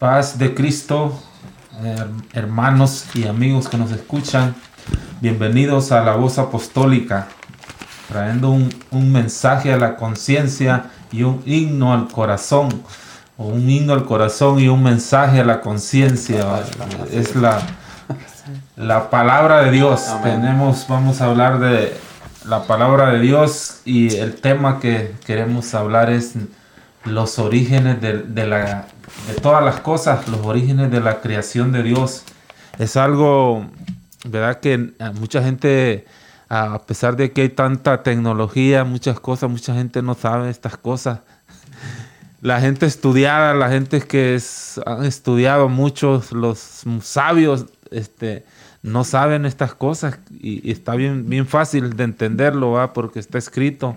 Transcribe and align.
Paz 0.00 0.38
de 0.38 0.54
Cristo, 0.54 1.12
hermanos 2.32 3.04
y 3.12 3.26
amigos 3.26 3.68
que 3.68 3.76
nos 3.76 3.90
escuchan, 3.90 4.54
bienvenidos 5.20 5.92
a 5.92 6.00
la 6.00 6.16
voz 6.16 6.38
apostólica, 6.38 7.28
trayendo 8.08 8.48
un, 8.48 9.12
mensaje 9.12 9.70
a 9.74 9.76
la 9.76 9.96
conciencia 9.96 10.86
y 11.12 11.22
un 11.22 11.42
himno 11.44 11.92
al 11.92 12.08
corazón, 12.08 12.82
o 13.36 13.48
un 13.48 13.68
himno 13.68 13.92
al 13.92 14.06
corazón 14.06 14.58
y 14.58 14.68
un 14.68 14.82
mensaje 14.82 15.40
a 15.40 15.44
la 15.44 15.60
conciencia. 15.60 16.46
Es 17.12 17.36
la, 17.36 17.60
la 18.76 19.10
palabra 19.10 19.64
de 19.64 19.70
Dios. 19.70 20.06
Tenemos, 20.22 20.86
vamos 20.88 21.20
a 21.20 21.26
hablar 21.26 21.60
de 21.60 21.94
la 22.46 22.62
palabra 22.62 23.10
de 23.10 23.20
Dios 23.20 23.82
y 23.84 24.16
el 24.16 24.36
tema 24.36 24.80
que 24.80 25.14
queremos 25.26 25.74
hablar 25.74 26.08
es 26.08 26.36
los 27.04 27.38
orígenes 27.38 28.00
de, 28.00 28.46
la, 28.46 28.86
de 29.26 29.34
todas 29.34 29.64
las 29.64 29.80
cosas, 29.80 30.28
los 30.28 30.40
orígenes 30.44 30.90
de 30.90 31.00
la 31.00 31.20
creación 31.20 31.72
de 31.72 31.82
Dios. 31.82 32.24
Es 32.78 32.96
algo, 32.96 33.66
¿verdad? 34.24 34.60
Que 34.60 34.92
mucha 35.14 35.42
gente, 35.42 36.06
a 36.48 36.82
pesar 36.82 37.16
de 37.16 37.32
que 37.32 37.42
hay 37.42 37.48
tanta 37.48 38.02
tecnología, 38.02 38.84
muchas 38.84 39.20
cosas, 39.20 39.50
mucha 39.50 39.74
gente 39.74 40.02
no 40.02 40.14
sabe 40.14 40.50
estas 40.50 40.76
cosas. 40.76 41.20
La 42.42 42.60
gente 42.60 42.86
estudiada, 42.86 43.52
la 43.52 43.68
gente 43.68 44.00
que 44.00 44.34
es, 44.34 44.80
han 44.86 45.04
estudiado 45.04 45.68
muchos, 45.68 46.32
los 46.32 46.84
sabios, 47.02 47.66
este, 47.90 48.46
no 48.82 49.04
saben 49.04 49.44
estas 49.44 49.74
cosas 49.74 50.18
y, 50.30 50.70
está 50.70 50.94
bien, 50.94 51.28
bien 51.28 51.46
fácil 51.46 51.96
de 51.96 52.04
entenderlo, 52.04 52.70
¿va? 52.70 52.94
porque 52.94 53.18
está 53.18 53.36
escrito 53.36 53.94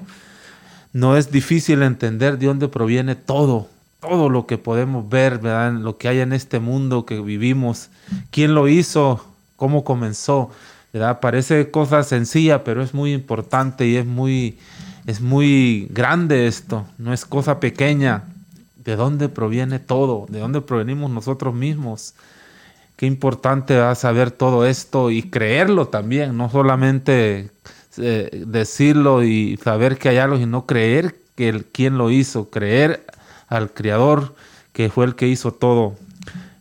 no 0.93 1.17
es 1.17 1.31
difícil 1.31 1.81
entender 1.81 2.37
de 2.37 2.45
dónde 2.45 2.67
proviene 2.67 3.15
todo, 3.15 3.67
todo 4.03 4.29
lo 4.29 4.45
que 4.45 4.57
podemos 4.57 5.07
ver, 5.07 5.39
¿verdad? 5.39 5.71
Lo 5.71 5.97
que 5.97 6.09
hay 6.09 6.19
en 6.19 6.33
este 6.33 6.59
mundo 6.59 7.05
que 7.05 7.21
vivimos, 7.21 7.89
quién 8.31 8.53
lo 8.53 8.67
hizo, 8.67 9.25
cómo 9.55 9.85
comenzó, 9.85 10.51
¿verdad? 10.91 11.21
Parece 11.21 11.71
cosa 11.71 12.03
sencilla, 12.03 12.65
pero 12.65 12.83
es 12.83 12.93
muy 12.93 13.13
importante 13.13 13.87
y 13.87 13.95
es 13.95 14.05
muy, 14.05 14.57
es 15.07 15.21
muy 15.21 15.87
grande 15.89 16.47
esto, 16.47 16.85
no 16.97 17.13
es 17.13 17.25
cosa 17.25 17.59
pequeña. 17.59 18.25
¿De 18.83 18.97
dónde 18.97 19.29
proviene 19.29 19.79
todo? 19.79 20.25
¿De 20.27 20.39
dónde 20.39 20.59
provenimos 20.59 21.09
nosotros 21.09 21.53
mismos? 21.53 22.13
Qué 22.97 23.05
importante 23.05 23.77
va 23.77 23.95
saber 23.95 24.31
todo 24.31 24.65
esto 24.65 25.09
y 25.11 25.23
creerlo 25.23 25.87
también, 25.87 26.35
no 26.35 26.49
solamente 26.49 27.49
eh, 27.97 28.43
decirlo 28.45 29.23
y 29.23 29.57
saber 29.63 29.97
que 29.97 30.09
hay 30.09 30.17
algo 30.17 30.37
y 30.37 30.45
no 30.45 30.65
creer 30.65 31.15
que 31.37 31.47
el, 31.47 31.63
quien 31.63 31.97
lo 31.97 32.11
hizo, 32.11 32.49
creer 32.49 33.05
al 33.53 33.71
Creador 33.71 34.33
que 34.73 34.89
fue 34.89 35.05
el 35.05 35.15
que 35.15 35.27
hizo 35.27 35.53
todo. 35.53 35.95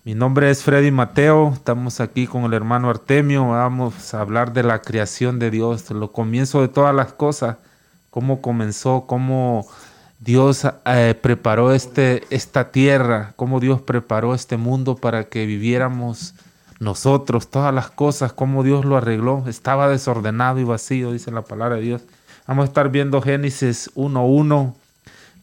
Mi 0.04 0.14
nombre 0.14 0.50
es 0.50 0.62
Freddy 0.62 0.90
Mateo, 0.90 1.52
estamos 1.54 2.00
aquí 2.00 2.26
con 2.26 2.44
el 2.44 2.52
hermano 2.52 2.90
Artemio, 2.90 3.48
vamos 3.48 4.14
a 4.14 4.20
hablar 4.20 4.52
de 4.52 4.62
la 4.62 4.82
creación 4.82 5.38
de 5.38 5.50
Dios, 5.50 5.90
lo 5.90 6.12
comienzo 6.12 6.60
de 6.60 6.68
todas 6.68 6.94
las 6.94 7.12
cosas, 7.12 7.56
cómo 8.10 8.42
comenzó, 8.42 9.04
cómo 9.06 9.66
Dios 10.18 10.66
eh, 10.84 11.14
preparó 11.20 11.72
este, 11.72 12.24
esta 12.30 12.70
tierra, 12.70 13.32
cómo 13.36 13.60
Dios 13.60 13.80
preparó 13.80 14.34
este 14.34 14.56
mundo 14.56 14.96
para 14.96 15.24
que 15.24 15.46
viviéramos 15.46 16.34
nosotros, 16.80 17.48
todas 17.48 17.72
las 17.72 17.90
cosas, 17.90 18.32
cómo 18.32 18.64
Dios 18.64 18.84
lo 18.84 18.96
arregló, 18.96 19.44
estaba 19.46 19.88
desordenado 19.88 20.58
y 20.58 20.64
vacío, 20.64 21.12
dice 21.12 21.30
la 21.30 21.42
palabra 21.42 21.76
de 21.76 21.82
Dios. 21.82 22.02
Vamos 22.46 22.64
a 22.64 22.66
estar 22.66 22.90
viendo 22.90 23.22
Génesis 23.22 23.88
1.1, 23.94 24.74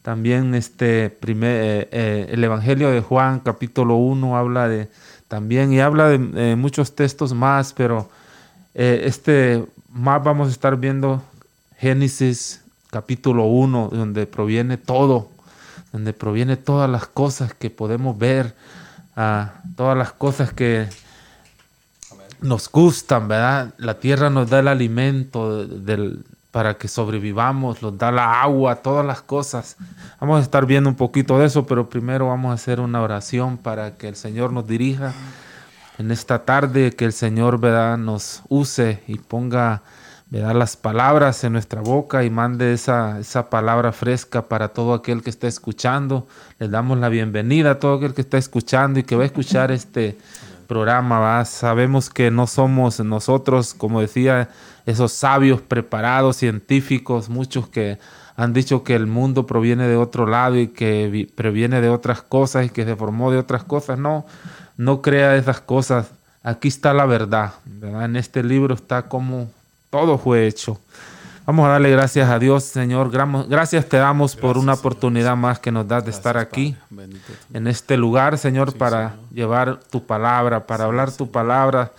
también 0.02 0.54
este 0.54 1.10
primer, 1.10 1.50
eh, 1.50 1.88
eh, 1.92 2.26
el 2.30 2.42
Evangelio 2.42 2.90
de 2.90 3.00
Juan, 3.00 3.40
capítulo 3.40 3.96
1, 3.96 4.36
habla 4.36 4.68
de 4.68 4.88
también 5.28 5.72
y 5.72 5.80
habla 5.80 6.08
de 6.08 6.56
muchos 6.56 6.96
textos 6.96 7.34
más, 7.34 7.72
pero 7.72 8.10
eh, 8.74 9.02
este 9.04 9.64
más 9.92 10.22
vamos 10.22 10.48
a 10.48 10.50
estar 10.52 10.76
viendo 10.76 11.22
Génesis 11.76 12.62
capítulo 12.90 13.44
1, 13.44 13.90
donde 13.92 14.26
proviene 14.26 14.76
todo, 14.76 15.28
donde 15.92 16.12
proviene 16.12 16.56
todas 16.56 16.90
las 16.90 17.06
cosas 17.06 17.54
que 17.54 17.70
podemos 17.70 18.18
ver, 18.18 18.54
ah, 19.16 19.62
todas 19.76 19.96
las 19.96 20.12
cosas 20.12 20.52
que 20.52 20.88
nos 22.40 22.70
gustan, 22.70 23.28
¿verdad? 23.28 23.74
La 23.78 24.00
tierra 24.00 24.30
nos 24.30 24.48
da 24.50 24.60
el 24.60 24.68
alimento 24.68 25.66
del, 25.66 26.24
para 26.50 26.74
que 26.74 26.88
sobrevivamos, 26.88 27.82
nos 27.82 27.96
da 27.96 28.10
la 28.10 28.42
agua, 28.42 28.76
todas 28.76 29.06
las 29.06 29.22
cosas. 29.22 29.76
Vamos 30.20 30.40
a 30.40 30.42
estar 30.42 30.66
viendo 30.66 30.90
un 30.90 30.96
poquito 30.96 31.38
de 31.38 31.46
eso, 31.46 31.66
pero 31.66 31.88
primero 31.88 32.28
vamos 32.28 32.50
a 32.50 32.54
hacer 32.54 32.80
una 32.80 33.00
oración 33.02 33.56
para 33.56 33.96
que 33.96 34.08
el 34.08 34.16
Señor 34.16 34.52
nos 34.52 34.66
dirija 34.66 35.14
en 35.98 36.10
esta 36.10 36.44
tarde, 36.44 36.92
que 36.92 37.04
el 37.04 37.12
Señor, 37.12 37.60
¿verdad? 37.60 37.98
Nos 37.98 38.42
use 38.48 39.02
y 39.06 39.18
ponga, 39.18 39.82
¿verdad? 40.30 40.56
Las 40.56 40.76
palabras 40.76 41.44
en 41.44 41.52
nuestra 41.52 41.82
boca 41.82 42.24
y 42.24 42.30
mande 42.30 42.72
esa, 42.72 43.20
esa 43.20 43.48
palabra 43.48 43.92
fresca 43.92 44.48
para 44.48 44.68
todo 44.68 44.94
aquel 44.94 45.22
que 45.22 45.30
está 45.30 45.46
escuchando. 45.46 46.26
Le 46.58 46.68
damos 46.68 46.98
la 46.98 47.10
bienvenida 47.10 47.72
a 47.72 47.78
todo 47.78 47.94
aquel 47.94 48.14
que 48.14 48.22
está 48.22 48.38
escuchando 48.38 48.98
y 48.98 49.04
que 49.04 49.14
va 49.14 49.22
a 49.22 49.26
escuchar 49.26 49.70
este 49.70 50.18
programa, 50.70 51.44
sabemos 51.46 52.10
que 52.10 52.30
no 52.30 52.46
somos 52.46 53.00
nosotros, 53.00 53.74
como 53.74 54.00
decía, 54.00 54.50
esos 54.86 55.10
sabios 55.10 55.60
preparados, 55.60 56.36
científicos, 56.36 57.28
muchos 57.28 57.66
que 57.66 57.98
han 58.36 58.52
dicho 58.52 58.84
que 58.84 58.94
el 58.94 59.08
mundo 59.08 59.46
proviene 59.46 59.88
de 59.88 59.96
otro 59.96 60.26
lado 60.26 60.56
y 60.56 60.68
que 60.68 61.28
proviene 61.34 61.80
de 61.80 61.88
otras 61.88 62.22
cosas 62.22 62.66
y 62.66 62.68
que 62.68 62.84
se 62.84 62.94
formó 62.94 63.32
de 63.32 63.38
otras 63.38 63.64
cosas. 63.64 63.98
No, 63.98 64.26
no 64.76 65.02
crea 65.02 65.34
esas 65.34 65.60
cosas. 65.60 66.12
Aquí 66.44 66.68
está 66.68 66.94
la 66.94 67.04
verdad. 67.04 67.54
En 67.82 68.14
este 68.14 68.44
libro 68.44 68.76
está 68.76 69.08
como 69.08 69.50
todo 69.90 70.18
fue 70.18 70.46
hecho. 70.46 70.78
Vamos 71.46 71.66
a 71.66 71.70
darle 71.70 71.90
gracias 71.90 72.28
a 72.28 72.38
Dios, 72.38 72.64
Señor. 72.64 73.10
Gracias 73.48 73.86
te 73.86 73.96
damos 73.96 74.36
por 74.36 74.58
una 74.58 74.74
oportunidad 74.74 75.36
más 75.36 75.58
que 75.58 75.72
nos 75.72 75.88
das 75.88 76.04
de 76.04 76.10
estar 76.10 76.36
aquí, 76.36 76.76
en 77.52 77.66
este 77.66 77.96
lugar, 77.96 78.38
Señor, 78.38 78.76
para 78.76 79.16
llevar 79.32 79.80
tu 79.90 80.04
palabra, 80.04 80.66
para 80.66 80.84
hablar 80.84 81.10
tu 81.10 81.30
palabra 81.30 81.92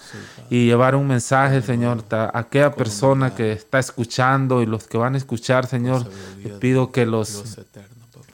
y 0.49 0.65
llevar 0.65 0.95
un 0.95 1.07
mensaje, 1.07 1.61
Señor, 1.61 2.03
a 2.11 2.31
aquella 2.37 2.71
persona 2.71 3.33
que 3.33 3.51
está 3.53 3.79
escuchando 3.79 4.61
y 4.61 4.65
los 4.65 4.85
que 4.85 4.97
van 4.97 5.15
a 5.15 5.17
escuchar, 5.17 5.65
Señor. 5.65 6.07
Te 6.41 6.49
pido 6.49 6.91
que 6.91 7.05
los 7.05 7.59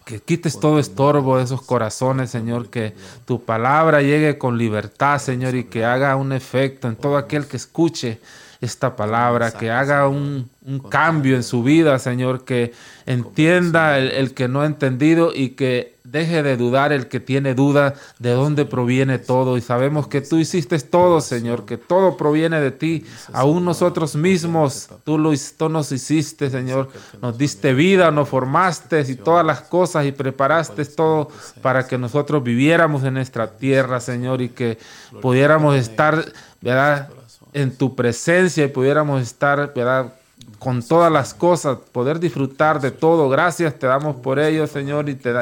que 0.05 0.21
quites 0.21 0.59
todo 0.59 0.79
estorbo 0.79 1.37
de 1.37 1.43
esos 1.43 1.61
corazones, 1.61 2.29
Señor, 2.29 2.69
que 2.69 2.95
tu 3.25 3.43
palabra 3.43 4.01
llegue 4.01 4.37
con 4.37 4.57
libertad, 4.57 5.19
Señor, 5.19 5.55
y 5.55 5.65
que 5.65 5.83
haga 5.83 6.15
un 6.15 6.31
efecto 6.31 6.87
en 6.87 6.95
todo 6.95 7.17
aquel 7.17 7.45
que 7.45 7.57
escuche 7.57 8.21
esta 8.61 8.95
palabra, 8.95 9.51
que 9.51 9.69
haga 9.69 10.07
un, 10.07 10.49
cambio 10.89 11.37
en 11.37 11.43
su 11.43 11.63
vida, 11.63 11.97
Señor, 11.97 12.43
que 12.43 12.73
entienda 13.05 13.97
el, 13.99 14.33
que 14.33 14.49
no 14.49 14.61
ha 14.61 14.65
entendido 14.65 15.31
y 15.33 15.49
que 15.49 15.95
deje 16.03 16.43
de 16.43 16.57
dudar 16.57 16.91
el 16.91 17.07
que 17.07 17.21
tiene 17.21 17.53
duda 17.53 17.93
de 18.19 18.31
dónde 18.31 18.65
proviene 18.65 19.17
todo. 19.17 19.57
Y 19.57 19.61
sabemos 19.61 20.07
que 20.07 20.19
tú 20.19 20.37
hiciste 20.37 20.77
todo, 20.79 21.21
Señor, 21.21 21.65
que 21.65 21.77
todo 21.77 22.17
proviene 22.17 22.59
de 22.59 22.71
ti. 22.71 23.05
Aún 23.31 23.63
nosotros 23.63 24.15
mismos, 24.15 24.89
tú, 25.05 25.17
lo, 25.17 25.31
tú 25.57 25.69
nos 25.69 25.91
hiciste, 25.93 26.49
Señor. 26.49 26.89
Nos 27.21 27.37
diste 27.37 27.73
vida, 27.73 28.11
nos 28.11 28.27
formaste 28.27 29.05
y 29.07 29.15
todas 29.15 29.45
las 29.45 29.61
cosas 29.61 30.05
y 30.05 30.11
preparaste 30.11 30.83
todo 30.83 31.29
para 31.61 31.87
que 31.87 31.97
nosotros 31.97 32.43
viviéramos 32.43 33.05
en 33.05 33.13
nuestra 33.13 33.57
tierra, 33.57 34.01
Señor, 34.01 34.41
y 34.41 34.49
que 34.49 34.77
pudiéramos 35.21 35.75
estar, 35.75 36.25
¿verdad? 36.61 37.09
en 37.53 37.75
tu 37.75 37.95
presencia 37.95 38.65
y 38.65 38.67
pudiéramos 38.67 39.21
estar, 39.21 39.73
¿verdad? 39.73 40.13
Con 40.59 40.81
todas 40.81 41.11
las 41.11 41.33
cosas, 41.33 41.77
poder 41.91 42.19
disfrutar 42.19 42.81
de 42.81 42.91
todo. 42.91 43.29
Gracias 43.29 43.77
te 43.77 43.87
damos 43.87 44.15
por 44.17 44.39
ello, 44.39 44.65
Señor, 44.67 45.07
y 45.07 45.15
te, 45.15 45.33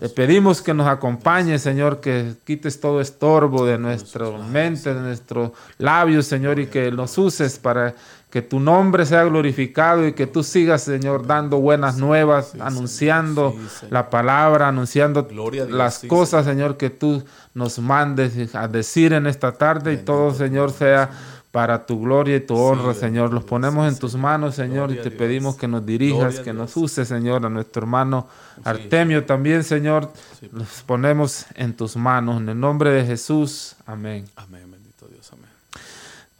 te 0.00 0.08
pedimos 0.08 0.62
que 0.62 0.72
nos 0.72 0.86
acompañes, 0.86 1.62
Señor, 1.62 2.00
que 2.00 2.34
quites 2.44 2.80
todo 2.80 3.00
estorbo 3.00 3.66
de 3.66 3.78
nuestra 3.78 4.30
mente, 4.30 4.94
de 4.94 5.00
nuestros 5.00 5.50
labios, 5.78 6.26
Señor, 6.26 6.58
y 6.58 6.66
que 6.66 6.90
nos 6.90 7.16
uses 7.18 7.58
para 7.58 7.94
que 8.34 8.42
tu 8.42 8.58
nombre 8.58 9.06
sea 9.06 9.22
glorificado 9.22 10.08
y 10.08 10.12
que 10.12 10.26
tú 10.26 10.42
sigas, 10.42 10.82
Señor, 10.82 11.24
dando 11.24 11.60
buenas 11.60 11.98
nuevas, 11.98 12.56
anunciando 12.58 13.54
la 13.90 14.10
palabra, 14.10 14.66
anunciando 14.66 15.28
las 15.68 16.00
cosas, 16.00 16.44
Señor, 16.44 16.76
que 16.76 16.90
tú 16.90 17.22
nos 17.54 17.78
mandes 17.78 18.52
a 18.56 18.66
decir 18.66 19.12
en 19.12 19.28
esta 19.28 19.52
tarde 19.52 19.92
y 19.92 19.98
todo, 19.98 20.34
Señor, 20.34 20.72
sea 20.72 21.10
para 21.54 21.86
tu 21.86 22.00
gloria 22.00 22.34
y 22.34 22.40
tu 22.40 22.56
honra, 22.56 22.94
Señor. 22.94 23.32
Los 23.32 23.44
ponemos 23.44 23.86
en 23.86 23.96
tus 23.96 24.16
manos, 24.16 24.56
Señor, 24.56 24.90
y 24.90 24.96
te 24.96 25.12
pedimos 25.12 25.54
que 25.54 25.68
nos 25.68 25.86
dirijas, 25.86 26.40
que 26.40 26.52
nos 26.52 26.76
uses, 26.76 27.06
Señor, 27.06 27.46
a 27.46 27.48
nuestro 27.48 27.82
hermano 27.82 28.26
Artemio 28.64 29.24
también, 29.24 29.62
Señor. 29.62 30.10
Los 30.50 30.82
ponemos 30.84 31.46
en 31.54 31.72
tus 31.72 31.94
manos, 31.94 32.40
en 32.40 32.48
el 32.48 32.58
nombre 32.58 32.90
de 32.90 33.06
Jesús. 33.06 33.76
Amén. 33.86 34.24
Amén, 34.34 34.68
bendito 34.68 35.06
Dios, 35.06 35.32
amén. 35.32 35.48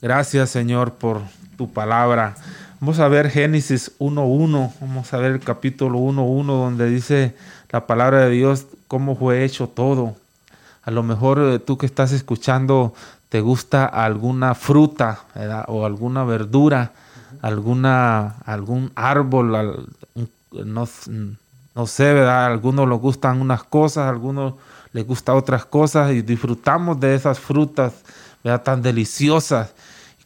Gracias, 0.03 0.51
Señor, 0.51 0.95
por 0.95 1.21
tu 1.57 1.73
palabra. 1.73 2.35
Vamos 2.81 2.99
a 2.99 3.07
ver 3.07 3.31
Génesis 3.31 3.93
1.1, 4.01 4.73
vamos 4.81 5.15
a 5.15 5.19
ver 5.19 5.31
el 5.31 5.39
capítulo 5.39 6.01
1.1, 6.01 6.45
donde 6.45 6.91
dice 6.91 7.37
la 7.71 7.87
palabra 7.87 8.25
de 8.25 8.31
Dios, 8.31 8.67
cómo 8.89 9.15
fue 9.15 9.45
hecho 9.45 9.69
todo. 9.69 10.17
A 10.85 10.91
lo 10.91 11.03
mejor 11.03 11.39
eh, 11.39 11.59
tú 11.59 11.79
que 11.79 11.87
estás 11.87 12.13
escuchando 12.13 12.95
te 13.35 13.41
gusta 13.41 13.87
alguna 13.87 14.55
fruta 14.55 15.25
o 15.67 15.85
alguna 15.85 16.23
verdura, 16.23 16.93
alguna, 17.43 18.37
algún 18.47 18.93
árbol, 18.95 19.89
no, 20.53 20.89
no 21.75 21.87
sé, 21.89 22.15
¿verdad? 22.15 22.45
A 22.45 22.47
algunos 22.47 22.89
les 22.89 23.01
gustan 23.01 23.41
unas 23.41 23.65
cosas, 23.65 24.05
a 24.05 24.09
algunos 24.09 24.55
les 24.93 25.05
gustan 25.05 25.35
otras 25.35 25.65
cosas 25.65 26.13
y 26.13 26.23
disfrutamos 26.23 27.01
de 27.01 27.17
esas 27.17 27.41
frutas 27.41 27.95
¿verdad? 28.45 28.63
tan 28.63 28.83
deliciosas. 28.83 29.75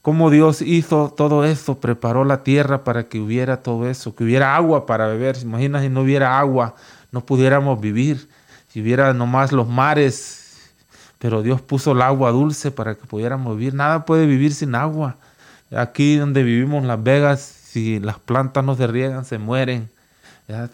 Cómo 0.02 0.28
Dios 0.28 0.60
hizo 0.60 1.10
todo 1.16 1.46
eso, 1.46 1.78
preparó 1.78 2.26
la 2.26 2.44
tierra 2.44 2.84
para 2.84 3.05
que 3.05 3.20
hubiera 3.20 3.62
todo 3.62 3.88
eso, 3.88 4.14
que 4.14 4.25
hubiera 4.25 4.55
agua 4.55 4.84
para 4.84 5.06
beber. 5.06 5.38
Imagina 5.40 5.81
si 5.81 5.88
no 5.88 6.02
hubiera 6.02 6.38
agua, 6.38 6.75
no 7.10 7.22
pudiéramos 7.22 7.81
vivir. 7.81 8.28
Si 8.69 8.82
hubiera 8.82 9.14
nomás 9.14 9.50
los 9.50 9.66
mares, 9.66 10.47
pero 11.19 11.43
Dios 11.43 11.61
puso 11.61 11.93
el 11.93 12.03
agua 12.03 12.31
dulce 12.31 12.70
para 12.70 12.94
que 12.94 13.06
pudiéramos 13.06 13.56
vivir. 13.56 13.75
Nada 13.75 14.05
puede 14.05 14.26
vivir 14.26 14.55
sin 14.55 14.75
agua. 14.75 15.17
Aquí 15.70 16.17
donde 16.17 16.43
vivimos, 16.43 16.85
Las 16.85 17.03
Vegas, 17.03 17.41
si 17.41 18.00
las 18.00 18.19
plantas 18.19 18.65
no 18.65 18.75
se 18.75 18.87
riegan, 18.87 19.25
se 19.25 19.38
mueren. 19.38 19.91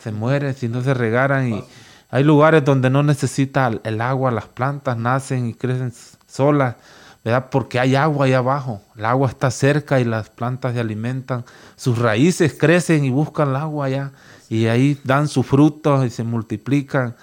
Se 0.00 0.12
muere 0.12 0.52
si 0.52 0.68
no 0.68 0.82
se 0.82 0.94
regaran. 0.94 1.48
Y 1.48 1.64
hay 2.10 2.22
lugares 2.22 2.64
donde 2.64 2.90
no 2.90 3.02
necesita 3.02 3.72
el 3.82 4.00
agua, 4.00 4.30
las 4.30 4.46
plantas 4.46 4.96
nacen 4.96 5.48
y 5.48 5.54
crecen 5.54 5.92
solas, 6.28 6.76
¿verdad? 7.24 7.48
Porque 7.50 7.80
hay 7.80 7.96
agua 7.96 8.26
ahí 8.26 8.34
abajo, 8.34 8.82
el 8.96 9.04
agua 9.04 9.28
está 9.28 9.50
cerca 9.50 9.98
y 9.98 10.04
las 10.04 10.30
plantas 10.30 10.74
se 10.74 10.80
alimentan, 10.80 11.44
sus 11.74 11.98
raíces 11.98 12.54
crecen 12.56 13.04
y 13.04 13.10
buscan 13.10 13.48
el 13.48 13.56
agua 13.56 13.86
allá. 13.86 14.12
Y 14.48 14.66
ahí 14.66 15.00
dan 15.02 15.26
sus 15.26 15.44
frutos 15.44 16.06
y 16.06 16.10
se 16.10 16.22
multiplican, 16.22 17.16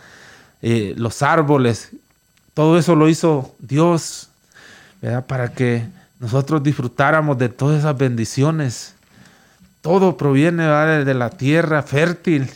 eh, 0.61 0.93
los 0.97 1.21
árboles, 1.21 1.91
todo 2.53 2.77
eso 2.77 2.95
lo 2.95 3.09
hizo 3.09 3.55
Dios, 3.59 4.29
¿verdad? 5.01 5.25
Para 5.25 5.53
que 5.53 5.85
nosotros 6.19 6.61
disfrutáramos 6.61 7.37
de 7.37 7.49
todas 7.49 7.79
esas 7.79 7.97
bendiciones 7.97 8.95
todo 9.81 10.15
proviene 10.15 10.63
de 11.03 11.13
la 11.15 11.31
tierra 11.31 11.81
fértil. 11.81 12.49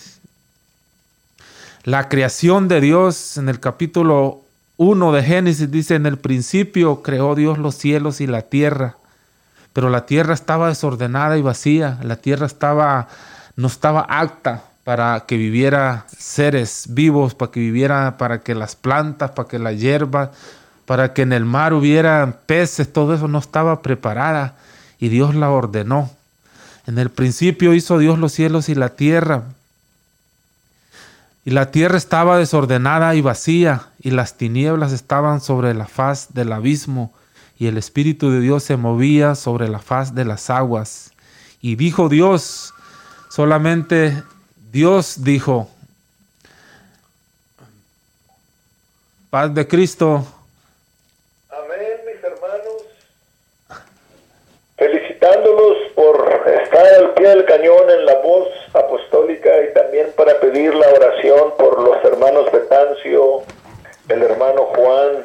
La 1.83 2.07
creación 2.07 2.67
de 2.67 2.81
Dios 2.81 3.37
en 3.37 3.49
el 3.49 3.59
capítulo 3.59 4.41
1 4.77 5.11
de 5.11 5.23
Génesis 5.23 5.71
dice, 5.71 5.95
en 5.95 6.05
el 6.05 6.17
principio 6.17 7.01
creó 7.01 7.33
Dios 7.33 7.57
los 7.57 7.75
cielos 7.75 8.21
y 8.21 8.27
la 8.27 8.43
tierra, 8.43 8.97
pero 9.73 9.89
la 9.89 10.05
tierra 10.05 10.35
estaba 10.35 10.69
desordenada 10.69 11.37
y 11.37 11.41
vacía, 11.41 11.99
la 12.03 12.15
tierra 12.15 12.45
estaba 12.45 13.07
no 13.55 13.67
estaba 13.67 14.01
apta 14.01 14.63
para 14.85 15.25
que 15.27 15.35
viviera 15.35 16.05
seres 16.15 16.85
vivos, 16.89 17.33
para 17.33 17.51
que 17.51 17.59
viviera, 17.59 18.17
para 18.19 18.41
que 18.41 18.53
las 18.53 18.75
plantas, 18.75 19.31
para 19.31 19.49
que 19.49 19.57
la 19.57 19.73
hierba, 19.73 20.31
para 20.85 21.11
que 21.11 21.23
en 21.23 21.33
el 21.33 21.43
mar 21.43 21.73
hubiera 21.73 22.41
peces, 22.45 22.93
todo 22.93 23.15
eso 23.15 23.27
no 23.27 23.39
estaba 23.39 23.81
preparada 23.81 24.55
y 24.99 25.09
Dios 25.09 25.33
la 25.33 25.49
ordenó. 25.49 26.11
En 26.85 26.99
el 26.99 27.09
principio 27.09 27.73
hizo 27.73 27.97
Dios 27.97 28.19
los 28.19 28.31
cielos 28.31 28.69
y 28.69 28.75
la 28.75 28.89
tierra. 28.89 29.45
Y 31.45 31.49
la 31.49 31.71
tierra 31.71 31.97
estaba 31.97 32.37
desordenada 32.37 33.15
y 33.15 33.21
vacía, 33.21 33.87
y 33.99 34.11
las 34.11 34.37
tinieblas 34.37 34.91
estaban 34.91 35.41
sobre 35.41 35.73
la 35.73 35.87
faz 35.87 36.35
del 36.35 36.51
abismo, 36.51 37.11
y 37.57 37.65
el 37.65 37.79
Espíritu 37.79 38.29
de 38.29 38.39
Dios 38.39 38.63
se 38.63 38.77
movía 38.77 39.33
sobre 39.33 39.67
la 39.67 39.79
faz 39.79 40.13
de 40.13 40.25
las 40.25 40.51
aguas. 40.51 41.11
Y 41.59 41.75
dijo 41.75 42.07
Dios, 42.07 42.73
solamente 43.29 44.23
Dios 44.75 45.23
dijo, 45.23 45.69
paz 49.29 49.55
de 49.55 49.65
Cristo. 49.65 50.25
Amén, 51.49 52.01
mis 52.05 52.21
hermanos. 52.21 52.83
Felicitándolos 54.75 55.77
por 55.95 56.29
estar 56.61 56.85
al 56.87 57.13
pie 57.13 57.29
del 57.29 57.45
cañón 57.45 57.89
en 57.89 58.05
la 58.05 58.15
voz 58.15 58.49
apostólica 58.73 59.49
y 59.63 59.73
también 59.73 60.11
para 60.17 60.41
pedir 60.41 60.75
la 60.75 60.89
oración 60.89 61.53
por 61.57 61.81
los 61.81 62.03
hermanos 62.03 62.51
Betancio, 62.51 63.43
el 64.09 64.23
hermano 64.23 64.63
Juan, 64.75 65.23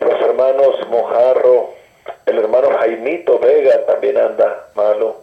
los 0.00 0.20
hermanos 0.20 0.86
Mojarro, 0.90 1.70
el 2.26 2.36
hermano 2.36 2.76
Jaimito 2.78 3.38
Vega 3.38 3.86
también 3.86 4.18
anda 4.18 4.68
malo. 4.74 5.22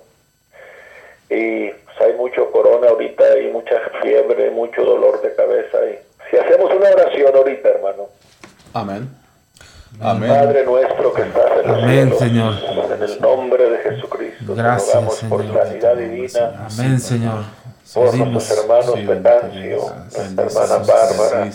Y 1.30 1.69
hay 2.00 2.13
mucho 2.13 2.51
corona 2.51 2.88
ahorita 2.90 3.40
y 3.40 3.51
mucha 3.51 3.75
fiebre, 4.01 4.51
mucho 4.51 4.84
dolor 4.84 5.22
de 5.22 5.36
cabeza. 5.36 5.78
Y 5.90 6.00
si 6.30 6.38
hacemos 6.38 6.72
una 6.74 6.90
oración 6.90 7.36
ahorita, 7.36 7.69
hermano. 7.69 8.07
Amén. 8.74 9.10
Amén. 10.01 10.30
Padre 10.30 10.63
nuestro 10.66 11.13
que 11.13 11.22
estás 11.24 11.51
en 11.63 11.68
los 11.68 11.84
Amén, 11.84 12.13
Señor. 12.18 12.54
En 12.96 13.04
el 13.04 13.22
nombre 13.22 13.69
de 13.69 13.78
Jesucristo. 13.80 14.56
Gracias, 14.56 14.94
rogamos 14.94 15.16
Señor. 15.16 15.46
por 15.46 15.63
sanidad 15.66 15.96
divina. 15.96 16.68
Amén, 16.72 17.00
Señor. 17.00 17.44
Por 17.94 18.13
nuestros 18.13 18.51
hermanos 18.59 19.07
Betancio, 19.07 19.95
nuestra 20.36 20.45
hermana 20.45 20.77
Bárbara, 20.86 21.50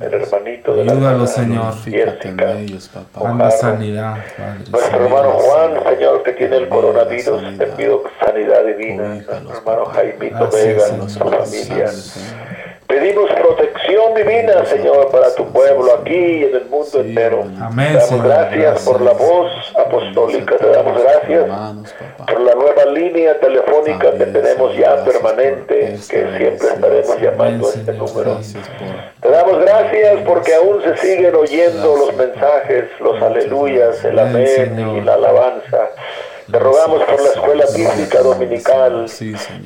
el 0.00 0.14
hermanito 0.14 0.74
de 0.74 0.82
Ayúdalo, 0.82 1.26
Señor. 1.26 1.74
Jessica, 1.84 3.02
Manda 3.22 3.50
sanidad, 3.50 4.16
Padre. 4.36 4.70
nuestro 4.70 5.04
hermano 5.04 5.30
Juan, 5.32 5.70
Señor, 5.84 6.22
que 6.22 6.32
tiene 6.32 6.56
el 6.56 6.68
coronavirus, 6.68 7.58
te 7.58 7.66
pido 7.66 8.02
sanidad 8.18 8.64
divina. 8.64 9.04
Nuestro 9.06 9.52
hermano 9.54 9.84
Jaimito 9.86 10.50
Vega, 10.50 11.08
su 11.08 11.18
familia. 11.18 11.90
Pedimos 12.86 13.28
protección 13.32 14.14
divina, 14.14 14.64
Señor, 14.64 15.10
para 15.10 15.34
tu 15.34 15.44
pueblo 15.46 15.92
aquí 16.00 16.14
y 16.14 16.44
en 16.44 16.54
el 16.54 16.64
mundo 16.66 17.00
entero. 17.00 17.44
Amén, 17.60 17.88
Te 17.88 17.92
damos 17.94 18.08
Señor. 18.08 18.26
gracias 18.28 18.84
por 18.84 19.00
la 19.00 19.12
voz 19.12 19.74
apostólica, 19.76 20.56
te 20.56 20.66
damos 20.68 21.02
gracias 21.02 21.46
por 22.26 22.40
la 22.40 22.54
nueva 22.54 22.84
línea 22.86 23.38
telefónica 23.40 24.12
que 24.12 24.26
tenemos 24.26 24.76
ya 24.76 25.04
permanente, 25.04 25.96
que 26.08 26.26
siempre 26.38 26.68
estaremos 26.68 27.20
llamando 27.20 27.66
a 27.66 27.70
este 27.70 27.92
número. 27.92 28.38
Te 29.20 29.28
damos 29.30 29.58
gracias 29.60 30.20
porque 30.24 30.54
aún 30.54 30.80
se 30.82 30.96
siguen 30.98 31.34
oyendo 31.34 31.96
los 31.96 32.14
mensajes, 32.14 32.84
los 33.00 33.20
aleluyas, 33.20 34.04
el 34.04 34.18
amén 34.18 34.96
y 34.96 35.00
la 35.00 35.14
alabanza. 35.14 35.90
Te 36.50 36.60
rogamos 36.60 37.02
por 37.02 37.20
la 37.20 37.28
escuela 37.30 37.64
bíblica 37.74 38.20
dominical. 38.20 39.06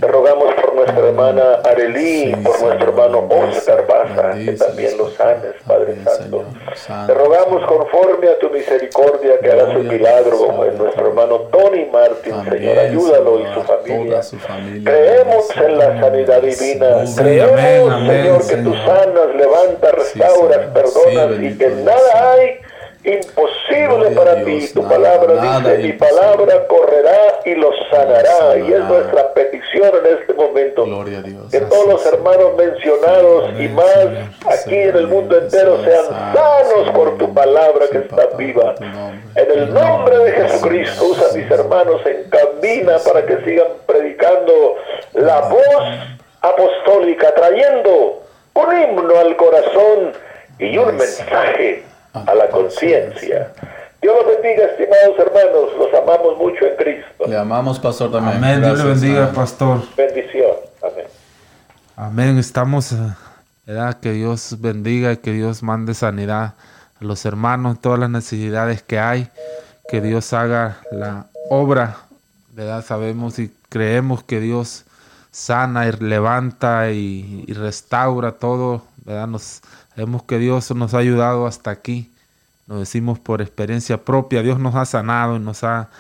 Te 0.01 0.07
rogamos 0.07 0.55
por 0.55 0.75
nuestra 0.75 1.09
hermana 1.09 1.61
Arelí, 1.63 2.35
por 2.37 2.59
nuestro 2.63 2.89
hermano 2.89 3.29
Oscar 3.29 3.87
Baza, 3.87 4.33
que 4.33 4.53
también 4.53 4.97
lo 4.97 5.11
sanes, 5.11 5.55
Padre 5.67 5.97
Santo. 6.05 6.45
Te 7.07 7.13
rogamos 7.15 7.67
conforme 7.67 8.29
a 8.29 8.39
tu 8.39 8.49
misericordia 8.49 9.39
que 9.41 9.51
hagas 9.51 9.77
un 9.77 9.89
milagro 9.89 10.65
en 10.65 10.79
nuestro 10.79 11.09
hermano 11.09 11.41
Tony 11.53 11.85
Martin, 11.85 12.45
Señor. 12.49 12.79
Ayúdalo 12.79 13.41
y 13.41 13.55
su 13.55 13.63
familia. 13.63 14.21
Creemos 14.83 15.57
en 15.57 15.79
la 15.79 16.01
sanidad 16.01 16.41
divina. 16.41 17.05
Creemos, 17.15 18.07
Señor, 18.07 18.47
que 18.47 18.57
tú 18.57 18.75
sanas, 18.87 19.35
levantas, 19.37 19.93
restauras, 19.93 20.67
perdonas 20.73 21.43
y 21.43 21.59
que 21.59 21.69
nada 21.69 22.33
hay 22.33 22.61
imposible 23.05 24.11
para 24.15 24.37
Dios, 24.37 24.67
ti. 24.67 24.75
Tu 24.75 24.83
nada, 24.83 24.95
palabra 24.95 25.35
nada 25.35 25.73
dice, 25.73 25.83
mi 25.89 25.93
palabra 25.95 26.67
correrá 26.67 27.41
y 27.45 27.55
los 27.55 27.75
sanará. 27.91 28.59
Y 28.59 28.73
es 28.73 28.81
nuestra 28.81 29.33
petición 29.33 29.91
en 30.05 30.19
este 30.19 30.35
momento. 30.35 30.85
Gloria 30.85 31.19
a 31.19 31.23
Dios. 31.23 31.51
Que 31.51 31.61
todos 31.61 31.87
los 31.87 32.07
hermanos 32.07 32.55
mencionados 32.57 33.51
y 33.59 33.69
más 33.69 33.95
Señor. 33.95 34.29
aquí 34.47 34.77
en 34.77 34.97
el 34.97 35.07
mundo 35.07 35.39
entero 35.39 35.83
sean 35.83 36.05
sanos 36.07 36.91
por 36.95 37.17
tu 37.17 37.33
palabra 37.33 37.87
que 37.91 37.99
está 37.99 38.27
viva. 38.37 38.75
En 39.35 39.51
el 39.51 39.73
nombre 39.73 40.19
de 40.19 40.33
Jesucristo, 40.33 41.05
usa 41.07 41.29
a 41.31 41.37
mis 41.37 41.51
hermanos, 41.51 42.03
encamina 42.05 42.99
para 42.99 43.25
que 43.25 43.43
sigan 43.45 43.69
predicando 43.87 44.77
la 45.15 45.41
voz 45.43 45.85
apostólica, 46.43 47.35
trayendo 47.35 48.23
un 48.55 48.79
himno 48.79 49.19
al 49.19 49.37
corazón 49.37 50.13
y 50.59 50.77
un 50.77 50.97
mensaje 50.97 51.90
a 52.13 52.35
la 52.35 52.49
conciencia. 52.49 53.53
Dios 54.03 54.17
los 54.17 54.35
bendiga, 54.35 54.65
estimados 54.65 55.19
hermanos, 55.19 55.71
los 55.79 55.95
amamos 55.95 56.39
mucho 56.39 56.65
en 56.65 56.77
Cristo. 56.77 57.25
Le 57.27 57.37
amamos, 57.37 57.79
pastor, 57.79 58.11
también. 58.11 58.39
Amén. 58.39 58.63
Dios 58.63 58.79
le 58.79 58.85
bendiga, 58.85 59.23
amén. 59.25 59.35
pastor. 59.35 59.81
Bendición. 59.97 60.53
Amén. 60.83 61.05
Amén. 61.97 62.39
Estamos, 62.39 62.93
eh, 62.93 62.97
¿verdad? 63.67 64.01
Que 64.01 64.13
Dios 64.13 64.57
bendiga 64.59 65.13
y 65.13 65.19
que 65.19 65.33
Dios 65.33 65.63
mande 65.63 65.93
sanidad 65.93 66.55
a 66.99 67.05
los 67.05 67.27
hermanos, 67.27 67.81
todas 67.81 67.99
las 67.99 68.09
necesidades 68.09 68.83
que 68.83 68.99
hay. 68.99 69.29
Que 69.89 70.01
Dios 70.01 70.33
haga 70.33 70.79
la 70.93 71.27
obra, 71.51 71.97
¿verdad? 72.53 72.83
Sabemos 72.85 73.39
y 73.39 73.53
creemos 73.69 74.23
que 74.23 74.41
Dios 74.41 74.85
sana 75.31 75.87
y 75.89 75.93
levanta 75.93 76.91
y, 76.91 77.45
y 77.47 77.53
restaura 77.53 78.33
todo, 78.33 78.83
¿verdad? 79.05 79.27
Nos, 79.27 79.63
sabemos 80.01 80.23
que 80.23 80.39
Dios 80.39 80.75
nos 80.75 80.95
ha 80.95 80.99
ayudado 80.99 81.47
hasta 81.47 81.71
aquí. 81.71 82.11
Lo 82.67 82.79
decimos 82.79 83.19
por 83.19 83.43
experiencia 83.43 84.03
propia. 84.03 84.43
Dios 84.43 84.59
nos 84.59 84.75
ha 84.75 84.87
sanado 84.87 85.37
y 85.37 85.41
nos 85.41 85.63
ha 85.63 85.91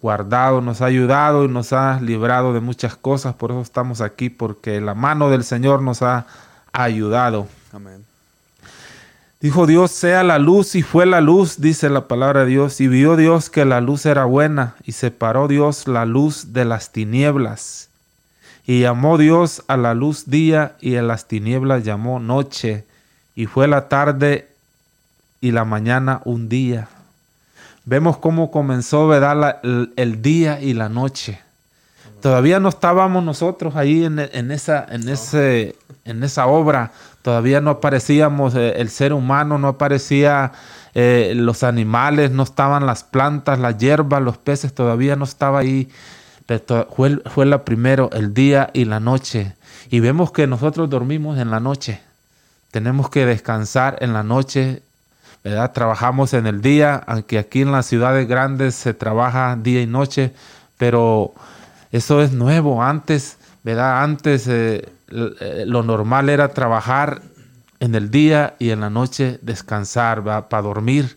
guardado, 0.00 0.62
nos 0.62 0.80
ha 0.80 0.86
ayudado 0.86 1.44
y 1.44 1.48
nos 1.48 1.74
ha 1.74 2.00
librado 2.00 2.54
de 2.54 2.60
muchas 2.60 2.96
cosas. 2.96 3.34
Por 3.34 3.50
eso 3.50 3.60
estamos 3.60 4.00
aquí, 4.00 4.30
porque 4.30 4.80
la 4.80 4.94
mano 4.94 5.28
del 5.28 5.44
Señor 5.44 5.82
nos 5.82 6.00
ha 6.00 6.24
ayudado. 6.72 7.48
Amén. 7.70 8.02
Dijo 9.42 9.66
Dios, 9.66 9.90
sea 9.90 10.22
la 10.24 10.38
luz 10.38 10.74
y 10.74 10.80
fue 10.82 11.04
la 11.04 11.20
luz, 11.20 11.60
dice 11.60 11.90
la 11.90 12.08
palabra 12.08 12.44
de 12.44 12.46
Dios, 12.46 12.80
y 12.80 12.88
vio 12.88 13.16
Dios 13.16 13.50
que 13.50 13.66
la 13.66 13.82
luz 13.82 14.06
era 14.06 14.24
buena, 14.24 14.74
y 14.84 14.92
separó 14.92 15.48
Dios 15.48 15.86
la 15.86 16.06
luz 16.06 16.54
de 16.54 16.64
las 16.64 16.92
tinieblas. 16.92 17.90
Y 18.64 18.80
llamó 18.80 19.18
Dios 19.18 19.64
a 19.68 19.76
la 19.76 19.92
luz 19.92 20.30
día, 20.30 20.76
y 20.80 20.96
a 20.96 21.02
las 21.02 21.28
tinieblas 21.28 21.84
llamó 21.84 22.20
noche, 22.20 22.86
y 23.40 23.46
fue 23.46 23.66
la 23.66 23.88
tarde 23.88 24.50
y 25.40 25.52
la 25.52 25.64
mañana 25.64 26.20
un 26.26 26.50
día. 26.50 26.88
Vemos 27.86 28.18
cómo 28.18 28.50
comenzó 28.50 29.08
¿verdad? 29.08 29.60
el, 29.62 30.20
día 30.20 30.60
y 30.60 30.74
la 30.74 30.90
noche. 30.90 31.40
Todavía 32.20 32.60
no 32.60 32.68
estábamos 32.68 33.24
nosotros 33.24 33.76
ahí 33.76 34.04
en, 34.04 34.18
esa, 34.50 34.84
en, 34.90 35.08
ese, 35.08 35.74
en 36.04 36.22
esa 36.22 36.48
obra 36.48 36.92
Todavía 37.22 37.62
no 37.62 37.70
aparecíamos 37.70 38.54
eh, 38.54 38.74
el 38.76 38.90
ser 38.90 39.14
humano, 39.14 39.58
no 39.58 39.68
aparecía 39.68 40.52
eh, 40.94 41.32
los 41.34 41.62
animales, 41.62 42.32
no 42.32 42.42
estaban 42.42 42.84
las 42.84 43.04
plantas, 43.04 43.58
la 43.58 43.72
hierba, 43.72 44.20
los 44.20 44.36
peces, 44.36 44.74
todavía 44.74 45.16
no 45.16 45.24
estaba 45.24 45.60
ahí. 45.60 45.88
Fue, 46.94 47.22
fue 47.24 47.46
la 47.46 47.64
primero, 47.64 48.10
el 48.12 48.34
día 48.34 48.68
y 48.74 48.84
la 48.84 49.00
noche. 49.00 49.54
Y 49.88 50.00
vemos 50.00 50.30
que 50.30 50.46
nosotros 50.46 50.90
dormimos 50.90 51.38
en 51.38 51.50
la 51.50 51.60
noche. 51.60 52.02
Tenemos 52.70 53.10
que 53.10 53.26
descansar 53.26 53.98
en 54.00 54.12
la 54.12 54.22
noche, 54.22 54.82
¿verdad? 55.42 55.72
Trabajamos 55.72 56.34
en 56.34 56.46
el 56.46 56.62
día, 56.62 57.02
aunque 57.06 57.38
aquí 57.38 57.62
en 57.62 57.72
las 57.72 57.86
ciudades 57.86 58.28
grandes 58.28 58.74
se 58.74 58.94
trabaja 58.94 59.56
día 59.60 59.82
y 59.82 59.86
noche, 59.86 60.32
pero 60.78 61.32
eso 61.90 62.22
es 62.22 62.32
nuevo. 62.32 62.82
Antes, 62.82 63.38
¿verdad? 63.64 64.02
Antes 64.02 64.46
eh, 64.46 64.88
eh, 65.08 65.64
lo 65.66 65.82
normal 65.82 66.28
era 66.28 66.48
trabajar 66.48 67.22
en 67.80 67.94
el 67.94 68.10
día 68.10 68.54
y 68.58 68.70
en 68.70 68.80
la 68.80 68.90
noche 68.90 69.38
descansar, 69.42 70.22
para 70.22 70.62
dormir. 70.62 71.16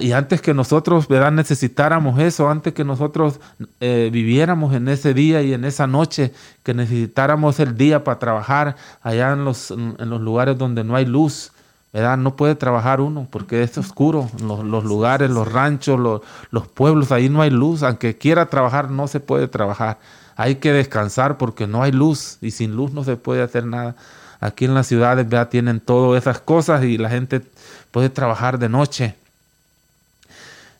Y 0.00 0.12
antes 0.12 0.40
que 0.40 0.54
nosotros 0.54 1.08
necesitáramos 1.08 2.18
eso, 2.18 2.50
antes 2.50 2.74
que 2.74 2.84
nosotros 2.84 3.38
eh, 3.80 4.10
viviéramos 4.12 4.74
en 4.74 4.88
ese 4.88 5.14
día 5.14 5.42
y 5.42 5.52
en 5.52 5.64
esa 5.64 5.86
noche, 5.86 6.32
que 6.62 6.74
necesitáramos 6.74 7.60
el 7.60 7.76
día 7.76 8.02
para 8.02 8.18
trabajar 8.18 8.76
allá 9.02 9.32
en 9.32 9.44
los, 9.44 9.70
lugares 9.70 10.58
donde 10.58 10.82
no 10.82 10.96
hay 10.96 11.06
luz, 11.06 11.52
¿verdad? 11.92 12.16
no 12.16 12.34
puede 12.34 12.54
trabajar 12.54 13.00
uno 13.00 13.28
porque 13.30 13.62
es 13.62 13.78
oscuro, 13.78 14.28
los, 14.42 14.84
lugares, 14.84 15.30
los 15.30 15.50
ranchos, 15.50 16.00
los, 16.00 16.22
los 16.50 16.66
pueblos, 16.66 17.12
ahí 17.12 17.28
no 17.28 17.42
hay 17.42 17.50
luz, 17.50 17.82
aunque 17.82 18.16
quiera 18.16 18.46
trabajar 18.46 18.90
no 18.90 19.06
se 19.06 19.20
puede 19.20 19.46
trabajar 19.46 19.98
hay 20.38 20.54
que 20.54 20.72
descansar 20.72 21.36
porque 21.36 21.66
no 21.66 21.82
hay 21.82 21.90
luz 21.90 22.38
y 22.40 22.52
sin 22.52 22.76
luz 22.76 22.92
no 22.92 23.02
se 23.02 23.16
puede 23.16 23.42
hacer 23.42 23.66
nada. 23.66 23.96
Aquí 24.38 24.66
en 24.66 24.74
las 24.74 24.86
ciudades 24.86 25.26
tienen 25.50 25.80
todas 25.80 26.22
esas 26.22 26.38
cosas 26.38 26.84
y 26.84 26.96
la 26.96 27.10
gente 27.10 27.42
puede 27.90 28.08
trabajar 28.08 28.56
de 28.60 28.68
noche. 28.68 29.16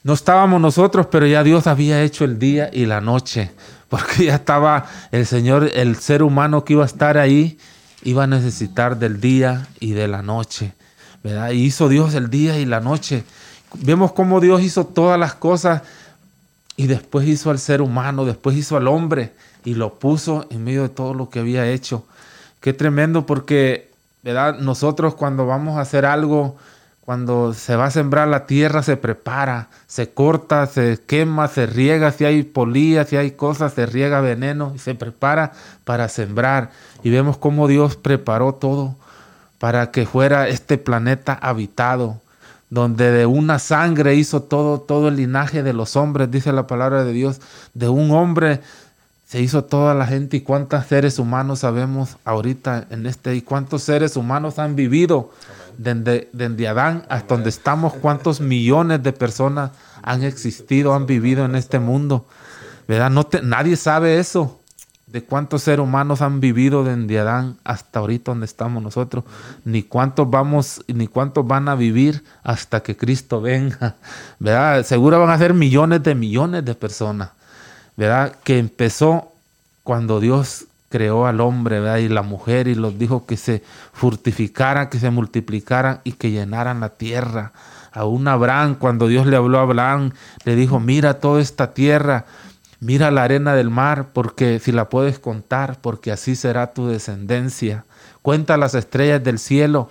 No 0.02 0.12
estábamos 0.12 0.60
nosotros, 0.60 1.06
pero 1.10 1.26
ya 1.26 1.42
Dios 1.42 1.66
había 1.66 2.02
hecho 2.02 2.24
el 2.24 2.38
día 2.38 2.70
y 2.72 2.86
la 2.86 3.00
noche, 3.00 3.50
porque 3.88 4.26
ya 4.26 4.36
estaba 4.36 4.86
el 5.10 5.26
Señor, 5.26 5.70
el 5.74 5.96
ser 5.96 6.22
humano 6.22 6.64
que 6.64 6.74
iba 6.74 6.82
a 6.82 6.86
estar 6.86 7.18
ahí, 7.18 7.58
iba 8.04 8.24
a 8.24 8.26
necesitar 8.26 8.98
del 8.98 9.20
día 9.20 9.66
y 9.80 9.92
de 9.92 10.08
la 10.08 10.22
noche. 10.22 10.72
¿verdad? 11.22 11.50
Y 11.50 11.64
hizo 11.64 11.88
Dios 11.88 12.14
el 12.14 12.30
día 12.30 12.58
y 12.58 12.64
la 12.64 12.80
noche. 12.80 13.24
Vemos 13.74 14.12
cómo 14.12 14.40
Dios 14.40 14.62
hizo 14.62 14.86
todas 14.86 15.18
las 15.18 15.34
cosas 15.34 15.82
y 16.76 16.86
después 16.86 17.26
hizo 17.26 17.50
al 17.50 17.58
ser 17.58 17.82
humano, 17.82 18.24
después 18.24 18.56
hizo 18.56 18.76
al 18.76 18.88
hombre 18.88 19.32
y 19.64 19.74
lo 19.74 19.94
puso 19.94 20.46
en 20.50 20.64
medio 20.64 20.82
de 20.82 20.88
todo 20.88 21.12
lo 21.12 21.28
que 21.28 21.40
había 21.40 21.68
hecho. 21.68 22.04
Qué 22.60 22.72
tremendo 22.72 23.26
porque, 23.26 23.90
¿verdad? 24.22 24.58
Nosotros 24.58 25.14
cuando 25.14 25.46
vamos 25.46 25.76
a 25.76 25.82
hacer 25.82 26.06
algo, 26.06 26.56
cuando 27.08 27.54
se 27.54 27.74
va 27.74 27.86
a 27.86 27.90
sembrar 27.90 28.28
la 28.28 28.44
tierra, 28.44 28.82
se 28.82 28.98
prepara, 28.98 29.68
se 29.86 30.10
corta, 30.10 30.66
se 30.66 31.00
quema, 31.06 31.48
se 31.48 31.64
riega, 31.64 32.12
si 32.12 32.26
hay 32.26 32.42
polía, 32.42 33.06
si 33.06 33.16
hay 33.16 33.30
cosas, 33.30 33.72
se 33.72 33.86
riega 33.86 34.20
veneno 34.20 34.72
y 34.74 34.78
se 34.78 34.94
prepara 34.94 35.52
para 35.86 36.10
sembrar. 36.10 36.70
Y 37.02 37.08
vemos 37.08 37.38
cómo 37.38 37.66
Dios 37.66 37.96
preparó 37.96 38.52
todo 38.52 38.94
para 39.58 39.90
que 39.90 40.04
fuera 40.04 40.48
este 40.48 40.76
planeta 40.76 41.32
habitado, 41.32 42.20
donde 42.68 43.10
de 43.10 43.24
una 43.24 43.58
sangre 43.58 44.14
hizo 44.14 44.42
todo, 44.42 44.78
todo 44.78 45.08
el 45.08 45.16
linaje 45.16 45.62
de 45.62 45.72
los 45.72 45.96
hombres, 45.96 46.30
dice 46.30 46.52
la 46.52 46.66
palabra 46.66 47.04
de 47.04 47.14
Dios, 47.14 47.40
de 47.72 47.88
un 47.88 48.10
hombre 48.10 48.60
se 49.26 49.40
hizo 49.40 49.64
toda 49.64 49.94
la 49.94 50.06
gente 50.06 50.36
y 50.36 50.40
cuántos 50.42 50.84
seres 50.86 51.18
humanos 51.18 51.60
sabemos 51.60 52.18
ahorita 52.26 52.86
en 52.90 53.06
este 53.06 53.34
y 53.34 53.40
cuántos 53.40 53.82
seres 53.82 54.16
humanos 54.16 54.58
han 54.58 54.76
vivido 54.76 55.30
desde, 55.78 56.68
Adán 56.68 57.06
hasta 57.08 57.34
donde 57.34 57.48
estamos, 57.48 57.94
cuántos 57.94 58.40
millones 58.40 59.02
de 59.02 59.12
personas 59.12 59.70
han 60.02 60.22
existido, 60.24 60.94
han 60.94 61.06
vivido 61.06 61.44
en 61.44 61.54
este 61.54 61.78
mundo. 61.78 62.26
¿Verdad? 62.86 63.10
No 63.10 63.26
nadie 63.42 63.76
sabe 63.76 64.18
eso, 64.18 64.60
de 65.06 65.22
cuántos 65.22 65.62
seres 65.62 65.80
humanos 65.80 66.20
han 66.20 66.40
vivido 66.40 66.84
desde 66.84 67.18
Adán 67.18 67.56
hasta 67.64 68.00
ahorita 68.00 68.32
donde 68.32 68.46
estamos 68.46 68.82
nosotros, 68.82 69.24
ni 69.64 69.82
cuántos 69.82 70.28
vamos, 70.28 70.84
ni 70.86 71.06
cuántos 71.06 71.46
van 71.46 71.68
a 71.68 71.74
vivir 71.74 72.22
hasta 72.42 72.82
que 72.82 72.96
Cristo 72.96 73.40
venga. 73.40 73.96
¿Verdad? 74.38 74.84
Seguro 74.84 75.18
van 75.20 75.30
a 75.30 75.38
ser 75.38 75.54
millones 75.54 76.02
de 76.02 76.14
millones 76.14 76.64
de 76.64 76.74
personas. 76.74 77.30
¿verdad? 77.98 78.36
Que 78.44 78.58
empezó 78.58 79.32
cuando 79.82 80.20
Dios 80.20 80.66
creó 80.88 81.26
al 81.26 81.40
hombre 81.40 81.80
¿verdad? 81.80 81.98
y 81.98 82.08
la 82.08 82.22
mujer 82.22 82.68
y 82.68 82.74
los 82.74 82.98
dijo 82.98 83.26
que 83.26 83.36
se 83.36 83.62
fortificaran, 83.92 84.88
que 84.88 84.98
se 84.98 85.10
multiplicaran 85.10 86.00
y 86.04 86.12
que 86.12 86.30
llenaran 86.30 86.80
la 86.80 86.90
tierra. 86.90 87.52
A 87.92 88.04
un 88.04 88.28
Abraham, 88.28 88.76
cuando 88.78 89.06
Dios 89.08 89.26
le 89.26 89.36
habló 89.36 89.58
a 89.58 89.62
Abraham, 89.62 90.12
le 90.44 90.56
dijo, 90.56 90.80
mira 90.80 91.20
toda 91.20 91.40
esta 91.40 91.74
tierra, 91.74 92.26
mira 92.80 93.10
la 93.10 93.24
arena 93.24 93.54
del 93.54 93.70
mar, 93.70 94.08
porque 94.12 94.58
si 94.58 94.72
la 94.72 94.88
puedes 94.88 95.18
contar, 95.18 95.78
porque 95.80 96.12
así 96.12 96.36
será 96.36 96.72
tu 96.72 96.86
descendencia. 96.86 97.84
Cuenta 98.22 98.56
las 98.56 98.74
estrellas 98.74 99.22
del 99.24 99.38
cielo. 99.38 99.90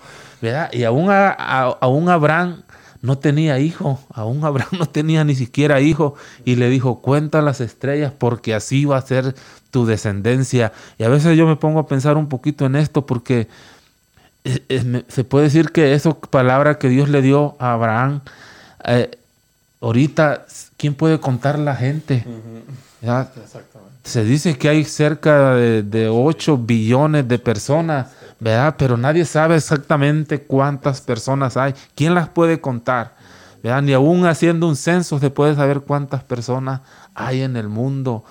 Y 0.71 0.83
aún 0.83 1.09
a, 1.09 1.31
a 1.31 1.87
un 1.87 2.09
Abraham 2.09 2.61
no 3.07 3.17
tenía 3.17 3.57
hijo, 3.57 3.99
aún 4.13 4.43
Abraham 4.43 4.79
no 4.79 4.85
tenía 4.85 5.23
ni 5.23 5.33
siquiera 5.33 5.79
hijo, 5.79 6.15
y 6.43 6.57
le 6.57 6.69
dijo, 6.69 7.01
cuenta 7.01 7.41
las 7.41 7.61
estrellas 7.61 8.11
porque 8.15 8.53
así 8.53 8.83
va 8.83 8.97
a 8.97 9.01
ser 9.01 9.33
tu 9.71 9.85
descendencia. 9.85 10.73
Y 10.97 11.03
a 11.03 11.09
veces 11.09 11.37
yo 11.37 11.47
me 11.47 11.55
pongo 11.55 11.79
a 11.79 11.87
pensar 11.87 12.17
un 12.17 12.27
poquito 12.27 12.65
en 12.65 12.75
esto 12.75 13.05
porque 13.05 13.47
se 15.07 15.23
puede 15.23 15.45
decir 15.45 15.71
que 15.71 15.93
esa 15.93 16.13
palabra 16.13 16.77
que 16.77 16.89
Dios 16.89 17.07
le 17.07 17.21
dio 17.21 17.55
a 17.59 17.73
Abraham, 17.73 18.21
eh, 18.83 19.17
ahorita, 19.79 20.45
¿quién 20.75 20.93
puede 20.93 21.17
contar 21.21 21.57
la 21.57 21.77
gente? 21.77 22.25
Se 24.03 24.25
dice 24.25 24.57
que 24.57 24.67
hay 24.67 24.83
cerca 24.83 25.55
de, 25.55 25.81
de 25.81 26.09
8 26.09 26.57
billones 26.57 27.25
de 27.25 27.39
personas 27.39 28.07
¿verdad? 28.39 28.75
Pero 28.77 28.98
nadie 28.98 29.25
sabe 29.25 29.56
exactamente 29.56 30.41
cuántas 30.41 31.01
personas 31.01 31.58
hay. 31.58 31.74
¿Quién 31.96 32.13
las 32.13 32.29
puede 32.29 32.62
contar? 32.62 33.15
¿verdad? 33.63 33.82
Ni 33.82 33.94
aún 33.94 34.25
haciendo 34.25 34.67
un 34.67 34.75
censo 34.75 35.20
se 35.20 35.29
puede 35.29 35.56
saber 35.56 35.82
cuántas 35.82 36.24
personas 36.24 36.82
hay 37.15 37.41
en 37.41 37.56
el 37.58 37.67
mundo. 37.67 38.24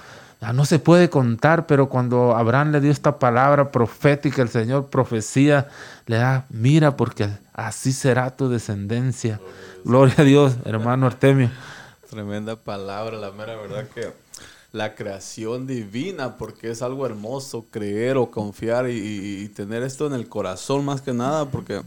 No 0.52 0.64
se 0.64 0.78
puede 0.78 1.10
contar, 1.10 1.66
pero 1.66 1.88
cuando 1.88 2.36
Abraham 2.36 2.70
le 2.70 2.80
dio 2.80 2.92
esta 2.92 3.18
palabra 3.18 3.72
profética, 3.72 4.42
el 4.42 4.48
Señor 4.48 4.86
profecía, 4.86 5.68
le 6.06 6.18
da, 6.18 6.44
mira, 6.50 6.96
porque 6.96 7.28
así 7.52 7.92
será 7.92 8.30
tu 8.36 8.48
descendencia. 8.48 9.40
Gloria 9.84 10.14
a 10.18 10.22
Dios, 10.22 10.56
hermano 10.64 11.06
Artemio. 11.06 11.50
Tremenda 12.08 12.54
palabra, 12.54 13.16
la 13.16 13.32
mera 13.32 13.56
verdad 13.56 13.86
que 13.92 14.12
la 14.76 14.94
creación 14.94 15.66
divina, 15.66 16.36
porque 16.36 16.70
es 16.70 16.82
algo 16.82 17.06
hermoso 17.06 17.64
creer 17.70 18.18
o 18.18 18.30
confiar 18.30 18.90
y, 18.90 19.48
tener 19.56 19.82
esto 19.82 20.06
en 20.06 20.12
el 20.12 20.28
corazón 20.28 20.84
más 20.84 21.00
que 21.00 21.14
nada, 21.14 21.46
porque 21.46 21.80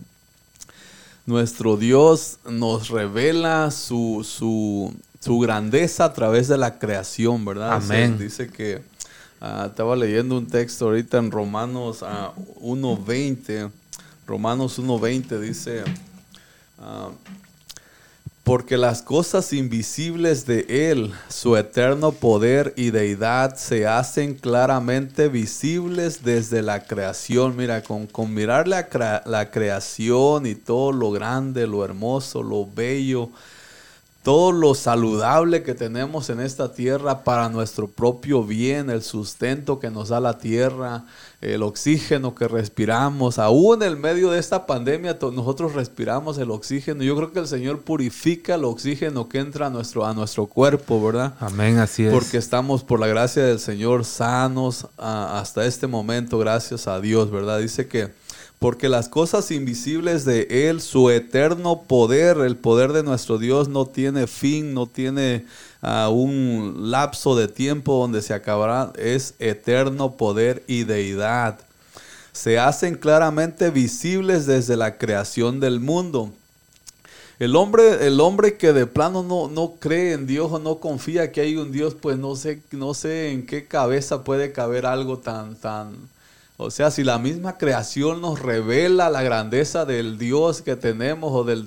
nuestro 1.27 1.77
Dios 1.77 2.39
nos 2.49 2.89
revela 2.89 3.69
su, 3.69 4.25
su, 4.27 5.39
grandeza 5.39 6.05
a 6.05 6.13
través 6.13 6.47
de 6.47 6.57
la 6.57 6.79
creación, 6.79 7.45
¿verdad? 7.45 7.73
Amén. 7.73 8.17
Dice 8.17 8.49
que, 8.49 8.81
ah, 9.39 9.67
estaba 9.69 9.95
leyendo 9.95 10.35
un 10.35 10.47
texto 10.47 10.85
ahorita 10.85 11.19
en 11.19 11.29
Romanos 11.29 12.01
1.20, 12.01 13.67
ah, 13.67 13.71
Romanos 14.25 14.79
1.20 14.79 15.39
dice... 15.39 15.83
Uh, 16.79 17.11
porque 18.49 18.77
las 18.77 19.03
cosas 19.03 19.53
invisibles 19.53 20.47
de 20.47 20.65
Él, 20.89 21.13
su 21.27 21.55
eterno 21.55 22.13
poder 22.13 22.73
y 22.75 22.89
deidad, 22.89 23.55
se 23.57 23.85
hacen 23.85 24.33
claramente 24.33 25.27
visibles 25.27 26.23
desde 26.23 26.63
la 26.63 26.83
creación. 26.85 27.55
Mira, 27.55 27.83
con, 27.83 28.07
con 28.07 28.33
mirar 28.33 28.67
la, 28.67 29.21
la 29.27 29.51
creación 29.51 30.47
y 30.47 30.55
todo 30.55 30.91
lo 30.91 31.11
grande, 31.11 31.67
lo 31.67 31.85
hermoso, 31.85 32.41
lo 32.41 32.65
bello, 32.65 33.29
todo 34.23 34.51
lo 34.51 34.73
saludable 34.73 35.61
que 35.61 35.75
tenemos 35.75 36.31
en 36.31 36.39
esta 36.39 36.73
tierra 36.73 37.23
para 37.23 37.49
nuestro 37.49 37.87
propio 37.87 38.43
bien, 38.43 38.89
el 38.89 39.03
sustento 39.03 39.79
que 39.79 39.91
nos 39.91 40.09
da 40.09 40.19
la 40.19 40.39
tierra, 40.39 41.03
el 41.41 41.63
oxígeno 41.63 42.35
que 42.35 42.47
respiramos, 42.47 43.39
aún 43.39 43.81
en 43.81 43.99
medio 44.01 44.31
de 44.31 44.39
esta 44.39 44.65
pandemia 44.65 45.17
nosotros 45.21 45.73
respiramos 45.73 46.37
el 46.37 46.51
oxígeno. 46.51 47.03
Yo 47.03 47.15
creo 47.15 47.31
que 47.31 47.39
el 47.39 47.47
Señor 47.47 47.79
purifica 47.79 48.55
el 48.55 48.65
oxígeno 48.65 49.29
que 49.29 49.39
entra 49.39 49.67
a 49.67 49.69
nuestro, 49.69 50.05
a 50.05 50.13
nuestro 50.13 50.47
cuerpo, 50.47 51.01
¿verdad? 51.01 51.35
Amén, 51.39 51.77
así 51.77 52.03
es. 52.03 52.13
Porque 52.13 52.37
estamos 52.37 52.83
por 52.83 52.99
la 52.99 53.07
gracia 53.07 53.43
del 53.43 53.59
Señor 53.59 54.03
sanos 54.03 54.87
hasta 54.97 55.65
este 55.65 55.87
momento, 55.87 56.37
gracias 56.39 56.87
a 56.87 56.99
Dios, 56.99 57.31
¿verdad? 57.31 57.59
Dice 57.59 57.87
que 57.87 58.09
porque 58.59 58.89
las 58.89 59.07
cosas 59.07 59.51
invisibles 59.51 60.25
de 60.25 60.69
Él, 60.69 60.81
su 60.81 61.09
eterno 61.09 61.83
poder, 61.87 62.39
el 62.39 62.57
poder 62.57 62.91
de 62.91 63.03
nuestro 63.03 63.37
Dios 63.37 63.69
no 63.69 63.85
tiene 63.85 64.27
fin, 64.27 64.73
no 64.73 64.85
tiene 64.85 65.45
uh, 65.81 66.09
un 66.09 66.91
lapso 66.91 67.35
de 67.35 67.47
tiempo 67.47 67.99
donde 67.99 68.21
se 68.21 68.33
acabará, 68.33 68.91
es 68.97 69.35
eterno 69.39 70.13
poder 70.17 70.63
y 70.67 70.83
deidad. 70.83 71.59
Se 72.31 72.59
hacen 72.59 72.95
claramente 72.95 73.69
visibles 73.69 74.45
desde 74.45 74.77
la 74.77 74.97
creación 74.97 75.59
del 75.59 75.79
mundo. 75.79 76.31
El 77.39 77.55
hombre, 77.55 78.05
el 78.05 78.19
hombre 78.19 78.57
que 78.57 78.73
de 78.73 78.85
plano 78.85 79.23
no, 79.23 79.47
no 79.47 79.75
cree 79.79 80.11
en 80.11 80.27
Dios 80.27 80.51
o 80.51 80.59
no 80.59 80.79
confía 80.79 81.31
que 81.31 81.39
hay 81.39 81.55
un 81.55 81.71
Dios, 81.71 81.95
pues 81.95 82.17
no 82.17 82.35
sé, 82.35 82.61
no 82.71 82.93
sé 82.93 83.31
en 83.31 83.45
qué 83.45 83.65
cabeza 83.65 84.25
puede 84.25 84.51
caber 84.51 84.85
algo 84.85 85.19
tan, 85.19 85.55
tan, 85.55 85.95
o 86.61 86.71
sea, 86.71 86.91
si 86.91 87.05
la 87.05 87.17
misma 87.19 87.57
creación 87.57 88.19
nos 88.19 88.41
revela 88.41 89.09
la 89.09 89.23
grandeza 89.23 89.85
del 89.85 90.17
Dios 90.17 90.61
que 90.61 90.75
tenemos 90.75 91.31
o 91.31 91.45
del, 91.45 91.63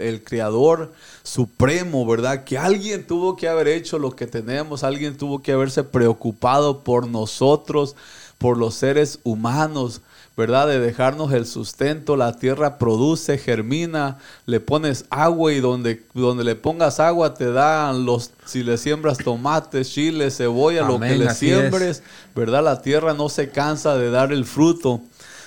el 0.00 0.24
Creador 0.24 0.94
supremo, 1.22 2.06
¿verdad? 2.06 2.42
Que 2.44 2.56
alguien 2.56 3.06
tuvo 3.06 3.36
que 3.36 3.48
haber 3.48 3.68
hecho 3.68 3.98
lo 3.98 4.16
que 4.16 4.26
tenemos, 4.26 4.82
alguien 4.82 5.18
tuvo 5.18 5.42
que 5.42 5.52
haberse 5.52 5.84
preocupado 5.84 6.84
por 6.84 7.06
nosotros, 7.06 7.96
por 8.38 8.56
los 8.56 8.76
seres 8.76 9.20
humanos. 9.24 10.00
¿Verdad? 10.36 10.66
De 10.66 10.80
dejarnos 10.80 11.32
el 11.32 11.46
sustento, 11.46 12.16
la 12.16 12.36
tierra 12.36 12.78
produce, 12.78 13.38
germina, 13.38 14.18
le 14.46 14.60
pones 14.60 15.04
agua 15.10 15.52
y 15.52 15.60
donde, 15.60 16.04
donde 16.12 16.42
le 16.42 16.56
pongas 16.56 16.98
agua 16.98 17.34
te 17.34 17.52
dan 17.52 18.04
los, 18.04 18.32
si 18.44 18.64
le 18.64 18.76
siembras 18.76 19.18
tomates, 19.18 19.92
chile, 19.92 20.30
cebolla, 20.30 20.82
lo 20.82 20.98
que 20.98 21.16
le 21.16 21.32
siembres, 21.34 22.02
¿verdad? 22.34 22.64
La 22.64 22.82
tierra 22.82 23.14
no 23.14 23.28
se 23.28 23.50
cansa 23.50 23.96
de 23.96 24.10
dar 24.10 24.32
el 24.32 24.44
fruto. 24.44 25.00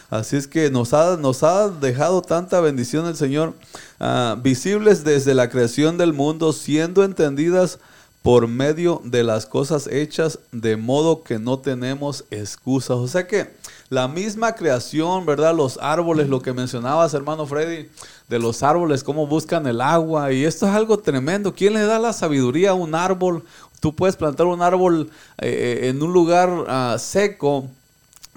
Así 0.10 0.38
es 0.38 0.48
que 0.48 0.70
nos 0.70 0.94
ha, 0.94 1.18
nos 1.18 1.44
ha 1.44 1.68
dejado 1.68 2.22
tanta 2.22 2.62
bendición 2.62 3.08
el 3.08 3.18
Señor, 3.18 3.56
ah, 4.00 4.38
visibles 4.42 5.04
desde 5.04 5.34
la 5.34 5.50
creación 5.50 5.98
del 5.98 6.14
mundo, 6.14 6.54
siendo 6.54 7.04
entendidas 7.04 7.80
por 8.22 8.48
medio 8.48 9.02
de 9.04 9.24
las 9.24 9.46
cosas 9.46 9.88
hechas, 9.88 10.40
de 10.54 10.78
modo 10.78 11.24
que 11.24 11.40
no 11.40 11.60
tenemos 11.60 12.24
excusas. 12.32 12.98
O 12.98 13.08
sea 13.08 13.28
que 13.28 13.54
la 13.90 14.08
misma 14.08 14.54
creación, 14.54 15.26
¿verdad? 15.26 15.56
Los 15.56 15.80
árboles, 15.82 16.30
lo 16.30 16.42
que 16.42 16.54
mencionabas, 16.54 17.14
hermano 17.14 17.46
Freddy, 17.46 17.90
de 18.28 18.40
los 18.40 18.64
árboles, 18.64 19.04
cómo 19.04 19.28
buscan 19.28 19.66
el 19.68 19.82
agua. 19.82 20.32
Y 20.34 20.44
esto 20.44 20.68
es 20.68 20.74
algo 20.74 21.00
tremendo. 21.00 21.54
¿Quién 21.54 21.74
le 21.74 21.82
da 21.82 22.00
la 22.00 22.14
sabiduría 22.14 22.72
a 22.72 22.74
un 22.74 22.96
árbol? 22.96 23.44
Tú 23.80 23.96
puedes 23.96 24.16
plantar 24.16 24.48
un 24.48 24.62
árbol 24.62 25.10
eh, 25.38 25.80
eh, 25.84 25.90
en 25.90 26.02
un 26.02 26.12
lugar 26.12 26.66
ah, 26.68 26.98
seco 27.00 27.70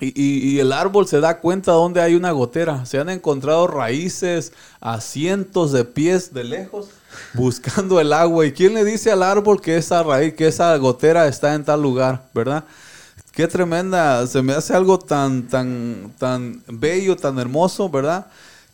y, 0.01 0.59
el 0.59 0.73
árbol 0.73 1.07
se 1.07 1.21
da 1.21 1.41
cuenta 1.41 1.73
dónde 1.73 2.01
hay 2.01 2.15
una 2.15 2.31
gotera. 2.31 2.87
Se 2.87 2.99
han 2.99 3.11
encontrado 3.11 3.67
raíces 3.67 4.53
a 4.81 5.01
cientos 5.01 5.73
de 5.73 5.85
pies 5.85 6.33
de 6.33 6.45
lejos 6.45 6.89
buscando 7.35 8.01
el 8.01 8.13
agua. 8.15 8.47
¿Y 8.47 8.53
quién 8.53 8.73
le 8.73 8.85
dice 8.85 9.11
al 9.11 9.23
árbol 9.23 9.61
que 9.61 9.77
esa 9.77 10.03
raíz, 10.03 10.35
que 10.35 10.49
esa 10.49 10.75
gotera 10.79 11.29
está 11.29 11.55
en 11.55 11.65
tal 11.65 11.83
lugar, 11.83 12.23
verdad? 12.33 12.65
Qué 13.41 13.49
tremenda, 13.49 14.27
se 14.27 14.43
me 14.43 14.53
hace 14.53 14.75
algo 14.75 14.99
tan, 14.99 15.49
tan, 15.49 16.13
tan 16.19 16.63
bello, 16.69 17.17
tan 17.17 17.39
hermoso, 17.39 17.89
¿verdad? 17.89 18.27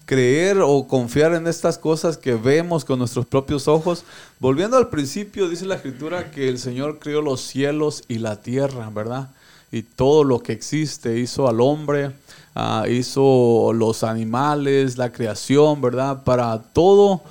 Creer 0.06 0.58
o 0.60 0.88
confiar 0.88 1.34
en 1.34 1.46
estas 1.46 1.78
cosas 1.78 2.18
que 2.18 2.34
vemos 2.34 2.84
con 2.84 2.98
nuestros 2.98 3.26
propios 3.26 3.68
ojos. 3.68 4.02
Volviendo 4.40 4.76
al 4.76 4.88
principio, 4.88 5.48
dice 5.48 5.66
la 5.66 5.76
escritura 5.76 6.32
que 6.32 6.48
el 6.48 6.58
Señor 6.58 6.98
creó 6.98 7.22
los 7.22 7.42
cielos 7.42 8.02
y 8.08 8.18
la 8.18 8.42
tierra, 8.42 8.90
¿verdad? 8.90 9.28
Y 9.70 9.82
todo 9.84 10.24
lo 10.24 10.40
que 10.40 10.54
existe, 10.54 11.16
hizo 11.20 11.46
al 11.46 11.60
hombre, 11.60 12.10
ah, 12.56 12.86
hizo 12.88 13.72
los 13.72 14.02
animales, 14.02 14.98
la 14.98 15.12
creación, 15.12 15.80
¿verdad? 15.80 16.24
Para 16.24 16.60
todo, 16.60 17.22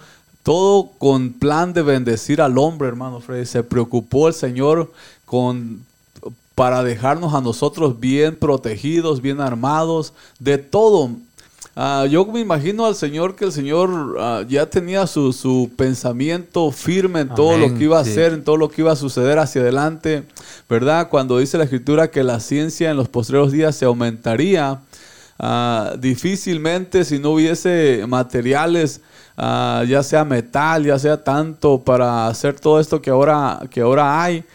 todo 0.41 0.91
con 0.99 1.33
plan 1.33 1.73
de 1.73 1.81
bendecir 1.81 2.41
al 2.41 2.57
hombre, 2.57 2.87
hermano 2.87 3.19
Freddy. 3.19 3.45
Se 3.45 3.61
preocupó 3.61 4.29
el 4.29 4.33
Señor 4.33 4.93
con 5.25 5.83
para 6.55 6.83
dejarnos 6.83 7.33
a 7.33 7.41
nosotros 7.41 7.99
bien 7.99 8.37
protegidos, 8.37 9.21
bien 9.21 9.41
armados, 9.41 10.13
de 10.39 10.57
todo. 10.57 11.11
Ah, 11.75 12.05
yo 12.09 12.25
me 12.25 12.39
imagino 12.39 12.85
al 12.85 12.95
Señor 12.95 13.35
que 13.35 13.43
el 13.43 13.51
Señor 13.51 14.15
ah, 14.17 14.43
ya 14.47 14.65
tenía 14.69 15.05
su, 15.07 15.69
pensamiento 15.75 16.71
firme 16.71 17.19
en 17.19 17.29
todo 17.35 17.57
lo 17.57 17.73
que 17.73 17.83
iba 17.83 17.97
a 17.97 18.01
hacer, 18.01 18.31
en 18.31 18.45
todo 18.45 18.55
lo 18.55 18.69
que 18.69 18.81
iba 18.81 18.93
a 18.93 18.95
suceder 18.95 19.37
hacia 19.39 19.61
adelante, 19.61 20.23
¿verdad? 20.69 21.09
Cuando 21.09 21.37
dice 21.37 21.57
la 21.57 21.65
Escritura 21.65 22.09
que 22.09 22.23
la 22.23 22.39
ciencia 22.39 22.89
en 22.89 22.95
los 22.95 23.09
postreros 23.09 23.51
días 23.51 23.75
se 23.75 23.83
aumentaría, 23.83 24.79
ah, 25.37 25.95
difícilmente 25.99 27.03
si 27.03 27.19
no 27.19 27.31
hubiese 27.31 28.05
materiales, 28.07 29.01
ya 29.37 30.01
sea 30.01 30.23
metal, 30.23 30.85
ya 30.85 30.97
sea 30.97 31.21
tanto 31.21 31.81
para 31.81 32.27
hacer 32.27 32.57
todo 32.57 32.79
esto 32.79 33.01
que 33.01 33.09
ahora, 33.09 33.59
que 33.69 33.81
ahora 33.81 34.23
hay, 34.23 34.45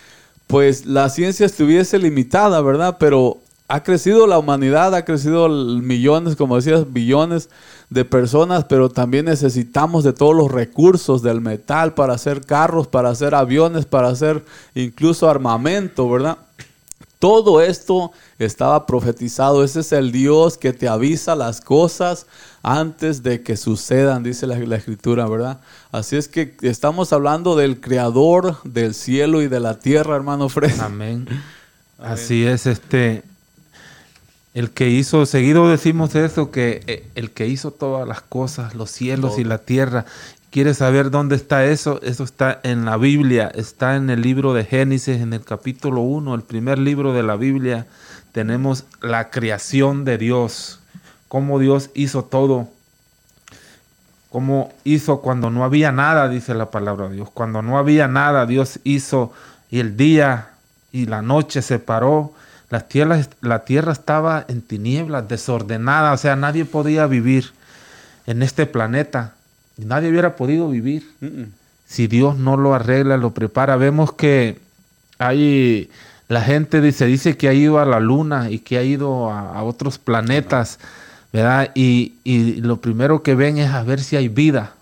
pues 0.50 0.84
la 0.84 1.08
ciencia 1.08 1.46
estuviese 1.46 1.96
limitada, 1.98 2.60
¿verdad? 2.60 2.96
Pero 2.98 3.38
ha 3.68 3.84
crecido 3.84 4.26
la 4.26 4.36
humanidad, 4.36 4.92
ha 4.96 5.04
crecido 5.04 5.48
millones, 5.48 6.34
como 6.34 6.56
decías, 6.56 6.92
billones 6.92 7.50
de 7.88 8.04
personas, 8.04 8.64
pero 8.64 8.88
también 8.88 9.26
necesitamos 9.26 10.02
de 10.02 10.12
todos 10.12 10.34
los 10.34 10.50
recursos 10.50 11.22
del 11.22 11.40
metal 11.40 11.94
para 11.94 12.14
hacer 12.14 12.44
carros, 12.44 12.88
para 12.88 13.10
hacer 13.10 13.32
aviones, 13.32 13.86
para 13.86 14.08
hacer 14.08 14.44
incluso 14.74 15.30
armamento, 15.30 16.10
¿verdad? 16.10 16.38
Todo 17.20 17.60
esto 17.60 18.10
estaba 18.38 18.86
profetizado. 18.86 19.62
Ese 19.62 19.80
es 19.80 19.92
el 19.92 20.10
Dios 20.10 20.58
que 20.58 20.72
te 20.72 20.88
avisa 20.88 21.36
las 21.36 21.60
cosas 21.60 22.26
antes 22.62 23.23
de 23.23 23.42
que 23.42 23.57
sucedan, 23.57 24.23
dice 24.23 24.46
la, 24.46 24.77
escritura, 24.77 25.27
¿verdad? 25.27 25.61
Así 25.92 26.16
es 26.16 26.29
que 26.29 26.57
estamos 26.62 27.12
hablando 27.12 27.57
del 27.57 27.81
creador 27.81 28.62
del 28.64 28.94
cielo 28.94 29.42
y 29.42 29.49
de 29.49 29.61
la 29.61 29.79
tierra, 29.79 30.16
hermano 30.16 30.49
Fred. 30.49 30.79
Amén. 30.81 31.27
Así 31.99 32.46
es, 32.46 32.66
este, 32.66 33.23
el 34.55 34.70
que 34.70 34.88
hizo, 34.88 35.27
seguido 35.27 35.68
decimos 35.68 36.14
eso, 36.14 36.51
que 36.51 36.83
eh, 36.87 37.07
el 37.14 37.31
que 37.31 37.46
hizo 37.46 37.70
todas 37.70 38.09
las 38.09 38.23
cosas, 38.23 38.75
los 38.75 38.90
cielos 38.90 39.38
y 39.38 39.44
la 39.44 39.59
tierra, 39.59 40.07
¿Quieres 40.51 40.79
saber 40.79 41.12
dónde 41.12 41.37
está 41.37 41.64
eso? 41.66 42.01
Eso 42.03 42.25
está 42.25 42.59
en 42.64 42.85
la 42.85 42.96
Biblia, 42.96 43.53
está 43.55 43.94
en 43.94 44.11
el 44.11 44.20
libro 44.20 44.53
de 44.53 44.64
Génesis, 44.64 45.20
en 45.20 45.33
el 45.33 45.44
capítulo 45.44 46.01
1, 46.01 46.35
el 46.35 46.42
primer 46.42 46.77
libro 46.81 47.12
de 47.12 47.23
la 47.23 47.37
Biblia. 47.37 47.87
Tenemos 48.33 48.85
la 49.01 49.31
creación 49.31 50.05
de 50.05 50.18
Dios, 50.18 50.79
cómo 51.30 51.58
Dios 51.58 51.88
hizo 51.94 52.24
todo, 52.24 52.68
cómo 54.28 54.74
hizo 54.84 55.22
cuando 55.22 55.48
no 55.48 55.64
había 55.64 55.90
nada, 55.90 56.28
dice 56.28 56.52
la 56.52 56.70
palabra 56.70 57.08
de 57.08 57.14
Dios. 57.14 57.30
Cuando 57.32 57.62
no 57.62 57.78
había 57.78 58.06
nada, 58.06 58.44
Dios 58.44 58.80
hizo 58.84 59.32
y 59.70 59.80
el 59.80 59.96
día 59.96 60.50
y 60.92 61.06
la 61.06 61.22
noche 61.22 61.62
se 61.62 61.78
paró. 61.78 62.34
La 62.68 62.80
tierra, 62.80 63.18
la 63.40 63.64
tierra 63.64 63.92
estaba 63.92 64.44
en 64.46 64.60
tinieblas, 64.60 65.26
desordenada, 65.26 66.12
o 66.12 66.18
sea, 66.18 66.36
nadie 66.36 66.66
podía 66.66 67.06
vivir 67.06 67.52
en 68.26 68.42
este 68.42 68.66
planeta 68.66 69.34
Nadie 69.84 70.10
hubiera 70.10 70.36
podido 70.36 70.68
vivir 70.68 71.10
si 71.86 72.06
Dios 72.06 72.36
no 72.36 72.56
lo 72.56 72.74
arregla, 72.74 73.16
lo 73.16 73.32
prepara. 73.32 73.76
Vemos 73.76 74.12
que 74.12 74.60
hay, 75.18 75.90
la 76.28 76.42
gente 76.42 76.80
dice, 76.80 77.06
dice 77.06 77.36
que 77.36 77.48
ha 77.48 77.54
ido 77.54 77.78
a 77.78 77.84
la 77.84 78.00
luna 78.00 78.50
y 78.50 78.60
que 78.60 78.78
ha 78.78 78.82
ido 78.82 79.30
a, 79.30 79.62
otros 79.62 79.98
planetas, 79.98 80.78
¿verdad? 81.32 81.70
Y, 81.74 82.60
lo 82.60 82.80
primero 82.80 83.22
que 83.22 83.34
ven 83.34 83.58
es 83.58 83.70
a 83.70 83.82
ver 83.82 84.00
si 84.00 84.16
hay 84.16 84.28
vida, 84.28 84.74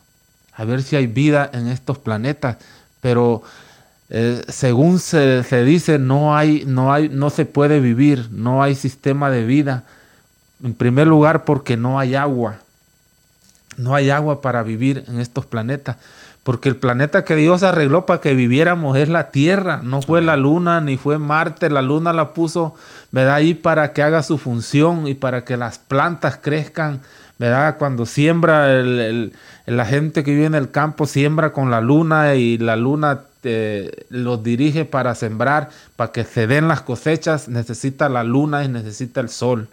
a 0.54 0.64
ver 0.64 0.82
si 0.82 0.96
hay 0.96 1.06
vida 1.06 1.50
en 1.52 1.68
estos 1.68 1.98
planetas. 1.98 2.56
Pero 3.00 3.42
eh, 4.10 4.42
según 4.48 4.98
se, 4.98 5.44
se, 5.44 5.64
dice, 5.64 5.98
no 5.98 6.36
hay, 6.36 6.64
no 6.66 6.92
hay, 6.92 7.08
no 7.08 7.30
se 7.30 7.44
puede 7.44 7.80
vivir, 7.80 8.28
no 8.30 8.62
hay 8.62 8.74
sistema 8.74 9.30
de 9.30 9.44
vida. 9.44 9.84
En 10.62 10.74
primer 10.74 11.06
lugar, 11.06 11.44
porque 11.44 11.76
no 11.76 11.98
hay 11.98 12.14
agua. 12.14 12.58
No 13.76 13.94
hay 13.94 14.10
agua 14.10 14.40
para 14.42 14.62
vivir 14.64 15.04
en 15.06 15.20
estos 15.20 15.46
planetas. 15.46 15.96
Porque 16.48 16.70
el 16.70 16.76
planeta 16.76 17.26
que 17.26 17.36
Dios 17.36 17.62
arregló 17.62 18.06
para 18.06 18.22
que 18.22 18.32
viviéramos 18.32 18.96
es 18.96 19.10
la 19.10 19.30
Tierra, 19.30 19.82
no 19.82 20.00
fue 20.00 20.22
la 20.22 20.38
Luna 20.38 20.80
ni 20.80 20.96
fue 20.96 21.18
Marte. 21.18 21.68
La 21.68 21.82
Luna 21.82 22.14
la 22.14 22.32
puso, 22.32 22.74
¿verdad? 23.12 23.34
Ahí 23.34 23.52
para 23.52 23.92
que 23.92 24.02
haga 24.02 24.22
su 24.22 24.38
función 24.38 25.06
y 25.06 25.12
para 25.12 25.44
que 25.44 25.58
las 25.58 25.78
plantas 25.78 26.38
crezcan, 26.40 27.02
¿verdad? 27.38 27.76
Cuando 27.76 28.06
siembra 28.06 28.82
la 28.82 29.84
gente 29.84 30.24
que 30.24 30.30
vive 30.30 30.46
en 30.46 30.54
el 30.54 30.70
campo, 30.70 31.04
siembra 31.04 31.52
con 31.52 31.70
la 31.70 31.82
luna 31.82 32.34
y 32.34 32.56
la 32.56 32.76
luna 32.76 33.24
eh, 33.42 34.06
los 34.08 34.42
dirige 34.42 34.86
para 34.86 35.14
sembrar, 35.14 35.68
para 35.96 36.12
que 36.12 36.24
se 36.24 36.46
den 36.46 36.66
las 36.66 36.80
cosechas, 36.80 37.48
necesita 37.48 38.08
la 38.08 38.24
luna 38.24 38.64
y 38.64 38.68
necesita 38.68 39.20
el 39.20 39.28
sol. 39.28 39.68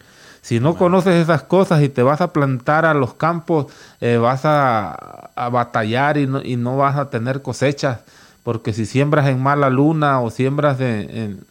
Si 0.46 0.60
no 0.60 0.76
conoces 0.76 1.16
esas 1.16 1.42
cosas 1.42 1.82
y 1.82 1.90
te 1.90 2.04
vas 2.04 2.22
a 2.22 2.32
plantar 2.32 2.86
a 2.86 2.94
los 2.94 3.16
campos, 3.16 3.66
eh, 4.00 4.18
vas 4.18 4.42
a, 4.44 5.32
batallar 5.52 6.18
y 6.18 6.28
no, 6.28 6.40
y 6.40 6.56
no, 6.56 6.78
vas 6.78 6.98
a 6.98 7.10
tener 7.10 7.42
cosechas. 7.42 8.02
Porque 8.44 8.72
si 8.72 8.86
siembras 8.86 9.28
en 9.28 9.42
mala 9.42 9.72
luna 9.72 10.22
o 10.22 10.30
siembras 10.30 10.80
en, 10.80 11.44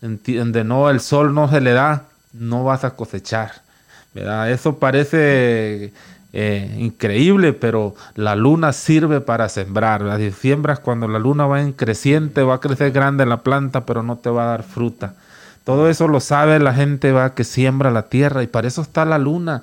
donde 0.00 0.64
no 0.64 0.90
el 0.90 0.98
sol 0.98 1.32
no 1.32 1.48
se 1.48 1.60
le 1.60 1.72
da, 1.72 2.06
no 2.32 2.64
vas 2.64 2.82
a 2.82 2.96
cosechar. 2.96 3.52
¿verdad? 4.12 4.50
Eso 4.50 4.76
parece 4.76 5.92
eh, 6.32 6.76
increíble, 6.80 7.52
pero 7.52 7.94
la 8.16 8.34
luna 8.34 8.72
sirve 8.72 9.20
para 9.20 9.48
sembrar. 9.50 10.16
Si 10.18 10.32
siembras 10.32 10.80
cuando 10.80 11.06
la 11.06 11.20
luna 11.20 11.46
va 11.46 11.60
en 11.60 11.72
creciente, 11.72 12.42
va 12.42 12.56
a 12.56 12.60
crecer 12.60 12.90
grande 12.90 13.24
la 13.24 13.44
planta, 13.44 13.86
pero 13.86 14.02
no 14.02 14.16
te 14.16 14.30
va 14.30 14.42
a 14.42 14.46
dar 14.48 14.62
fruta. 14.64 15.14
Todo 15.64 15.88
eso 15.88 16.08
lo 16.08 16.20
sabe 16.20 16.58
la 16.58 16.74
gente 16.74 17.12
va 17.12 17.34
que 17.34 17.44
siembra 17.44 17.90
la 17.90 18.02
tierra 18.02 18.42
y 18.42 18.46
para 18.48 18.66
eso 18.66 18.82
está 18.82 19.04
la 19.04 19.18
luna, 19.18 19.62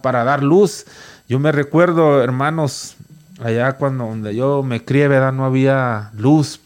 para 0.00 0.24
dar 0.24 0.42
luz. 0.42 0.86
Yo 1.28 1.40
me 1.40 1.50
recuerdo, 1.50 2.22
hermanos, 2.22 2.94
allá 3.42 3.72
cuando 3.72 4.06
donde 4.06 4.34
yo 4.34 4.62
me 4.62 4.84
crié, 4.84 5.08
¿verdad? 5.08 5.32
no 5.32 5.44
había 5.44 6.10
luz, 6.16 6.60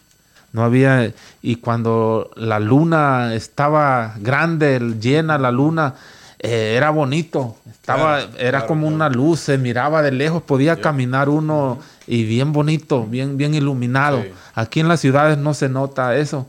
no 0.53 0.63
había 0.63 1.13
y 1.41 1.57
cuando 1.57 2.31
la 2.37 2.61
luna 2.61 3.35
estaba 3.35 4.15
grande, 4.19 4.79
llena 5.01 5.39
la 5.39 5.51
luna, 5.51 5.95
eh, 6.39 6.75
era 6.77 6.91
bonito, 6.91 7.57
estaba 7.71 8.21
era 8.39 8.67
como 8.67 8.87
una 8.87 9.09
luz, 9.09 9.41
se 9.41 9.57
miraba 9.57 10.03
de 10.03 10.13
lejos, 10.13 10.43
podía 10.43 10.83
caminar 10.83 11.31
uno 11.31 11.79
y 12.07 12.25
bien 12.25 12.53
bonito, 12.53 13.07
bien 13.07 13.39
bien 13.39 13.55
iluminado. 13.55 14.23
Aquí 14.55 14.81
en 14.81 14.89
las 14.89 15.01
ciudades 15.01 15.39
no 15.39 15.55
se 15.55 15.71
nota 15.71 16.15
eso 16.17 16.47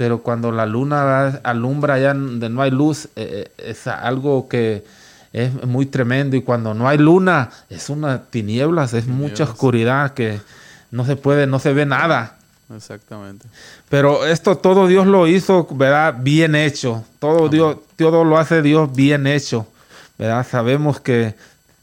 pero 0.00 0.22
cuando 0.22 0.50
la 0.50 0.64
luna 0.64 1.42
alumbra 1.42 1.92
allá 1.92 2.14
donde 2.14 2.48
no 2.48 2.62
hay 2.62 2.70
luz, 2.70 3.10
eh, 3.16 3.52
eh, 3.58 3.70
es 3.70 3.86
algo 3.86 4.48
que 4.48 4.82
es 5.30 5.52
muy 5.66 5.84
tremendo. 5.84 6.36
Y 6.36 6.40
cuando 6.40 6.72
no 6.72 6.88
hay 6.88 6.96
luna, 6.96 7.50
es 7.68 7.90
una 7.90 8.22
tinieblas, 8.22 8.94
es 8.94 9.06
mucha 9.06 9.44
oscuridad 9.44 10.14
que 10.14 10.40
no 10.90 11.04
se 11.04 11.16
puede, 11.16 11.46
no 11.46 11.58
se 11.58 11.74
ve 11.74 11.84
nada. 11.84 12.38
Exactamente. 12.74 13.46
Pero 13.90 14.24
esto 14.24 14.56
todo 14.56 14.86
Dios 14.86 15.06
lo 15.06 15.26
hizo, 15.26 15.68
¿verdad? 15.70 16.14
Bien 16.18 16.54
hecho. 16.54 17.04
Todo 17.18 17.50
Dios, 17.50 17.76
todo 17.96 18.24
lo 18.24 18.38
hace 18.38 18.62
Dios 18.62 18.90
bien 18.94 19.26
hecho. 19.26 19.66
¿Verdad? 20.16 20.46
Sabemos 20.50 20.98
que 20.98 21.34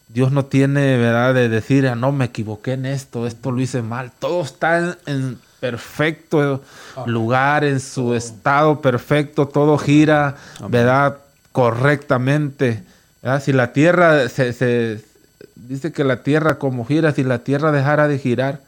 Dios 0.07 0.31
no 0.31 0.45
tiene, 0.45 0.97
¿verdad? 0.97 1.35
De 1.35 1.49
decir, 1.49 1.87
ah, 1.87 1.93
no, 1.93 2.11
me 2.11 2.25
equivoqué 2.25 2.73
en 2.73 2.87
esto, 2.87 3.27
esto 3.27 3.51
lo 3.51 3.61
hice 3.61 3.83
mal. 3.83 4.11
Todo 4.17 4.41
está 4.41 4.97
en 5.05 5.37
perfecto 5.59 6.61
lugar, 7.05 7.63
en 7.63 7.79
su 7.79 8.13
estado 8.13 8.81
perfecto, 8.81 9.47
todo 9.47 9.77
gira, 9.77 10.35
¿verdad? 10.69 11.17
Correctamente. 11.51 12.83
Si 13.41 13.51
la 13.53 13.73
tierra 13.73 14.29
se, 14.29 15.01
dice 15.55 15.91
que 15.91 16.03
la 16.03 16.23
tierra 16.23 16.59
como 16.59 16.85
gira, 16.85 17.11
si 17.11 17.23
la 17.23 17.39
tierra 17.39 17.71
dejara 17.71 18.07
de 18.07 18.19
girar, 18.19 18.61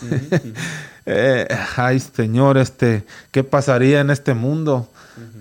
eh, 1.06 1.48
ay 1.76 1.98
Señor, 1.98 2.56
este, 2.58 3.04
¿qué 3.32 3.42
pasaría 3.42 4.00
en 4.00 4.10
este 4.10 4.34
mundo? 4.34 4.88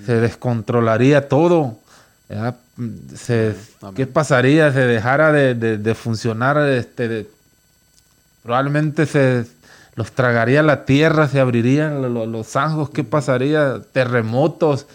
Se 0.06 0.15
descontrolaría 0.15 1.30
todo. 1.30 1.78
¿Qué 3.95 4.08
pasaría? 4.08 4.73
Se 4.73 4.80
dejara 4.82 5.32
de, 5.32 5.95
funcionar, 5.95 6.58
este, 6.67 7.28
probablemente 8.43 9.06
se 9.06 9.45
los 10.00 10.14
tragaría 10.14 10.64
la 10.64 10.86
tierra, 10.86 11.28
se 11.28 11.42
abrirían 11.42 12.14
los, 12.14 12.48
zanjos, 12.48 12.90
¿qué 12.90 13.04
pasaría? 13.04 13.82
Terremotos, 13.92 14.86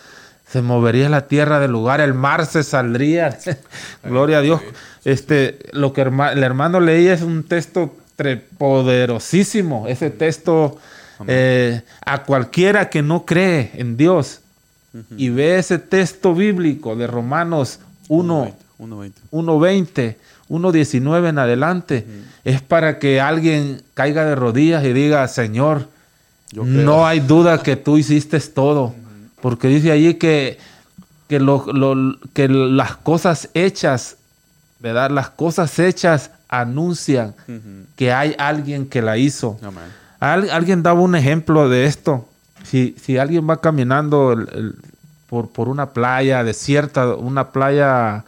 se 0.48 0.62
movería 0.62 1.10
la 1.10 1.26
tierra 1.26 1.60
del 1.60 1.72
lugar, 1.72 2.00
el 2.00 2.14
mar 2.14 2.46
se 2.46 2.62
saldría. 2.62 3.38
Gloria 4.02 4.38
a 4.38 4.40
Dios. 4.40 4.62
Este, 5.04 5.58
lo 5.72 5.92
que 5.92 6.00
el 6.00 6.42
hermano 6.42 6.80
leía 6.80 7.12
es 7.12 7.20
un 7.20 7.42
texto 7.42 7.94
poderosísimo. 8.56 9.86
Ese 9.88 10.08
texto 10.08 10.78
eh, 11.26 11.82
a 12.06 12.22
cualquiera 12.22 12.88
que 12.88 13.02
no 13.02 13.26
cree 13.26 13.72
en 13.74 13.98
Dios 13.98 14.40
y 15.18 15.28
ve 15.28 15.58
ese 15.58 15.78
texto 15.78 16.34
bíblico 16.34 16.96
de 16.96 17.06
Romanos 17.06 17.78
1, 18.08 18.56
1.20, 18.78 20.16
1.19 20.48 21.28
en 21.28 21.38
adelante, 21.38 22.06
es 22.44 22.60
para 22.60 22.98
que 22.98 23.20
alguien 23.20 23.82
caiga 23.94 24.24
de 24.24 24.34
rodillas 24.34 24.84
y 24.84 24.92
diga, 24.92 25.26
Señor, 25.28 25.88
no 26.52 27.06
hay 27.06 27.20
duda 27.20 27.62
que 27.62 27.76
tú 27.76 27.96
hiciste 27.96 28.38
todo. 28.40 28.94
Porque 29.40 29.68
dice 29.68 29.92
allí 29.92 30.14
que, 30.14 30.58
que, 31.28 31.38
lo, 31.40 31.64
que 32.32 32.48
las 32.48 32.96
cosas 32.96 33.50
hechas, 33.54 34.16
¿verdad? 34.80 35.10
Las 35.10 35.30
cosas 35.30 35.78
hechas 35.78 36.30
anuncian 36.48 37.34
que 37.96 38.12
hay 38.12 38.34
alguien 38.38 38.86
que 38.86 39.02
la 39.02 39.16
hizo. 39.16 39.58
alguien 40.20 40.82
daba 40.82 41.00
un 41.00 41.14
ejemplo 41.14 41.68
de 41.68 41.86
esto. 41.86 42.28
Si, 42.62 42.94
si 43.02 43.18
alguien 43.18 43.48
va 43.48 43.60
caminando 43.60 44.34
por, 45.28 45.50
por 45.50 45.68
una 45.68 45.90
playa 45.90 46.42
desierta, 46.44 47.14
una 47.14 47.50
playa 47.50 48.24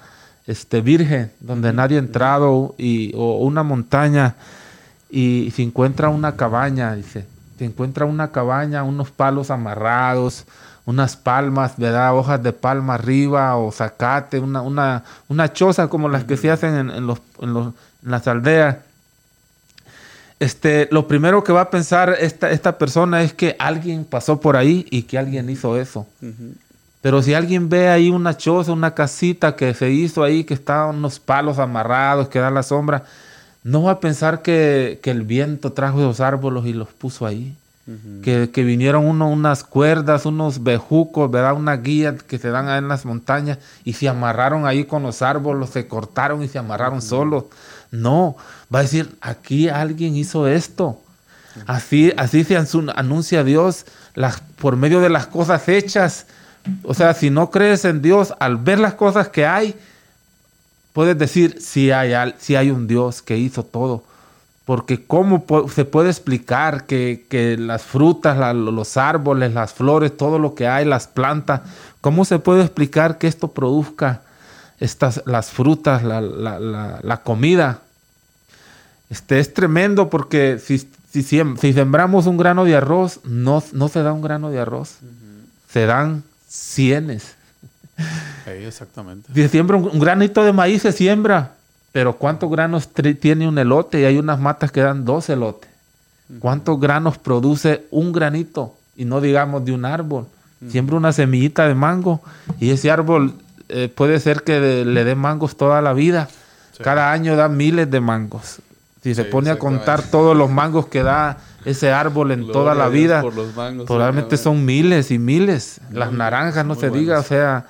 este, 0.46 0.80
virgen, 0.80 1.32
donde 1.40 1.72
nadie 1.72 1.96
ha 1.96 2.00
entrado, 2.00 2.74
y, 2.78 3.12
o 3.14 3.38
una 3.38 3.62
montaña, 3.62 4.36
y 5.10 5.52
se 5.54 5.62
encuentra 5.62 6.08
una 6.08 6.36
cabaña, 6.36 6.94
dice, 6.94 7.26
se 7.58 7.64
encuentra 7.64 8.04
una 8.04 8.32
cabaña, 8.32 8.82
unos 8.82 9.10
palos 9.10 9.50
amarrados, 9.50 10.46
unas 10.84 11.16
palmas, 11.16 11.74
¿verdad? 11.76 12.16
Hojas 12.16 12.42
de 12.42 12.52
palma 12.52 12.94
arriba 12.94 13.56
o 13.56 13.72
zacate, 13.72 14.38
una, 14.38 14.62
una, 14.62 15.04
una 15.28 15.52
choza 15.52 15.88
como 15.88 16.08
las 16.08 16.24
que 16.24 16.36
se 16.36 16.50
hacen 16.50 16.90
en, 16.90 17.06
los, 17.06 17.20
en, 17.40 17.74
las 18.02 18.26
aldeas. 18.28 18.76
Este, 20.38 20.88
lo 20.92 21.08
primero 21.08 21.42
que 21.42 21.52
va 21.52 21.62
a 21.62 21.70
pensar 21.70 22.14
esta, 22.20 22.50
esta 22.50 22.78
persona 22.78 23.22
es 23.22 23.32
que 23.32 23.56
alguien 23.58 24.04
pasó 24.04 24.40
por 24.40 24.56
ahí 24.56 24.86
y 24.90 25.02
que 25.02 25.18
alguien 25.18 25.50
hizo 25.50 25.76
eso. 25.76 26.06
Pero 27.06 27.22
si 27.22 27.34
alguien 27.34 27.68
ve 27.68 27.88
ahí 27.88 28.10
una 28.10 28.36
choza, 28.36 28.72
una 28.72 28.92
casita 28.92 29.54
que 29.54 29.74
se 29.74 29.92
hizo 29.92 30.24
ahí, 30.24 30.42
que 30.42 30.54
está 30.54 30.86
unos 30.86 31.20
palos 31.20 31.60
amarrados, 31.60 32.26
que 32.26 32.40
da 32.40 32.50
la 32.50 32.64
sombra, 32.64 33.04
no 33.62 33.84
va 33.84 33.92
a 33.92 34.00
pensar 34.00 34.42
que, 34.42 34.98
el 35.04 35.22
viento 35.22 35.72
trajo 35.72 36.00
esos 36.00 36.18
árboles 36.18 36.66
y 36.66 36.72
los 36.72 36.88
puso 36.88 37.24
ahí. 37.24 37.54
que, 38.24 38.50
vinieron 38.56 39.06
uno, 39.06 39.30
unas 39.30 39.62
cuerdas, 39.62 40.26
unos 40.26 40.64
bejucos, 40.64 41.30
¿verdad? 41.30 41.52
Una 41.54 41.76
guía 41.76 42.16
que 42.16 42.40
se 42.40 42.50
dan 42.50 42.68
ahí 42.68 42.78
en 42.78 42.88
las 42.88 43.04
montañas 43.04 43.58
y 43.84 43.92
se 43.92 44.08
amarraron 44.08 44.66
ahí 44.66 44.82
con 44.82 45.04
los 45.04 45.22
árboles, 45.22 45.70
se 45.70 45.86
cortaron 45.86 46.42
y 46.42 46.48
se 46.48 46.58
amarraron 46.58 47.00
solos. 47.00 47.44
No, 47.92 48.36
va 48.74 48.80
a 48.80 48.82
decir, 48.82 49.16
aquí 49.20 49.68
alguien 49.68 50.16
hizo 50.16 50.48
esto. 50.48 51.00
Así, 51.68 52.12
así 52.16 52.42
se 52.42 52.56
anuncia 52.56 53.44
Dios 53.44 53.86
las, 54.16 54.40
por 54.40 54.74
medio 54.74 55.00
de 55.00 55.08
las 55.08 55.28
cosas 55.28 55.68
hechas 55.68 56.26
o 56.82 56.94
sea, 56.94 57.14
si 57.14 57.30
no 57.30 57.50
crees 57.50 57.84
en 57.84 58.02
Dios, 58.02 58.34
al 58.38 58.56
ver 58.56 58.78
las 58.78 58.94
cosas 58.94 59.28
que 59.28 59.46
hay, 59.46 59.74
puedes 60.92 61.18
decir 61.18 61.60
si 61.60 61.90
hay, 61.90 62.12
hay 62.12 62.70
un 62.70 62.86
Dios 62.86 63.22
que 63.22 63.36
hizo 63.36 63.64
todo. 63.64 64.02
Porque 64.64 65.04
cómo 65.06 65.44
se 65.72 65.84
puede 65.84 66.10
explicar 66.10 66.86
que, 66.86 67.56
las 67.58 67.82
frutas, 67.82 68.54
los 68.54 68.96
árboles, 68.96 69.54
las 69.54 69.72
flores, 69.74 70.16
todo 70.16 70.38
lo 70.38 70.54
que 70.54 70.66
hay, 70.66 70.84
las 70.84 71.06
plantas, 71.06 71.60
cómo 72.00 72.24
se 72.24 72.38
puede 72.38 72.62
explicar 72.62 73.18
que 73.18 73.28
esto 73.28 73.48
produzca 73.48 74.22
estas, 74.80 75.22
las 75.26 75.50
frutas, 75.50 76.02
la, 76.02 77.20
comida? 77.22 77.82
Este, 79.08 79.38
es 79.38 79.54
tremendo 79.54 80.10
porque 80.10 80.58
si, 80.58 80.78
si, 80.78 81.22
si, 81.22 81.72
sembramos 81.72 82.26
un 82.26 82.36
grano 82.36 82.64
de 82.64 82.74
arroz, 82.74 83.20
no, 83.22 83.62
no 83.72 83.88
se 83.88 84.02
da 84.02 84.12
un 84.12 84.22
grano 84.22 84.50
de 84.50 84.58
arroz. 84.58 84.96
Se 85.70 85.86
dan 85.86 86.24
cienes. 86.48 87.34
exactamente. 88.46 89.32
Si 89.34 89.48
siembra 89.48 89.76
un, 89.76 89.98
granito 89.98 90.44
de 90.44 90.52
maíz, 90.52 90.82
se 90.82 90.92
siembra. 90.92 91.52
Pero 91.92 92.16
¿cuántos 92.16 92.50
granos 92.50 92.88
tiene 93.20 93.48
un 93.48 93.58
elote? 93.58 94.00
Y 94.00 94.04
hay 94.04 94.18
unas 94.18 94.38
matas 94.38 94.70
que 94.70 94.80
dan 94.80 95.04
dos 95.04 95.30
elotes. 95.30 95.70
¿Cuántos 96.40 96.78
granos 96.78 97.18
produce 97.18 97.86
un 97.90 98.12
granito? 98.12 98.74
Y 98.96 99.04
no 99.04 99.20
digamos 99.20 99.64
de 99.64 99.72
un 99.72 99.84
árbol. 99.84 100.26
Siembra 100.68 100.96
una 100.96 101.12
semillita 101.12 101.68
de 101.68 101.74
mango 101.74 102.20
y 102.58 102.70
ese 102.70 102.90
árbol 102.90 103.34
eh, 103.68 103.88
puede 103.94 104.18
ser 104.20 104.42
que 104.42 104.84
le 104.84 105.04
dé 105.04 105.14
mangos 105.14 105.56
toda 105.56 105.80
la 105.82 105.92
vida. 105.92 106.28
Cada 106.82 107.12
año 107.12 107.36
da 107.36 107.48
miles 107.48 107.90
de 107.90 108.00
mangos. 108.00 108.60
Si 109.02 109.14
se 109.14 109.24
pone 109.24 109.50
a 109.50 109.58
contar 109.58 110.02
todos 110.02 110.36
los 110.36 110.50
mangos 110.50 110.86
que 110.86 111.02
da 111.02 111.38
ese 111.66 111.90
árbol 111.90 112.30
en 112.30 112.46
toda 112.46 112.76
la 112.76 112.88
vida. 112.88 113.20
probablemente 113.86 114.36
son 114.36 114.64
miles 114.64 115.10
y 115.10 115.18
miles. 115.18 115.80
Las 115.90 116.12
naranjas, 116.12 116.64
no 116.64 116.76
se 116.76 116.90
diga, 116.90 117.18
o 117.18 117.24
sea, 117.24 117.66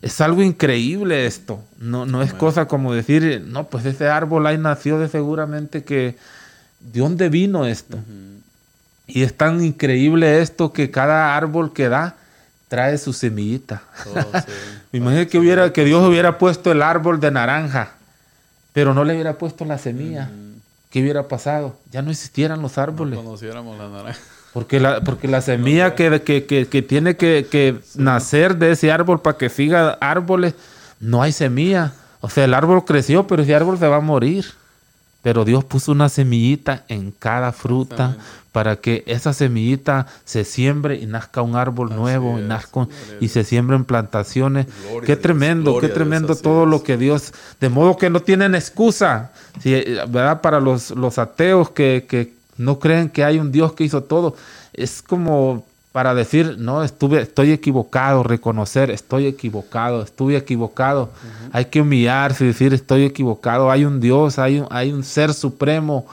es 0.00 0.20
algo 0.20 0.40
increíble 0.40 1.26
esto. 1.26 1.60
No, 1.78 2.06
no 2.06 2.22
es 2.22 2.32
cosa 2.32 2.68
como 2.68 2.94
decir, 2.94 3.42
no, 3.44 3.66
pues 3.66 3.86
ese 3.86 4.08
árbol 4.08 4.46
ahí 4.46 4.56
nació 4.56 4.98
de 4.98 5.08
seguramente 5.08 5.82
que... 5.82 6.16
¿De 6.78 7.00
dónde 7.00 7.28
vino 7.28 7.66
esto? 7.66 7.98
Y 9.06 9.22
es 9.22 9.36
tan 9.36 9.64
increíble 9.64 10.40
esto 10.40 10.72
que 10.72 10.90
cada 10.90 11.36
árbol 11.36 11.72
que 11.72 11.88
da 11.88 12.14
trae 12.68 12.98
su 12.98 13.12
semillita. 13.12 13.82
Oh, 14.14 14.38
Me 14.92 14.98
imagino 14.98 15.26
que, 15.26 15.38
hubiera, 15.38 15.72
que 15.72 15.84
Dios 15.84 16.06
hubiera 16.06 16.38
puesto 16.38 16.70
el 16.70 16.82
árbol 16.82 17.18
de 17.18 17.32
naranja, 17.32 17.94
pero 18.72 18.94
no 18.94 19.02
le 19.02 19.14
hubiera 19.14 19.38
puesto 19.38 19.64
la 19.64 19.78
semilla. 19.78 20.30
¿Qué 20.94 21.02
hubiera 21.02 21.26
pasado? 21.26 21.74
Ya 21.90 22.02
no 22.02 22.12
existieran 22.12 22.62
los 22.62 22.78
árboles. 22.78 23.16
No 23.16 23.24
conociéramos 23.24 23.76
la 23.76 23.88
naranja. 23.88 24.20
Porque 24.52 24.78
la, 24.78 25.00
porque 25.00 25.26
la 25.26 25.40
semilla 25.40 25.96
que, 25.96 26.22
que, 26.22 26.82
tiene 26.82 27.16
que, 27.16 27.80
nacer 27.96 28.58
de 28.58 28.70
ese 28.70 28.92
árbol 28.92 29.20
para 29.20 29.36
que 29.36 29.48
siga 29.48 29.98
árboles, 30.00 30.54
no 31.00 31.20
hay 31.20 31.32
semilla. 31.32 31.94
O 32.20 32.30
sea, 32.30 32.44
el 32.44 32.54
árbol 32.54 32.84
creció, 32.84 33.26
pero 33.26 33.42
ese 33.42 33.56
árbol 33.56 33.76
se 33.76 33.88
va 33.88 33.96
a 33.96 34.00
morir. 34.00 34.44
Pero 35.24 35.46
Dios 35.46 35.64
puso 35.64 35.90
una 35.90 36.10
semillita 36.10 36.84
en 36.88 37.10
cada 37.10 37.52
fruta 37.52 38.18
para 38.52 38.76
que 38.76 39.02
esa 39.06 39.32
semillita 39.32 40.06
se 40.26 40.44
siembre 40.44 40.96
y 40.96 41.06
nazca 41.06 41.40
un 41.40 41.56
árbol 41.56 41.96
nuevo 41.96 42.38
y, 42.38 42.42
nazca, 42.42 42.86
y 43.20 43.28
se 43.28 43.42
siembren 43.42 43.86
plantaciones. 43.86 44.66
qué 45.06 45.16
tremendo, 45.16 45.80
qué 45.80 45.88
tremendo 45.88 46.36
todo 46.36 46.66
lo 46.66 46.82
que 46.82 46.98
Dios, 46.98 47.32
de 47.58 47.70
modo 47.70 47.96
que 47.96 48.10
no 48.10 48.20
tienen 48.20 48.54
excusa, 48.54 49.32
¿verdad? 49.64 50.42
Para 50.42 50.60
los, 50.60 50.90
los 50.90 51.18
ateos 51.18 51.70
que, 51.70 52.04
que 52.06 52.34
no 52.58 52.78
creen 52.78 53.08
que 53.08 53.24
hay 53.24 53.38
un 53.38 53.50
Dios 53.50 53.72
que 53.72 53.84
hizo 53.84 54.02
todo. 54.02 54.36
Es 54.74 55.00
como 55.00 55.64
para 55.94 56.12
decir, 56.12 56.56
no, 56.58 56.82
estuve, 56.82 57.22
estoy 57.22 57.52
equivocado, 57.52 58.24
reconocer, 58.24 58.90
estoy 58.90 59.28
equivocado, 59.28 60.02
estuve 60.02 60.36
equivocado. 60.36 61.12
Hay 61.52 61.66
que 61.66 61.82
humillarse 61.82 62.42
y 62.42 62.48
decir, 62.48 62.74
estoy 62.74 63.04
equivocado. 63.04 63.70
Hay 63.70 63.84
un 63.84 64.00
Dios, 64.00 64.40
hay 64.40 64.58
un, 64.58 64.66
hay 64.70 64.90
un 64.90 65.04
ser 65.04 65.32
supremo 65.32 66.04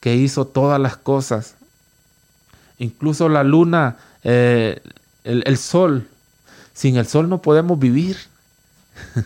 que 0.00 0.16
hizo 0.16 0.44
todas 0.44 0.80
las 0.80 0.96
cosas. 0.96 1.54
Incluso 2.78 3.28
la 3.28 3.44
luna, 3.44 3.98
eh, 4.24 4.80
el, 5.22 5.56
sol. 5.56 6.08
Sin 6.74 6.96
el 6.96 7.06
sol 7.06 7.28
no 7.28 7.40
podemos 7.40 7.78
vivir. 7.78 8.16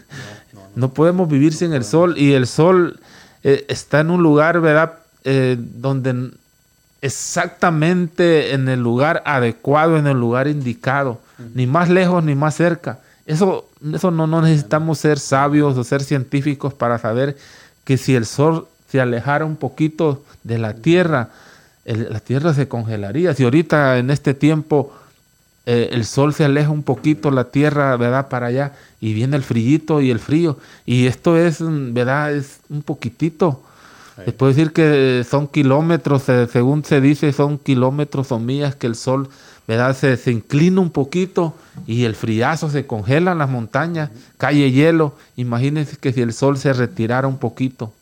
No, 0.75 0.93
podemos 0.93 1.29
vivir 1.29 1.55
sin 1.55 1.73
el 1.73 1.85
sol. 1.85 2.19
Y 2.19 2.33
el 2.33 2.47
sol 2.47 3.01
eh, 3.43 3.65
está 3.69 4.01
en 4.01 4.11
un 4.11 4.23
lugar, 4.23 4.61
¿verdad? 4.61 4.99
Eh, 5.25 5.57
donde 5.59 6.33
exactamente 7.03 8.55
en 8.55 8.69
el 8.69 8.81
lugar 8.81 9.23
adecuado, 9.27 9.99
en 9.99 10.07
el 10.07 10.19
lugar 10.19 10.49
indicado, 10.49 11.21
ni 11.55 11.67
más 11.67 11.91
lejos 11.91 12.25
ni 12.25 12.35
más 12.35 12.55
cerca. 12.55 13.01
Eso, 13.27 13.69
eso 13.93 14.11
no, 14.11 14.27
no 14.27 14.41
necesitamos 14.41 14.99
ser 14.99 15.19
sabios 15.19 15.77
o 15.77 15.85
ser 15.85 16.03
científicos 16.03 16.73
para 16.73 16.99
saber 16.99 17.37
que 17.85 17.99
si 17.99 18.15
el 18.15 18.25
sol 18.25 18.69
se 18.89 19.01
alejara 19.01 19.45
un 19.45 19.57
poquito 19.57 20.23
de 20.45 20.59
la 20.59 20.75
tierra, 20.75 21.31
la 21.85 22.21
tierra 22.21 22.55
se 22.55 22.69
congelaría. 22.69 23.35
Si 23.35 23.45
ahorita 23.45 23.99
en 23.99 24.11
este 24.11 24.35
tiempo 24.35 24.93
eh, 25.67 25.91
el 25.93 26.05
sol 26.05 26.35
se 26.35 26.45
aleja 26.45 26.71
un 26.71 26.83
poquito, 26.83 27.31
la 27.31 27.45
tierra, 27.45 27.97
¿verdad? 27.97 28.29
Para 28.29 28.49
allá, 28.49 28.73
y 29.01 29.15
viene 29.15 29.37
el 29.37 29.43
frillito 29.43 30.01
y 30.01 30.11
el 30.11 30.19
frío. 30.19 30.59
Y 30.87 31.07
esto 31.07 31.37
es, 31.37 31.59
¿verdad? 31.61 32.33
Es 32.33 32.61
un 32.69 32.83
poquitito. 32.83 33.63
Se 34.25 34.33
puede 34.33 34.53
decir 34.55 34.73
que 34.73 35.25
son 35.29 35.49
kilómetros, 35.49 36.25
según 36.51 36.85
se 36.85 37.01
dice, 37.01 37.33
son 37.33 37.59
kilómetros 37.59 38.31
o 38.31 38.39
millas 38.39 38.75
que 38.75 38.87
el 38.87 38.95
sol 38.95 39.29
¿verdad? 39.67 39.97
Se, 39.97 40.17
se, 40.17 40.33
inclina 40.33 40.81
un 40.81 40.91
poquito 40.91 41.55
y 41.87 42.05
el 42.05 42.15
friazo 42.15 42.69
se 42.69 42.87
congela 42.87 43.33
en 43.33 43.39
las 43.39 43.49
montañas, 43.49 44.11
cae 44.39 44.71
hielo. 44.71 45.17
Imagínense 45.37 45.97
que 45.97 46.13
si 46.13 46.21
el 46.21 46.33
sol 46.33 46.59
se 46.59 46.73
retirara 46.73 47.29
un 47.29 47.39
poquito 47.39 47.93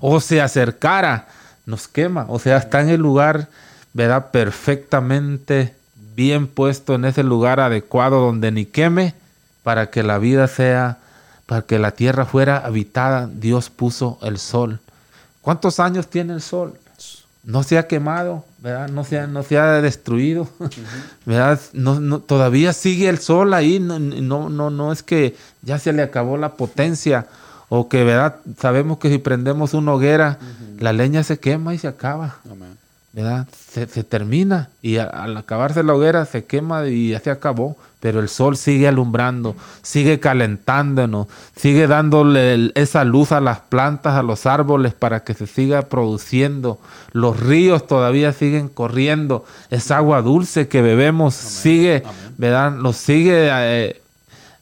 o 0.00 0.20
se 0.20 0.40
acercara, 0.40 1.28
nos 1.66 1.86
quema. 1.86 2.26
O 2.28 2.38
sea, 2.38 2.56
está 2.56 2.80
en 2.80 2.88
el 2.88 3.00
lugar, 3.00 3.48
¿verdad? 3.92 4.30
Perfectamente 4.30 5.74
bien 6.14 6.46
puesto 6.46 6.94
en 6.94 7.04
ese 7.04 7.22
lugar 7.22 7.60
adecuado 7.60 8.20
donde 8.20 8.50
ni 8.50 8.66
queme 8.66 9.14
para 9.62 9.90
que 9.90 10.02
la 10.02 10.18
vida 10.18 10.48
sea 10.48 10.98
para 11.52 11.66
que 11.66 11.78
la 11.78 11.90
tierra 11.90 12.24
fuera 12.24 12.56
habitada, 12.64 13.28
Dios 13.30 13.68
puso 13.68 14.18
el 14.22 14.38
sol. 14.38 14.80
¿Cuántos 15.42 15.80
años 15.80 16.08
tiene 16.08 16.32
el 16.32 16.40
sol? 16.40 16.72
No 17.44 17.62
se 17.62 17.76
ha 17.76 17.86
quemado, 17.86 18.46
¿verdad? 18.60 18.88
No 18.88 19.04
se 19.04 19.18
ha, 19.18 19.26
no 19.26 19.42
se 19.42 19.58
ha 19.58 19.82
destruido, 19.82 20.48
¿verdad? 21.26 21.60
No, 21.74 22.20
todavía 22.20 22.72
sigue 22.72 23.10
el 23.10 23.18
sol 23.18 23.52
ahí, 23.52 23.80
no, 23.80 23.98
no, 23.98 24.70
no, 24.70 24.92
es 24.92 25.02
que 25.02 25.36
ya 25.60 25.78
se 25.78 25.92
le 25.92 26.00
acabó 26.00 26.38
la 26.38 26.54
potencia 26.54 27.26
o 27.68 27.90
que, 27.90 28.02
¿verdad? 28.02 28.36
Sabemos 28.58 28.96
que 28.96 29.10
si 29.10 29.18
prendemos 29.18 29.74
una 29.74 29.92
hoguera, 29.92 30.38
la 30.78 30.94
leña 30.94 31.22
se 31.22 31.38
quema 31.38 31.74
y 31.74 31.78
se 31.78 31.86
acaba. 31.86 32.36
¿Verdad? 33.12 33.46
Se, 33.70 33.86
termina 34.04 34.70
y 34.80 34.96
al 34.96 35.36
acabarse 35.36 35.82
la 35.82 35.94
hoguera 35.94 36.24
se 36.24 36.44
quema 36.44 36.86
y 36.86 37.10
ya 37.10 37.20
se 37.20 37.30
acabó, 37.30 37.76
pero 38.00 38.20
el 38.20 38.28
sol 38.28 38.56
sigue 38.56 38.88
alumbrando, 38.88 39.54
sigue 39.82 40.18
calentándonos, 40.18 41.26
sigue 41.54 41.86
dándole 41.86 42.72
esa 42.74 43.04
luz 43.04 43.32
a 43.32 43.40
las 43.40 43.60
plantas, 43.60 44.14
a 44.14 44.22
los 44.22 44.46
árboles 44.46 44.94
para 44.94 45.24
que 45.24 45.34
se 45.34 45.46
siga 45.46 45.82
produciendo. 45.82 46.80
Los 47.12 47.38
ríos 47.38 47.86
todavía 47.86 48.32
siguen 48.32 48.68
corriendo, 48.68 49.44
esa 49.70 49.98
agua 49.98 50.22
dulce 50.22 50.68
que 50.68 50.80
bebemos 50.80 51.34
sigue, 51.34 52.02
¿verdad? 52.38 52.72
Nos 52.72 52.96
sigue 52.96 53.48
eh, 53.50 54.02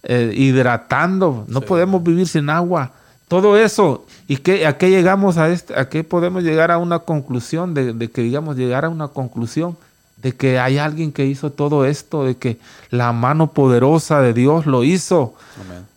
eh, 0.02 0.32
hidratando, 0.34 1.44
no 1.46 1.60
podemos 1.60 2.02
vivir 2.02 2.26
sin 2.26 2.50
agua. 2.50 2.92
Todo 3.30 3.56
eso 3.56 4.04
¿Y 4.30 4.36
qué, 4.36 4.64
a 4.64 4.78
qué 4.78 4.90
llegamos 4.90 5.38
a 5.38 5.48
este, 5.48 5.76
a 5.76 5.88
qué 5.88 6.04
podemos 6.04 6.44
llegar 6.44 6.70
a 6.70 6.78
una 6.78 7.00
conclusión 7.00 7.74
de, 7.74 8.08
que 8.08 8.22
digamos 8.22 8.56
llegar 8.56 8.84
a 8.84 8.88
una 8.88 9.08
conclusión 9.08 9.76
de 10.18 10.36
que 10.36 10.60
hay 10.60 10.78
alguien 10.78 11.10
que 11.10 11.26
hizo 11.26 11.50
todo 11.50 11.84
esto, 11.84 12.24
de 12.24 12.36
que 12.36 12.58
la 12.90 13.10
mano 13.10 13.50
poderosa 13.50 14.20
de 14.20 14.32
Dios 14.32 14.66
lo 14.66 14.84
hizo, 14.84 15.34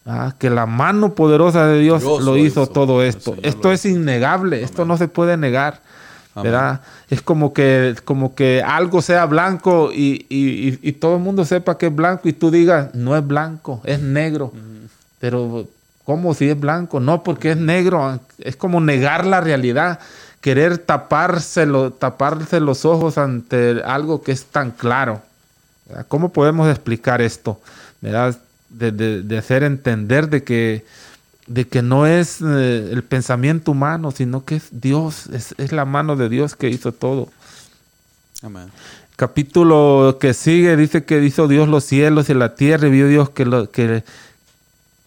ah, 0.07 0.33
que 0.39 0.49
la 0.49 0.65
mano 0.65 1.13
poderosa 1.13 1.67
de 1.67 1.79
Dios, 1.79 2.01
lo, 2.01 2.35
hizo, 2.35 2.65
todo 2.65 3.03
esto. 3.03 3.35
Esto 3.43 3.71
es 3.71 3.85
innegable, 3.85 4.63
esto 4.63 4.83
no 4.83 4.97
se 4.97 5.07
puede 5.07 5.37
negar. 5.37 5.81
¿verdad? 6.33 6.81
Es 7.11 7.21
como 7.21 7.53
que, 7.53 7.95
como 8.03 8.33
que 8.33 8.63
algo 8.65 9.03
sea 9.03 9.27
blanco 9.27 9.91
y, 9.93 10.25
y, 10.27 10.91
todo 10.93 11.17
el 11.17 11.21
mundo 11.21 11.45
sepa 11.45 11.77
que 11.77 11.85
es 11.85 11.95
blanco 11.95 12.27
y 12.27 12.33
tú 12.33 12.49
digas, 12.49 12.95
no 12.95 13.15
es 13.15 13.27
blanco, 13.27 13.79
es 13.83 14.01
negro. 14.01 14.51
Pero 15.19 15.67
¿Cómo 16.05 16.33
si 16.33 16.49
es 16.49 16.59
blanco? 16.59 16.99
No, 16.99 17.23
porque 17.23 17.51
es 17.51 17.57
negro. 17.57 18.19
Es 18.39 18.55
como 18.55 18.81
negar 18.81 19.25
la 19.25 19.39
realidad, 19.39 19.99
querer 20.41 20.77
tapárselo, 20.77 21.91
taparse 21.91 22.59
los 22.59 22.83
ojos 22.83 23.17
ante 23.17 23.81
algo 23.85 24.21
que 24.21 24.33
es 24.33 24.45
tan 24.45 24.71
claro. 24.71 25.21
¿Cómo 26.07 26.29
podemos 26.29 26.69
explicar 26.69 27.21
esto? 27.21 27.59
De, 28.01 29.37
hacer 29.37 29.63
entender 29.63 30.29
de 30.29 30.43
que, 30.43 30.85
de 31.47 31.67
que 31.67 31.81
no 31.81 32.05
es 32.05 32.41
eh, 32.41 32.89
el 32.91 33.03
pensamiento 33.03 33.71
humano, 33.71 34.11
sino 34.11 34.43
que 34.43 34.55
es 34.55 34.67
Dios, 34.71 35.27
es, 35.27 35.71
la 35.71 35.85
mano 35.85 36.15
de 36.15 36.27
Dios 36.27 36.55
que 36.55 36.69
hizo 36.69 36.91
todo. 36.91 37.29
Amén. 38.41 38.69
Capítulo 39.15 40.17
que 40.19 40.33
sigue 40.33 40.75
dice 40.75 41.05
que 41.05 41.23
hizo 41.23 41.47
Dios 41.47 41.69
los 41.69 41.83
cielos 41.85 42.29
y 42.29 42.33
la 42.33 42.55
tierra 42.55 42.87
y 42.87 42.91
vio 42.91 43.07
Dios 43.07 43.29
que, 43.29 43.45
lo, 43.45 43.69
que, 43.69 44.03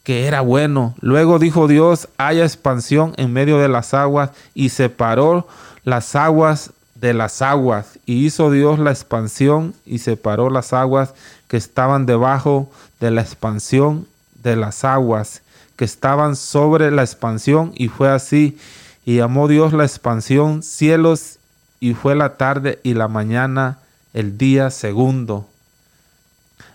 que 0.06 0.28
era 0.28 0.40
bueno. 0.40 0.94
Luego 1.00 1.40
dijo 1.40 1.66
Dios, 1.66 2.08
haya 2.16 2.44
expansión 2.44 3.12
en 3.16 3.32
medio 3.32 3.58
de 3.58 3.66
las 3.66 3.92
aguas 3.92 4.30
y 4.54 4.68
separó 4.68 5.48
las 5.82 6.14
aguas 6.14 6.70
de 6.94 7.12
las 7.12 7.42
aguas. 7.42 7.98
Y 8.06 8.24
hizo 8.24 8.52
Dios 8.52 8.78
la 8.78 8.92
expansión 8.92 9.74
y 9.84 9.98
separó 9.98 10.48
las 10.48 10.72
aguas 10.72 11.12
que 11.48 11.56
estaban 11.56 12.06
debajo 12.06 12.70
de 13.00 13.10
la 13.10 13.20
expansión 13.20 14.06
de 14.44 14.54
las 14.54 14.84
aguas 14.84 15.42
que 15.74 15.84
estaban 15.84 16.36
sobre 16.36 16.92
la 16.92 17.02
expansión. 17.02 17.72
Y 17.74 17.88
fue 17.88 18.08
así. 18.08 18.56
Y 19.04 19.16
llamó 19.16 19.48
Dios 19.48 19.72
la 19.72 19.82
expansión 19.82 20.62
cielos 20.62 21.40
y 21.80 21.94
fue 21.94 22.14
la 22.14 22.36
tarde 22.36 22.78
y 22.84 22.94
la 22.94 23.08
mañana 23.08 23.80
el 24.14 24.38
día 24.38 24.70
segundo. 24.70 25.48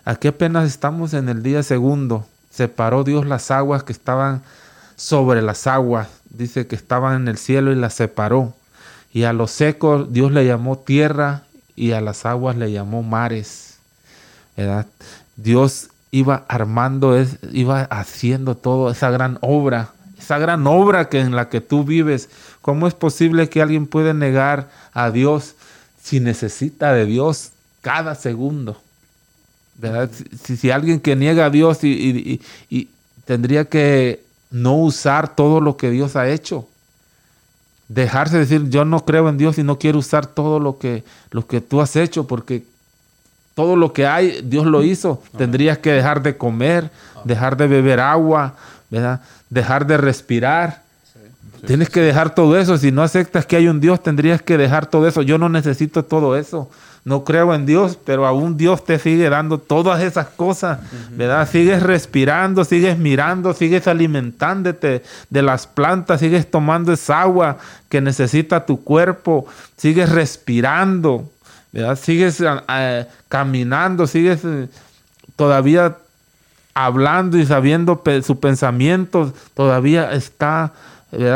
Aquí 0.04 0.28
apenas 0.28 0.68
estamos 0.68 1.14
en 1.14 1.30
el 1.30 1.44
día 1.44 1.64
segundo 1.64 2.26
separó 2.52 3.04
Dios 3.04 3.26
las 3.26 3.50
aguas 3.50 3.84
que 3.84 3.94
estaban 3.94 4.44
sobre 4.96 5.42
las 5.42 5.66
aguas. 5.68 6.08
Dice 6.30 6.68
que 6.68 6.76
estaban 6.76 7.22
en 7.22 7.28
el 7.28 7.38
cielo 7.38 7.72
y 7.72 7.76
las 7.76 7.94
separó. 7.94 8.54
Y 9.14 9.24
a 9.24 9.34
los 9.34 9.52
secos 9.52 10.14
Dios 10.14 10.32
le 10.32 10.46
llamó 10.46 10.78
tierra 10.78 11.44
y 11.76 11.92
a 11.92 12.02
las 12.02 12.26
aguas 12.26 12.56
le 12.56 12.72
llamó 12.72 13.04
mares. 13.04 13.80
Dios 15.36 15.90
iba 16.12 16.46
armando, 16.48 17.18
iba 17.52 17.82
haciendo 17.84 18.56
toda 18.56 18.92
esa 18.92 19.10
gran 19.10 19.38
obra, 19.42 19.92
esa 20.18 20.38
gran 20.38 20.68
obra 20.68 21.10
que 21.10 21.20
en 21.20 21.36
la 21.36 21.50
que 21.50 21.62
tú 21.62 21.84
vives. 21.84 22.30
¿Cómo 22.62 22.88
es 22.88 22.94
posible 22.94 23.50
que 23.50 23.62
alguien 23.62 23.88
pueda 23.88 24.14
negar 24.14 24.70
a 24.94 25.10
Dios 25.10 25.56
si 26.02 26.20
necesita 26.20 26.94
de 26.94 27.06
Dios 27.06 27.52
cada 27.82 28.16
segundo? 28.16 28.80
¿Verdad? 29.82 30.10
Si, 30.44 30.56
si, 30.56 30.72
alguien 30.72 31.00
que 31.00 31.16
niega 31.16 31.46
a 31.46 31.50
Dios 31.50 31.84
y, 31.84 32.40
y, 32.70 32.90
tendría 33.26 33.66
que 33.66 34.24
no 34.52 34.76
usar 34.76 35.36
todo 35.36 35.60
lo 35.60 35.78
que 35.78 35.90
Dios 35.90 36.16
ha 36.16 36.30
hecho. 36.30 36.68
Dejarse 37.88 38.38
decir, 38.38 38.70
yo 38.70 38.86
no 38.86 39.04
creo 39.04 39.28
en 39.28 39.38
Dios 39.38 39.58
y 39.58 39.64
no 39.64 39.80
quiero 39.80 40.00
usar 40.00 40.26
todo 40.26 40.60
lo 40.60 40.78
que, 40.78 41.04
lo 41.32 41.46
que 41.48 41.62
tú 41.62 41.82
has 41.82 41.96
hecho, 41.96 42.28
porque 42.28 42.64
todo 43.56 43.76
lo 43.76 43.92
que 43.92 44.08
hay, 44.08 44.42
Dios 44.44 44.66
lo 44.66 44.84
hizo. 44.84 45.22
Tendrías 45.38 45.78
que 45.78 45.92
dejar 45.92 46.22
de 46.22 46.38
comer, 46.38 46.90
dejar 47.26 47.58
de 47.58 47.68
beber 47.68 48.00
agua, 48.00 48.56
¿verdad? 48.90 49.22
dejar 49.52 49.86
de 49.86 49.98
respirar. 49.98 50.82
Tienes 51.68 51.90
que 51.90 52.02
dejar 52.02 52.34
todo 52.34 52.58
eso. 52.58 52.78
Si 52.78 52.92
no 52.92 53.04
aceptas 53.04 53.46
que 53.46 53.56
hay 53.56 53.68
un 53.68 53.80
Dios, 53.80 54.02
tendrías 54.02 54.42
que 54.42 54.58
dejar 54.58 54.88
todo 54.88 55.08
eso. 55.08 55.22
Yo 55.22 55.38
no 55.38 55.48
necesito 55.50 56.04
todo 56.04 56.36
eso. 56.36 56.72
No 57.04 57.24
creo 57.24 57.54
en 57.56 57.66
Dios, 57.66 57.98
pero 58.06 58.28
aún 58.28 58.58
Dios 58.58 58.86
te 58.86 59.00
sigue 59.00 59.28
dando 59.28 59.58
todas 59.58 60.04
esas 60.04 60.28
cosas, 60.28 60.80
¿verdad? 61.12 61.50
Sigues 61.50 61.82
respirando, 61.82 62.64
sigues 62.64 62.98
mirando, 63.00 63.54
sigues 63.56 63.88
alimentándote 63.88 65.02
de 65.30 65.42
las 65.42 65.66
plantas, 65.66 66.20
sigues 66.20 66.50
tomando 66.50 66.94
esa 66.94 67.22
agua 67.22 67.58
que 67.90 68.02
necesita 68.02 68.68
tu 68.68 68.84
cuerpo, 68.84 69.48
sigues 69.78 70.10
respirando, 70.10 71.28
¿verdad? 71.72 71.98
Sigues 71.98 72.38
eh, 72.70 73.08
caminando, 73.28 74.06
sigues 74.06 74.46
eh, 74.46 74.70
todavía 75.36 75.98
hablando 76.76 77.38
y 77.38 77.46
sabiendo 77.48 78.02
su 78.24 78.40
pensamiento, 78.40 79.34
todavía 79.56 80.12
está, 80.12 80.74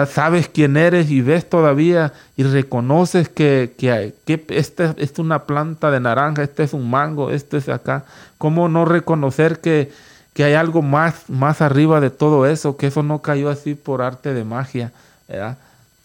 sabes 0.07 0.47
quién 0.47 0.77
eres 0.77 1.11
y 1.11 1.21
ves 1.21 1.49
todavía 1.49 2.13
y 2.37 2.43
reconoces 2.43 3.27
que, 3.29 3.73
que, 3.77 4.13
que 4.25 4.45
esta 4.49 4.95
es 4.97 5.19
una 5.19 5.43
planta 5.43 5.91
de 5.91 5.99
naranja, 5.99 6.43
este 6.43 6.63
es 6.63 6.73
un 6.73 6.89
mango, 6.89 7.29
este 7.29 7.57
es 7.57 7.67
acá. 7.69 8.05
¿Cómo 8.37 8.69
no 8.69 8.85
reconocer 8.85 9.59
que, 9.59 9.91
que 10.33 10.45
hay 10.45 10.53
algo 10.53 10.81
más, 10.81 11.29
más 11.29 11.61
arriba 11.61 11.99
de 11.99 12.09
todo 12.09 12.45
eso, 12.45 12.77
que 12.77 12.87
eso 12.87 13.03
no 13.03 13.21
cayó 13.21 13.49
así 13.49 13.75
por 13.75 14.01
arte 14.01 14.33
de 14.33 14.43
magia? 14.43 14.91
¿verdad? 15.27 15.57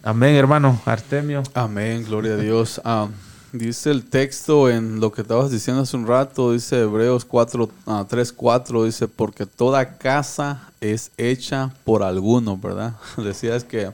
Amén, 0.02 0.34
hermano 0.34 0.80
Artemio. 0.84 1.42
Amén, 1.54 2.04
gloria 2.04 2.32
a 2.32 2.36
Dios. 2.36 2.80
Ah, 2.84 3.08
Dice 3.52 3.90
el 3.90 4.04
texto 4.04 4.70
en 4.70 5.00
lo 5.00 5.10
que 5.10 5.22
estabas 5.22 5.50
diciendo 5.50 5.82
hace 5.82 5.96
un 5.96 6.06
rato, 6.06 6.52
dice 6.52 6.82
Hebreos 6.82 7.24
4, 7.24 7.68
3, 8.08 8.32
4, 8.32 8.84
dice, 8.84 9.08
porque 9.08 9.44
toda 9.44 9.98
casa 9.98 10.70
es 10.80 11.10
hecha 11.16 11.72
por 11.82 12.04
alguno, 12.04 12.56
¿verdad? 12.56 12.94
Decías 13.16 13.64
que 13.64 13.90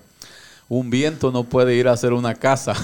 un 0.69 0.91
viento 0.91 1.33
no 1.33 1.45
puede 1.45 1.75
ir 1.75 1.89
a 1.89 1.93
hacer 1.93 2.13
una 2.13 2.35
casa. 2.35 2.75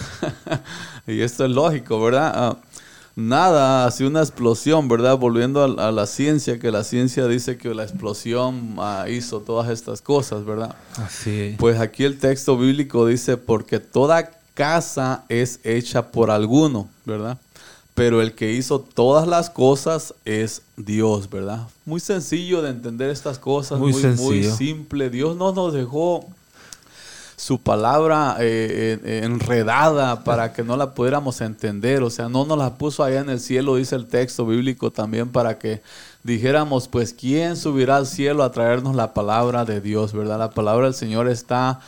y 1.07 1.21
esto 1.21 1.45
es 1.45 1.51
lógico, 1.51 2.01
¿verdad? 2.01 2.33
Ah, 2.35 2.57
nada 3.17 3.85
hace 3.85 4.07
una 4.07 4.21
explosión, 4.21 4.89
¿verdad? 4.89 5.19
Volviendo 5.19 5.63
a, 5.65 5.93
la 5.93 6.07
ciencia, 6.07 6.59
que 6.59 6.71
la 6.71 6.85
ciencia 6.85 7.27
dice 7.27 7.59
que 7.59 7.75
la 7.75 7.83
explosión 7.83 8.77
ah, 8.79 9.05
hizo 9.11 9.41
todas 9.41 9.69
estas 9.69 10.01
cosas, 10.01 10.47
¿verdad? 10.47 10.75
Así. 10.97 11.55
Pues 11.59 11.79
aquí 11.79 12.05
el 12.05 12.19
texto 12.19 12.57
bíblico 12.57 13.05
dice, 13.07 13.37
porque 13.37 13.79
toda 13.79 14.31
casa 14.55 15.25
es 15.29 15.61
hecha 15.65 16.11
por 16.11 16.31
alguno, 16.31 16.88
¿verdad? 17.05 17.38
Pero 17.95 18.23
el 18.23 18.35
que 18.35 18.53
hizo 18.53 18.81
todas 18.81 19.29
las 19.29 19.51
cosas 19.51 20.15
es 20.25 20.62
Dios, 20.77 21.29
¿verdad? 21.29 21.69
Muy 21.85 22.01
sencillo 22.01 22.62
de 22.62 22.71
entender 22.71 23.11
estas 23.11 23.38
cosas, 23.38 23.79
muy, 23.79 23.93
muy, 23.93 24.45
simple. 24.45 25.11
Dios 25.11 25.37
no 25.37 25.53
nos 25.53 25.75
dejó 25.75 26.27
su 27.37 27.59
palabra 27.59 28.37
eh, 28.38 28.99
eh, 29.05 29.21
enredada 29.25 30.23
para 30.25 30.53
que 30.53 30.62
no 30.62 30.77
la 30.77 30.95
pudiéramos 30.95 31.41
entender. 31.41 32.03
O 32.03 32.09
sea, 32.09 32.29
no 32.29 32.47
nos 32.47 32.57
la 32.57 32.75
puso 32.75 33.03
allá 33.03 33.21
en 33.21 33.29
el 33.31 33.41
cielo, 33.41 33.77
dice 33.77 33.97
el 33.97 34.07
texto 34.07 34.47
bíblico 34.47 34.91
también, 34.91 35.29
para 35.29 35.59
que 35.59 35.83
dijéramos, 36.23 36.88
pues, 36.88 37.12
¿quién 37.12 37.57
subirá 37.57 37.97
al 37.97 38.07
cielo 38.07 38.43
a 38.45 38.53
traernos 38.53 38.95
la 38.95 39.12
palabra 39.12 39.65
de 39.65 39.81
Dios, 39.81 40.12
verdad? 40.12 40.38
La 40.38 40.51
palabra 40.51 40.87
del 40.87 40.95
Señor 40.95 41.29
está 41.29 41.81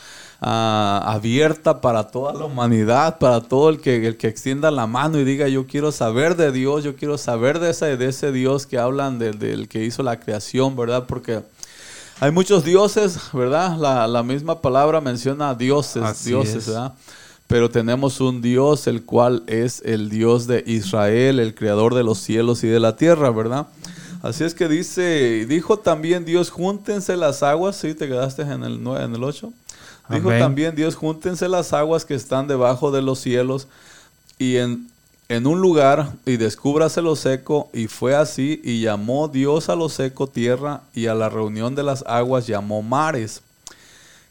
Ah, 0.47 1.01
abierta 1.07 1.81
para 1.81 2.03
toda 2.03 2.31
la 2.31 2.45
humanidad, 2.45 3.17
para 3.17 3.41
todo 3.41 3.69
el 3.69 3.81
que, 3.81 4.05
el 4.05 4.15
que 4.15 4.27
extienda 4.27 4.69
la 4.69 4.85
mano 4.85 5.19
y 5.19 5.23
diga 5.23 5.47
yo 5.47 5.65
quiero 5.65 5.91
saber 5.91 6.35
de 6.35 6.51
Dios, 6.51 6.83
yo 6.83 6.95
quiero 6.95 7.17
saber 7.17 7.57
de 7.57 7.71
ese, 7.71 7.97
de 7.97 8.09
ese 8.09 8.31
Dios 8.31 8.67
que 8.67 8.77
hablan 8.77 9.17
del, 9.17 9.67
que 9.67 9.83
hizo 9.83 10.03
la 10.03 10.19
creación, 10.19 10.75
¿verdad? 10.75 11.05
Porque 11.07 11.41
hay 12.19 12.29
muchos 12.29 12.63
dioses, 12.63 13.17
¿verdad? 13.33 13.75
La, 14.07 14.21
misma 14.21 14.61
palabra 14.61 15.01
menciona 15.01 15.55
dioses, 15.55 16.23
dioses, 16.23 16.67
¿verdad? 16.67 16.93
Pero 17.47 17.71
tenemos 17.71 18.21
un 18.21 18.43
Dios, 18.43 18.85
el 18.85 19.03
cual 19.03 19.41
es 19.47 19.81
el 19.83 20.11
Dios 20.11 20.45
de 20.45 20.63
Israel, 20.67 21.39
el 21.39 21.55
creador 21.55 21.95
de 21.95 22.03
los 22.03 22.19
cielos 22.19 22.63
y 22.63 22.67
de 22.67 22.79
la 22.79 22.95
tierra, 22.95 23.31
¿verdad? 23.31 23.65
Así 24.21 24.43
es 24.43 24.53
que 24.53 24.67
dice, 24.67 25.47
dijo 25.49 25.79
también 25.79 26.23
Dios, 26.23 26.51
júntense 26.51 27.17
las 27.17 27.41
aguas, 27.41 27.77
¿sí? 27.77 27.95
¿Te 27.95 28.07
quedaste 28.07 28.43
en 28.43 28.63
el, 28.63 28.85
en 28.85 29.15
el 29.15 29.23
8? 29.23 29.51
Dijo 30.09 30.29
también 30.29 30.75
Dios, 30.75 30.95
júntense 30.95 31.47
las 31.47 31.73
aguas 31.73 32.05
que 32.05 32.13
están 32.13 32.47
debajo 32.47 32.91
de 32.91 33.01
los 33.01 33.19
cielos 33.19 33.67
y 34.37 34.57
en, 34.57 34.87
en 35.29 35.47
un 35.47 35.61
lugar 35.61 36.11
y 36.25 36.37
descúbrase 36.37 37.01
lo 37.01 37.15
seco. 37.15 37.69
Y 37.73 37.87
fue 37.87 38.15
así 38.15 38.61
y 38.63 38.81
llamó 38.81 39.27
Dios 39.27 39.69
a 39.69 39.75
lo 39.75 39.89
seco 39.89 40.27
tierra 40.27 40.81
y 40.93 41.07
a 41.07 41.15
la 41.15 41.29
reunión 41.29 41.75
de 41.75 41.83
las 41.83 42.03
aguas 42.07 42.47
llamó 42.47 42.81
mares. 42.81 43.41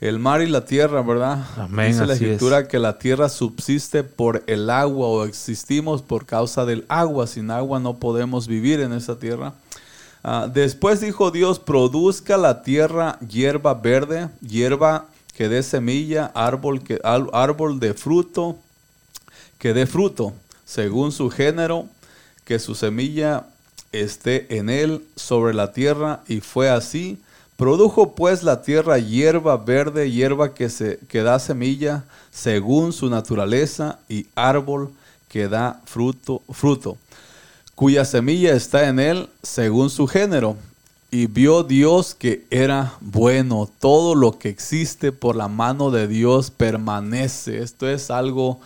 El 0.00 0.18
mar 0.18 0.42
y 0.42 0.48
la 0.48 0.64
tierra, 0.64 1.02
¿verdad? 1.02 1.44
Amén, 1.56 1.92
Dice 1.92 2.04
la 2.04 2.12
escritura 2.12 2.68
que 2.68 2.78
la 2.78 2.98
tierra 2.98 3.28
subsiste 3.28 4.04
por 4.04 4.42
el 4.46 4.68
agua 4.68 5.06
o 5.08 5.24
existimos 5.24 6.02
por 6.02 6.26
causa 6.26 6.64
del 6.66 6.84
agua. 6.88 7.26
Sin 7.26 7.50
agua 7.50 7.80
no 7.80 7.94
podemos 7.98 8.46
vivir 8.46 8.80
en 8.80 8.92
esa 8.92 9.18
tierra. 9.18 9.54
Ah, 10.22 10.48
después 10.52 11.00
dijo 11.00 11.30
Dios, 11.30 11.58
produzca 11.58 12.36
la 12.36 12.62
tierra 12.62 13.18
hierba 13.20 13.74
verde, 13.74 14.28
hierba 14.40 15.06
que 15.36 15.48
dé 15.48 15.62
semilla, 15.62 16.30
árbol, 16.34 16.82
que, 16.82 17.00
árbol 17.02 17.80
de 17.80 17.94
fruto, 17.94 18.56
que 19.58 19.74
dé 19.74 19.86
fruto, 19.86 20.32
según 20.64 21.12
su 21.12 21.30
género, 21.30 21.86
que 22.44 22.58
su 22.58 22.74
semilla 22.74 23.46
esté 23.92 24.56
en 24.56 24.70
él 24.70 25.04
sobre 25.16 25.54
la 25.54 25.72
tierra, 25.72 26.22
y 26.28 26.40
fue 26.40 26.70
así. 26.70 27.18
Produjo 27.56 28.14
pues 28.14 28.42
la 28.42 28.62
tierra 28.62 28.98
hierba 28.98 29.56
verde, 29.56 30.10
hierba 30.10 30.54
que, 30.54 30.68
se, 30.68 30.98
que 31.08 31.22
da 31.22 31.38
semilla 31.38 32.04
según 32.32 32.92
su 32.92 33.08
naturaleza, 33.08 33.98
y 34.08 34.26
árbol 34.34 34.92
que 35.28 35.48
da 35.48 35.80
fruto, 35.84 36.42
fruto, 36.50 36.96
cuya 37.74 38.04
semilla 38.04 38.54
está 38.54 38.88
en 38.88 39.00
él 39.00 39.28
según 39.42 39.90
su 39.90 40.06
género. 40.06 40.56
Y 41.14 41.28
vio 41.28 41.62
Dios 41.62 42.16
que 42.16 42.44
era 42.50 42.94
bueno. 43.00 43.70
Todo 43.78 44.16
lo 44.16 44.36
que 44.36 44.48
existe 44.48 45.12
por 45.12 45.36
la 45.36 45.46
mano 45.46 45.92
de 45.92 46.08
Dios 46.08 46.50
permanece. 46.50 47.62
Esto 47.62 47.88
es 47.88 48.10
algo 48.10 48.58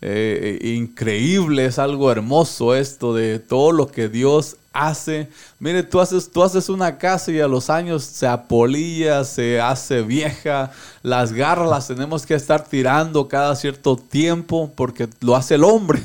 eh, 0.00 0.56
increíble, 0.62 1.66
es 1.66 1.80
algo 1.80 2.12
hermoso 2.12 2.76
esto 2.76 3.12
de 3.12 3.40
todo 3.40 3.72
lo 3.72 3.88
que 3.88 4.08
Dios 4.08 4.54
hace. 4.72 5.28
Mire, 5.58 5.82
tú 5.82 5.98
haces, 5.98 6.30
tú 6.30 6.44
haces 6.44 6.68
una 6.68 6.96
casa 6.96 7.32
y 7.32 7.40
a 7.40 7.48
los 7.48 7.70
años 7.70 8.04
se 8.04 8.28
apolilla, 8.28 9.24
se 9.24 9.60
hace 9.60 10.02
vieja. 10.02 10.70
Las 11.02 11.32
garras 11.32 11.68
las 11.68 11.88
tenemos 11.88 12.24
que 12.24 12.34
estar 12.34 12.62
tirando 12.62 13.26
cada 13.26 13.56
cierto 13.56 13.96
tiempo 13.96 14.70
porque 14.76 15.08
lo 15.22 15.34
hace 15.34 15.56
el 15.56 15.64
hombre. 15.64 16.00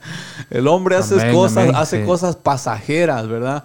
el 0.50 0.66
hombre 0.66 0.96
hace 0.96 1.30
cosas, 1.30 1.70
hace 1.76 2.04
cosas 2.04 2.34
pasajeras, 2.34 3.28
¿verdad? 3.28 3.62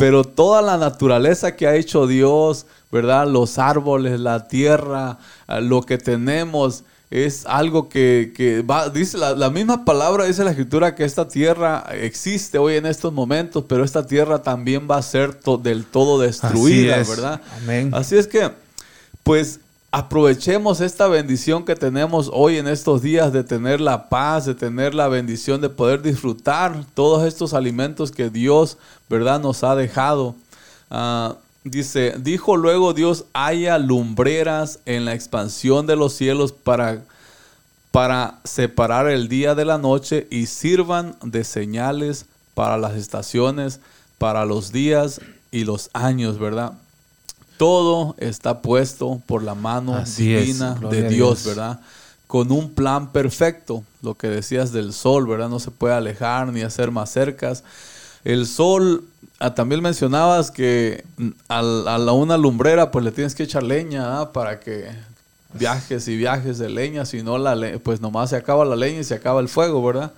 Pero 0.00 0.24
toda 0.24 0.62
la 0.62 0.78
naturaleza 0.78 1.54
que 1.54 1.66
ha 1.66 1.76
hecho 1.76 2.06
Dios, 2.06 2.66
¿verdad? 2.90 3.28
Los 3.28 3.58
árboles, 3.58 4.18
la 4.18 4.48
tierra, 4.48 5.18
eh, 5.46 5.60
lo 5.60 5.82
que 5.82 5.98
tenemos, 5.98 6.84
es 7.10 7.44
algo 7.46 7.88
que, 7.88 8.64
va, 8.68 8.88
dice 8.88 9.18
la, 9.18 9.50
misma 9.50 9.84
palabra, 9.84 10.24
dice 10.24 10.44
la 10.44 10.50
escritura 10.50 10.94
que 10.94 11.04
esta 11.04 11.28
tierra 11.28 11.84
existe 11.92 12.56
hoy 12.56 12.76
en 12.76 12.86
estos 12.86 13.12
momentos, 13.12 13.64
pero 13.68 13.84
esta 13.84 14.06
tierra 14.06 14.42
también 14.42 14.88
va 14.90 14.96
a 14.96 15.02
ser 15.02 15.38
del 15.62 15.84
todo 15.84 16.20
destruida, 16.20 16.98
¿verdad? 16.98 17.40
Amén. 17.62 17.90
Así 17.92 18.16
es 18.16 18.26
que, 18.26 18.50
pues 19.22 19.60
aprovechemos 19.92 20.80
esta 20.80 21.08
bendición 21.08 21.64
que 21.64 21.74
tenemos 21.74 22.30
hoy 22.32 22.58
en 22.58 22.68
estos 22.68 23.02
días 23.02 23.32
de 23.32 23.42
tener 23.42 23.80
la 23.80 24.08
paz, 24.08 24.46
de 24.46 24.54
tener 24.54 24.94
la 24.94 25.08
bendición 25.08 25.60
de 25.60 25.68
poder 25.68 26.00
disfrutar 26.00 26.84
todos 26.94 27.26
estos 27.26 27.54
alimentos 27.54 28.12
que 28.12 28.30
Dios, 28.30 28.78
¿verdad?, 29.08 29.40
nos 29.40 29.64
ha 29.64 29.74
dejado. 29.74 30.36
Ah, 30.90 31.36
dice, 31.64 32.14
dijo 32.18 32.56
luego 32.56 32.94
Dios, 32.94 33.24
haya 33.32 33.78
lumbreras 33.78 34.78
en 34.86 35.04
la 35.04 35.14
expansión 35.14 35.86
de 35.86 35.96
los 35.96 36.12
cielos 36.12 36.52
para, 36.52 37.02
para 37.90 38.38
separar 38.44 39.08
el 39.08 39.28
día 39.28 39.56
de 39.56 39.64
la 39.64 39.78
noche 39.78 40.28
y 40.30 40.46
sirvan 40.46 41.16
de 41.22 41.42
señales 41.42 42.26
para 42.54 42.78
las 42.78 42.94
estaciones, 42.94 43.80
para 44.18 44.44
los 44.44 44.70
días 44.70 45.20
y 45.50 45.64
los 45.64 45.90
años, 45.94 46.38
¿verdad? 46.38 46.74
Todo 47.60 48.14
está 48.16 48.62
puesto 48.62 49.20
por 49.26 49.42
la 49.42 49.54
mano 49.54 50.02
divina 50.16 50.80
de 50.90 51.10
Dios, 51.10 51.44
¿verdad? 51.44 51.78
Con 52.26 52.52
un 52.52 52.70
plan 52.70 53.12
perfecto, 53.12 53.84
lo 54.00 54.14
que 54.14 54.28
decías 54.28 54.72
del 54.72 54.94
sol, 54.94 55.26
¿verdad? 55.26 55.50
No 55.50 55.60
se 55.60 55.70
puede 55.70 55.92
alejar 55.92 56.50
ni 56.54 56.62
hacer 56.62 56.90
más 56.90 57.10
cercas. 57.10 57.62
el 58.24 58.46
sol, 58.46 59.04
ah, 59.40 59.54
también 59.54 59.82
mencionabas 59.82 60.50
que 60.50 61.04
a, 61.48 61.60
la 61.60 62.12
una 62.12 62.38
lumbrera 62.38 62.90
pues 62.90 63.04
le 63.04 63.12
tienes 63.12 63.34
que 63.34 63.42
echar 63.42 63.62
leña 63.62 64.20
¿ah? 64.20 64.32
para 64.32 64.58
que 64.58 64.88
viajes 65.52 66.08
y 66.08 66.16
viajes 66.16 66.56
de 66.56 66.70
leña, 66.70 67.04
si 67.04 67.22
no 67.22 67.36
la 67.36 67.78
pues 67.80 68.00
nomás 68.00 68.30
se 68.30 68.36
acaba 68.36 68.64
la 68.64 68.74
leña 68.74 69.00
y 69.00 69.04
se 69.04 69.16
acaba 69.16 69.38
el 69.38 69.50
fuego, 69.50 69.84
¿verdad? 69.84 70.12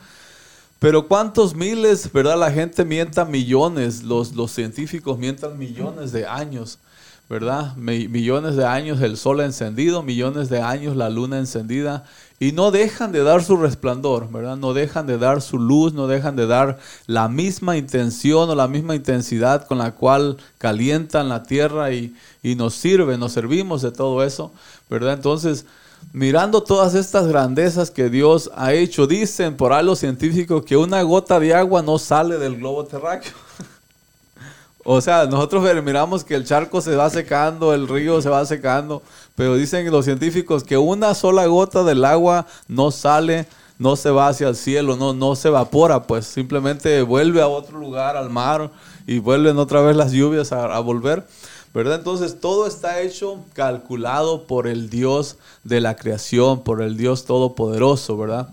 Pero 0.79 1.09
cuántos 1.09 1.57
miles, 1.57 2.13
¿verdad? 2.13 2.39
La 2.39 2.53
gente 2.53 2.85
mienta 2.85 3.25
millones, 3.25 4.05
los, 4.05 4.33
los 4.37 4.53
científicos 4.53 5.19
mientan 5.19 5.59
millones 5.59 6.13
de 6.13 6.25
años, 6.25 6.79
¿verdad? 7.33 7.75
millones 7.77 8.57
de 8.57 8.67
años 8.67 9.01
el 9.01 9.17
sol 9.17 9.41
encendido, 9.41 10.03
millones 10.03 10.51
de 10.51 10.61
años 10.61 10.97
la 10.97 11.09
luna 11.09 11.39
encendida 11.39 12.05
y 12.39 12.53
no 12.53 12.71
dejan 12.71 13.11
de 13.11 13.23
dar 13.23 13.43
su 13.43 13.57
resplandor, 13.57 14.31
¿verdad? 14.31 14.59
No 14.59 14.75
dejan 14.75 15.07
de 15.07 15.17
dar 15.17 15.41
su 15.41 15.59
luz, 15.59 15.95
no 15.95 16.09
dejan 16.09 16.37
de 16.37 16.47
dar 16.47 16.79
la 17.07 17.29
misma 17.29 17.79
intención 17.79 18.51
o 18.51 18.55
la 18.55 18.69
misma 18.69 18.97
intensidad 18.97 19.67
con 19.67 19.79
la 19.79 19.93
cual 19.93 20.37
calientan 20.59 21.31
la 21.31 21.43
tierra 21.43 21.91
y, 21.93 22.15
y 22.43 22.55
nos 22.55 22.75
sirven, 22.75 23.19
nos 23.19 23.33
servimos 23.33 23.81
de 23.81 23.93
todo 23.93 24.23
eso, 24.23 24.53
¿verdad? 24.91 25.15
Entonces, 25.15 25.65
mirando 26.13 26.63
todas 26.63 26.95
estas 26.95 27.29
grandezas 27.29 27.91
que 27.91 28.11
Dios 28.11 28.51
ha 28.55 28.75
hecho, 28.75 29.07
dicen 29.07 29.57
por 29.57 29.73
ahí 29.73 29.87
los 29.87 30.01
científicos 30.01 30.67
que 30.67 30.77
una 30.77 31.01
gota 31.01 31.41
de 31.41 31.55
agua 31.55 31.81
no 31.81 31.99
sale 31.99 32.37
del 32.37 32.57
globo 32.57 32.85
terráqueo. 32.85 33.33
o 34.85 35.01
sea, 35.01 35.27
nosotros 35.27 35.63
miramos 35.83 36.25
que 36.25 36.35
el 36.35 36.45
charco 36.45 36.81
se 36.81 36.97
va 36.97 37.09
secando, 37.11 37.75
el 37.75 37.89
río 37.89 38.21
se 38.21 38.29
va 38.29 38.45
secando, 38.47 39.03
pero 39.35 39.57
dicen 39.57 39.91
los 39.91 40.05
científicos 40.05 40.65
que 40.65 40.77
una 40.77 41.15
sola 41.15 41.47
gota 41.47 41.85
del 41.85 42.05
agua 42.05 42.47
no 42.69 42.91
sale, 42.91 43.47
no 43.79 43.97
se 43.97 44.11
va 44.11 44.29
hacia 44.29 44.49
el 44.49 44.57
cielo, 44.57 44.97
no, 44.97 45.13
no 45.13 45.35
se 45.37 45.49
evapora, 45.49 46.05
pues 46.05 46.27
simplemente 46.27 47.03
vuelve 47.03 47.41
a 47.41 47.49
otro 47.49 47.79
lugar, 47.79 48.17
al 48.17 48.31
mar, 48.31 48.71
y 49.07 49.19
vuelven 49.19 49.59
otra 49.59 49.81
vez 49.81 49.97
las 49.97 50.13
lluvias 50.13 50.53
a 50.53 50.79
volver. 50.81 51.25
¿verdad? 51.75 51.97
Entonces 51.97 52.39
todo 52.41 52.67
está 52.67 53.01
hecho, 53.01 53.39
calculado 53.55 54.47
por 54.47 54.67
el 54.67 54.91
Dios 54.91 55.37
de 55.65 55.81
la 55.81 55.97
creación, 55.97 56.63
por 56.63 56.83
el 56.83 56.97
Dios 56.97 57.25
todopoderoso, 57.25 58.17
¿verdad? 58.17 58.49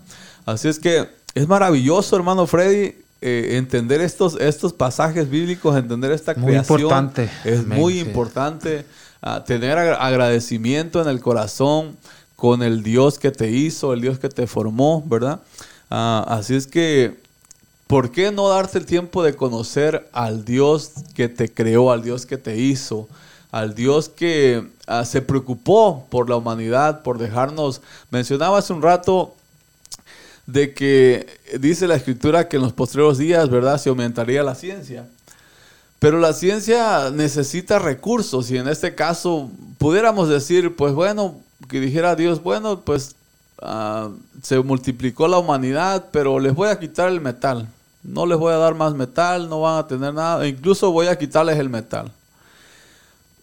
Así 0.46 0.68
es 0.68 0.78
que 0.78 1.08
es 1.34 1.46
maravilloso, 1.46 2.16
hermano 2.16 2.46
Freddy, 2.46 2.94
eh, 3.22 3.58
entender 3.58 4.00
estos, 4.00 4.40
estos 4.40 4.72
pasajes 4.72 5.28
bíblicos, 5.28 5.76
entender 5.76 6.10
esta 6.12 6.34
muy 6.34 6.52
creación. 6.52 6.80
Importante. 6.80 7.30
Es 7.44 7.66
muy 7.66 7.98
importante 7.98 8.86
ah, 9.20 9.44
tener 9.44 9.76
agradecimiento 9.78 11.02
en 11.02 11.08
el 11.08 11.20
corazón 11.20 11.96
con 12.34 12.62
el 12.62 12.82
Dios 12.82 13.18
que 13.18 13.30
te 13.30 13.50
hizo, 13.50 13.92
el 13.92 14.00
Dios 14.00 14.18
que 14.18 14.30
te 14.30 14.46
formó, 14.46 15.02
¿verdad? 15.06 15.40
Ah, 15.90 16.24
así 16.28 16.54
es 16.54 16.66
que 16.66 17.18
¿por 17.86 18.10
qué 18.10 18.32
no 18.32 18.48
darte 18.48 18.78
el 18.78 18.86
tiempo 18.86 19.22
de 19.22 19.36
conocer 19.36 20.08
al 20.12 20.46
Dios 20.46 20.92
que 21.14 21.28
te 21.28 21.52
creó, 21.52 21.92
al 21.92 22.02
Dios 22.02 22.24
que 22.24 22.38
te 22.38 22.56
hizo, 22.56 23.06
al 23.50 23.74
Dios 23.74 24.08
que 24.08 24.66
ah, 24.86 25.04
se 25.04 25.20
preocupó 25.20 26.06
por 26.08 26.30
la 26.30 26.36
humanidad, 26.36 27.02
por 27.02 27.18
dejarnos? 27.18 27.82
Mencionaba 28.10 28.56
hace 28.56 28.72
un 28.72 28.80
rato 28.80 29.34
de 30.52 30.74
que 30.74 31.26
dice 31.60 31.86
la 31.86 31.96
escritura 31.96 32.48
que 32.48 32.56
en 32.56 32.62
los 32.62 32.72
posteriores 32.72 33.18
días, 33.18 33.48
¿verdad?, 33.48 33.78
se 33.78 33.88
aumentaría 33.88 34.42
la 34.42 34.54
ciencia. 34.54 35.06
Pero 35.98 36.18
la 36.18 36.32
ciencia 36.32 37.10
necesita 37.10 37.78
recursos 37.78 38.50
y 38.50 38.56
en 38.56 38.68
este 38.68 38.94
caso 38.94 39.50
pudiéramos 39.78 40.28
decir, 40.28 40.74
pues 40.74 40.94
bueno, 40.94 41.36
que 41.68 41.78
dijera 41.78 42.16
Dios, 42.16 42.42
bueno, 42.42 42.80
pues 42.80 43.14
ah, 43.60 44.08
se 44.42 44.58
multiplicó 44.60 45.28
la 45.28 45.38
humanidad, 45.38 46.06
pero 46.10 46.40
les 46.40 46.54
voy 46.54 46.68
a 46.68 46.78
quitar 46.78 47.08
el 47.08 47.20
metal. 47.20 47.68
No 48.02 48.24
les 48.24 48.38
voy 48.38 48.54
a 48.54 48.56
dar 48.56 48.74
más 48.74 48.94
metal, 48.94 49.48
no 49.50 49.60
van 49.60 49.78
a 49.78 49.86
tener 49.86 50.14
nada. 50.14 50.46
Incluso 50.48 50.90
voy 50.90 51.08
a 51.08 51.18
quitarles 51.18 51.58
el 51.58 51.68
metal. 51.68 52.10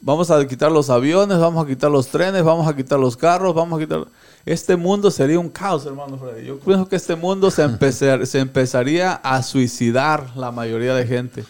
Vamos 0.01 0.31
a 0.31 0.45
quitar 0.47 0.71
los 0.71 0.89
aviones, 0.89 1.37
vamos 1.37 1.63
a 1.63 1.67
quitar 1.67 1.91
los 1.91 2.07
trenes, 2.07 2.43
vamos 2.43 2.67
a 2.67 2.75
quitar 2.75 2.99
los 2.99 3.15
carros, 3.15 3.53
vamos 3.53 3.79
a 3.79 3.83
quitar... 3.83 4.05
Este 4.47 4.77
mundo 4.77 5.11
sería 5.11 5.37
un 5.39 5.49
caos, 5.49 5.85
hermano 5.85 6.17
Freddy. 6.17 6.45
Yo 6.45 6.57
pienso 6.57 6.87
que 6.87 6.95
este 6.95 7.17
mundo 7.17 7.51
se, 7.51 7.63
empezaría 8.39 9.11
a 9.15 9.43
suicidar 9.43 10.37
la 10.37 10.51
mayoría 10.51 10.95
de 10.95 11.05
gente. 11.05 11.43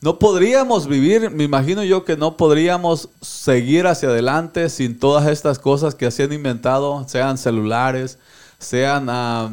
No 0.00 0.18
podríamos 0.18 0.88
vivir, 0.88 1.30
me 1.30 1.44
imagino 1.44 1.84
yo 1.84 2.04
que 2.04 2.16
no 2.16 2.36
podríamos 2.36 3.10
seguir 3.20 3.86
hacia 3.86 4.08
adelante 4.08 4.68
sin 4.70 4.98
todas 4.98 5.28
estas 5.28 5.60
cosas 5.60 5.94
que 5.94 6.10
se 6.10 6.24
han 6.24 6.32
inventado, 6.32 7.06
sean 7.08 7.38
celulares, 7.38 8.18
sean 8.58 9.06
ah, 9.08 9.48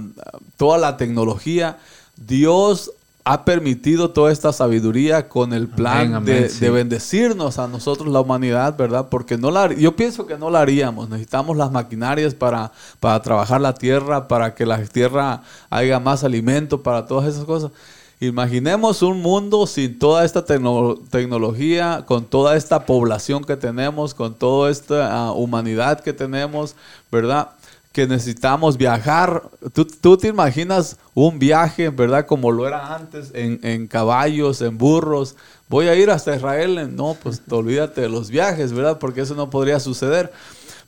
toda 0.58 0.80
la 0.80 0.98
tecnología. 0.98 1.78
Dios 2.16 2.92
ha 3.26 3.46
permitido 3.46 4.10
toda 4.10 4.32
esta 4.32 4.52
sabiduría 4.52 5.30
con 5.30 5.54
el 5.54 5.70
plan 5.70 6.26
de, 6.26 6.70
bendecirnos 6.70 7.58
a 7.58 7.68
nosotros, 7.68 8.10
la 8.10 8.20
humanidad, 8.20 8.76
¿verdad? 8.78 9.08
Porque 9.10 9.38
no 9.38 9.50
la, 9.50 9.74
yo 9.74 9.96
pienso 9.96 10.28
que 10.28 10.38
no 10.38 10.50
la 10.50 10.60
haríamos. 10.60 11.10
Necesitamos 11.10 11.56
las 11.56 11.72
maquinarias 11.72 12.34
para, 12.34 12.72
para 13.00 13.22
trabajar 13.22 13.62
la 13.62 13.74
tierra, 13.74 14.28
para 14.28 14.54
que 14.54 14.66
la 14.66 14.84
tierra 14.84 15.42
haya 15.70 16.00
más 16.02 16.26
alimento, 16.26 16.84
para 16.84 17.08
todas 17.08 17.34
esas 17.34 17.46
cosas. 17.46 17.72
Imaginemos 18.20 19.02
un 19.02 19.22
mundo 19.22 19.68
sin 19.68 20.00
toda 20.00 20.26
esta 20.26 20.46
tecnología, 20.46 22.04
con 22.06 22.26
toda 22.26 22.58
esta 22.58 22.86
población 22.86 23.44
que 23.44 23.56
tenemos, 23.56 24.14
con 24.14 24.34
toda 24.34 24.70
esta 24.70 25.28
ah, 25.28 25.32
humanidad 25.32 26.02
que 26.02 26.14
tenemos, 26.14 26.76
¿verdad? 27.12 27.50
Que 27.94 28.08
necesitamos 28.08 28.76
viajar. 28.76 29.44
¿Tú, 29.72 30.18
te 30.18 30.28
imaginas 30.28 30.98
un 31.14 31.38
viaje, 31.38 31.90
¿verdad? 31.90 32.26
Como 32.26 32.52
lo 32.52 32.68
era 32.68 32.96
antes, 32.96 33.32
en, 33.36 33.88
caballos, 33.88 34.62
en 34.62 34.78
burros. 34.80 35.36
Voy 35.70 35.88
a 35.88 35.96
ir 35.96 36.10
hasta 36.10 36.36
Israel. 36.36 36.96
No, 36.96 37.16
pues 37.22 37.42
olvídate 37.50 38.02
de 38.02 38.10
los 38.10 38.32
viajes, 38.32 38.74
¿verdad? 38.74 38.98
Porque 38.98 39.22
eso 39.22 39.36
no 39.36 39.52
podría 39.52 39.80
suceder. 39.80 40.34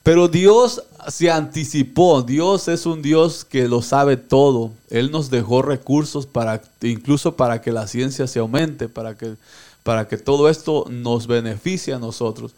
Pero 0.01 0.27
Dios 0.27 0.83
se 1.07 1.29
anticipó. 1.29 2.23
Dios 2.23 2.67
es 2.67 2.87
un 2.87 3.03
Dios 3.03 3.45
que 3.45 3.67
lo 3.67 3.83
sabe 3.83 4.17
todo. 4.17 4.71
Él 4.89 5.11
nos 5.11 5.29
dejó 5.29 5.61
recursos 5.61 6.25
para, 6.25 6.63
incluso 6.81 7.35
para 7.35 7.61
que 7.61 7.71
la 7.71 7.85
ciencia 7.87 8.25
se 8.25 8.39
aumente, 8.39 8.89
para 8.89 9.15
que, 9.15 9.35
para 9.85 10.07
que 10.07 10.17
todo 10.17 10.49
esto 10.49 10.87
nos 10.89 11.27
beneficie 11.27 11.93
a 11.93 11.99
nosotros. 11.99 12.55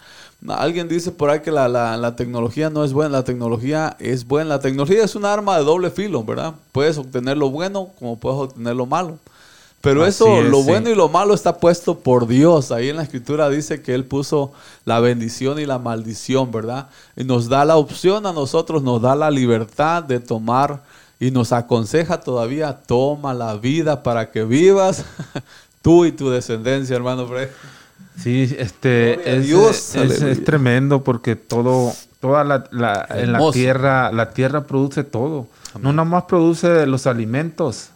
Alguien 0.48 0.88
dice 0.88 1.12
por 1.12 1.30
ahí 1.30 1.42
que 1.42 1.52
la, 1.52 2.14
tecnología 2.16 2.70
no 2.70 2.86
es 2.86 2.94
buena, 2.94 3.18
la 3.18 3.26
tecnología 3.26 3.98
es 4.00 4.26
buena. 4.26 4.52
La 4.52 4.60
tecnología 4.62 5.04
es 5.04 5.14
un 5.14 5.26
arma 5.26 5.58
de 5.58 5.66
doble 5.66 5.92
filo, 5.92 6.24
¿verdad? 6.24 6.54
Puedes 6.72 6.98
obtener 6.98 7.38
lo 7.38 7.50
bueno 7.50 7.90
como 8.00 8.18
puedes 8.18 8.40
obtener 8.40 8.78
lo 8.78 8.86
malo. 8.86 9.20
Pero 9.82 10.06
eso, 10.06 10.42
lo 10.42 10.64
bueno 10.64 10.90
y 10.90 10.96
lo 10.96 11.10
malo 11.10 11.34
está 11.34 11.58
puesto 11.58 12.00
por 12.00 12.28
Dios. 12.28 12.72
Ahí 12.72 12.88
en 12.88 12.96
la 12.96 13.04
escritura 13.04 13.50
dice 13.50 13.82
que 13.82 13.94
Él 13.94 14.06
puso 14.06 14.54
la 14.86 15.02
bendición 15.02 15.60
y 15.60 15.66
la 15.66 15.80
maldición, 15.80 16.50
¿verdad? 16.50 16.88
Y 17.18 17.26
nos 17.26 17.50
da 17.50 17.66
la 17.66 17.76
opción 17.76 18.26
a 18.26 18.32
nosotros, 18.32 18.84
nos 18.84 19.02
da 19.02 19.18
la 19.18 19.30
libertad 19.30 20.02
de 20.02 20.22
tomar 20.22 20.82
y 21.20 21.32
nos 21.32 21.52
aconseja 21.52 22.22
todavía, 22.22 22.78
toma 22.86 23.34
la 23.34 23.56
vida 23.56 24.04
para 24.04 24.32
que 24.32 24.44
vivas 24.46 25.04
tú 25.88 26.04
y 26.04 26.12
tu 26.12 26.30
descendencia, 26.30 26.98
hermano 26.98 27.26
Fred. 27.28 27.48
Sí, 28.22 28.54
este 28.60 29.38
es, 29.38 29.96
es, 29.96 30.44
tremendo 30.44 31.02
porque 31.02 31.38
todo, 31.38 31.94
toda 32.20 32.44
la, 32.44 33.08
en 33.12 33.32
la 33.32 33.52
tierra, 33.54 34.12
la 34.12 34.32
tierra 34.32 34.66
produce 34.68 35.06
todo. 35.06 35.48
No 35.80 35.94
nada 35.94 36.04
más 36.04 36.24
produce 36.24 36.86
los 36.88 37.08
alimentos, 37.08 37.92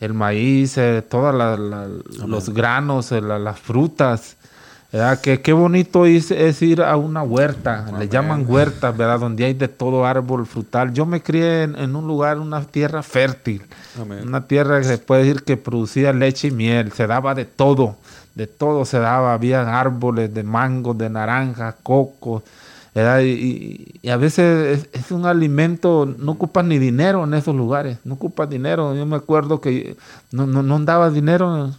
el 0.00 0.14
maíz, 0.14 0.78
eh, 0.78 1.02
todos 1.06 1.34
los 1.34 2.48
granos, 2.48 3.12
eh, 3.12 3.20
las 3.20 3.60
frutas. 3.60 4.38
¿Verdad? 4.94 5.20
Que, 5.20 5.40
qué 5.40 5.52
bonito 5.52 6.06
es, 6.06 6.30
ir 6.62 6.80
a 6.80 6.96
una 6.96 7.24
huerta, 7.24 7.86
le 7.98 8.08
llaman 8.08 8.44
huertas, 8.46 8.96
¿verdad? 8.96 9.18
Donde 9.18 9.44
hay 9.44 9.54
de 9.54 9.66
todo 9.66 10.06
árbol 10.06 10.46
frutal. 10.46 10.94
Yo 10.94 11.04
me 11.04 11.20
crié 11.20 11.64
en, 11.64 11.96
un 11.96 12.06
lugar, 12.06 12.38
una 12.38 12.62
tierra 12.62 13.02
fértil, 13.02 13.62
una 14.22 14.46
tierra 14.46 14.78
que 14.78 14.84
se 14.84 14.98
puede 14.98 15.24
decir 15.24 15.42
que 15.42 15.56
producía 15.56 16.12
leche 16.12 16.48
y 16.48 16.50
miel, 16.52 16.92
se 16.92 17.08
daba 17.08 17.34
de 17.34 17.44
todo 17.44 17.96
de 18.34 18.48
todo 18.48 18.84
se 18.84 18.98
daba, 18.98 19.32
había 19.32 19.78
árboles 19.78 20.34
de 20.34 20.42
mango, 20.42 20.92
de 20.92 21.08
naranja, 21.08 21.76
coco, 21.84 22.42
y, 22.96 23.98
y, 24.02 24.08
a 24.08 24.16
veces 24.16 24.88
es, 24.92 25.10
un 25.10 25.26
alimento, 25.26 26.12
no 26.18 26.32
ocupas 26.32 26.64
ni 26.64 26.78
dinero 26.78 27.24
en 27.24 27.34
esos 27.34 27.54
lugares, 27.54 27.98
no 28.04 28.14
ocupas 28.14 28.48
dinero. 28.48 28.94
Yo 28.94 29.04
me 29.04 29.16
acuerdo 29.16 29.60
que 29.60 29.96
no, 30.30 30.46
no, 30.46 30.62
no 30.62 30.76
andaba 30.76 31.10
dinero, 31.10 31.72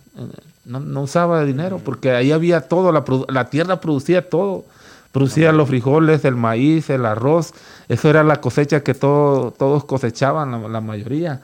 no, 0.66 0.80
no, 0.80 1.02
usaba 1.02 1.44
dinero, 1.44 1.80
porque 1.84 2.12
ahí 2.12 2.32
había 2.32 2.62
todo, 2.62 2.92
la, 2.92 3.04
la 3.30 3.50
tierra 3.50 3.80
producía 3.80 4.30
todo. 4.30 4.66
Producía 5.12 5.54
los 5.54 5.70
frijoles, 5.70 6.26
el 6.26 6.36
maíz, 6.36 6.90
el 6.90 7.06
arroz, 7.06 7.54
eso 7.88 8.10
era 8.10 8.22
la 8.22 8.42
cosecha 8.42 8.82
que 8.82 8.94
todo, 8.94 9.52
todos 9.52 9.86
cosechaban, 9.86 10.70
la 10.70 10.82
mayoría 10.82 11.40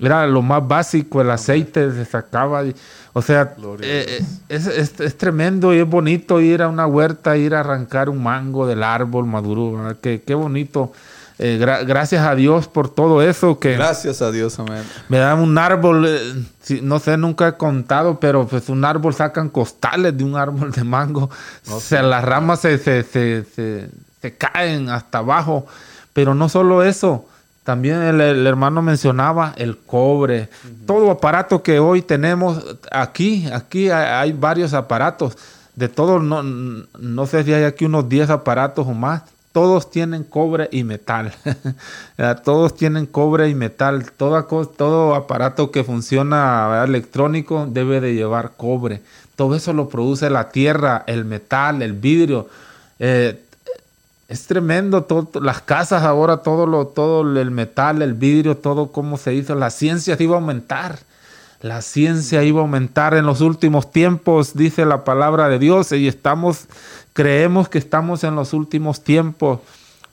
era 0.00 0.26
lo 0.26 0.42
más 0.42 0.66
básico, 0.66 1.20
el 1.20 1.30
aceite 1.30 1.92
se 1.92 2.04
sacaba. 2.04 2.64
o 3.12 3.22
sea, 3.22 3.54
eh, 3.80 4.20
eh, 4.48 4.88
es, 4.98 5.16
tremendo 5.16 5.72
y 5.72 5.78
es 5.78 5.88
bonito 5.88 6.40
ir 6.40 6.62
a 6.62 6.68
una 6.68 6.86
huerta, 6.86 7.36
ir 7.36 7.54
a 7.54 7.60
arrancar 7.60 8.08
un 8.08 8.22
mango 8.22 8.66
del 8.66 8.82
árbol 8.82 9.26
maduro. 9.26 9.96
Qué, 10.00 10.22
qué 10.26 10.34
bonito. 10.34 10.92
Eh, 11.38 11.58
gracias 11.58 12.24
a 12.24 12.34
Dios 12.34 12.68
por 12.68 12.88
todo 12.88 13.20
eso. 13.20 13.58
Que 13.58 13.72
gracias 13.72 14.22
a 14.22 14.30
Dios, 14.30 14.58
amén. 14.58 14.84
Me 15.08 15.18
da 15.18 15.34
un 15.34 15.58
árbol, 15.58 16.06
eh, 16.06 16.80
no 16.82 17.00
sé, 17.00 17.16
nunca 17.16 17.48
he 17.48 17.52
contado, 17.54 18.20
pero 18.20 18.46
pues 18.46 18.68
un 18.68 18.84
árbol 18.84 19.14
sacan 19.14 19.48
costales 19.48 20.16
de 20.16 20.22
un 20.22 20.36
árbol 20.36 20.70
de 20.70 20.84
mango. 20.84 21.30
o 21.70 21.80
sea, 21.80 22.02
las 22.02 22.24
ramas 22.24 22.60
se, 22.60 22.78
se, 22.78 23.90
caen 24.38 24.88
hasta 24.88 25.18
abajo. 25.18 25.66
Pero 26.12 26.36
no 26.36 26.48
solo 26.48 26.84
eso, 26.84 27.26
también 27.64 28.00
el, 28.02 28.46
hermano 28.46 28.80
mencionaba 28.82 29.54
el 29.56 29.76
cobre. 29.78 30.48
Todo 30.86 31.10
aparato 31.10 31.64
que 31.64 31.80
hoy 31.80 32.02
tenemos 32.02 32.64
aquí, 32.92 33.48
aquí 33.52 33.90
hay, 33.90 34.32
varios 34.32 34.72
aparatos. 34.72 35.36
De 35.74 35.88
todos, 35.88 36.22
no, 36.22 36.44
no 36.44 37.26
sé 37.26 37.42
si 37.42 37.52
hay 37.52 37.64
aquí 37.64 37.86
unos 37.86 38.08
10 38.08 38.30
aparatos 38.30 38.86
o 38.86 38.92
más 38.92 39.22
todos 39.54 39.88
tienen 39.88 40.24
cobre 40.24 40.68
y 40.72 40.82
metal. 40.82 41.32
todos 42.44 42.74
tienen 42.74 43.06
cobre 43.06 43.48
y 43.48 43.54
metal. 43.54 44.10
Todo, 44.10 45.14
aparato 45.14 45.70
que 45.70 45.84
funciona 45.84 46.82
electrónico 46.84 47.64
debe 47.70 48.00
de 48.00 48.14
llevar 48.14 48.54
cobre. 48.56 49.00
Todo 49.36 49.54
eso 49.54 49.72
lo 49.72 49.88
produce 49.88 50.28
la 50.28 50.50
tierra, 50.50 51.04
el 51.06 51.24
metal, 51.24 51.82
el 51.82 51.92
vidrio. 51.92 52.48
Eh, 52.98 53.40
es 54.26 54.44
tremendo. 54.48 55.06
Las 55.40 55.62
casas 55.62 56.02
ahora, 56.02 56.38
todo, 56.38 56.66
lo, 56.66 56.88
todo 56.88 57.20
el 57.20 57.50
metal, 57.52 58.02
el 58.02 58.14
vidrio, 58.14 58.56
todo 58.56 58.90
como 58.90 59.18
se 59.18 59.34
hizo. 59.34 59.54
La 59.54 59.70
ciencia 59.70 60.16
iba 60.18 60.34
a 60.34 60.40
aumentar. 60.40 60.98
La 61.60 61.80
ciencia 61.80 62.42
iba 62.42 62.58
a 62.58 62.62
aumentar 62.62 63.14
en 63.14 63.24
los 63.24 63.40
últimos 63.40 63.90
tiempos, 63.92 64.54
dice 64.54 64.84
la 64.84 65.04
palabra 65.04 65.48
de 65.48 65.58
Dios, 65.58 65.92
y 65.92 66.08
estamos 66.08 66.66
creemos 67.14 67.70
que 67.70 67.78
estamos 67.78 68.24
en 68.24 68.34
los 68.34 68.52
últimos 68.52 69.02
tiempos, 69.02 69.60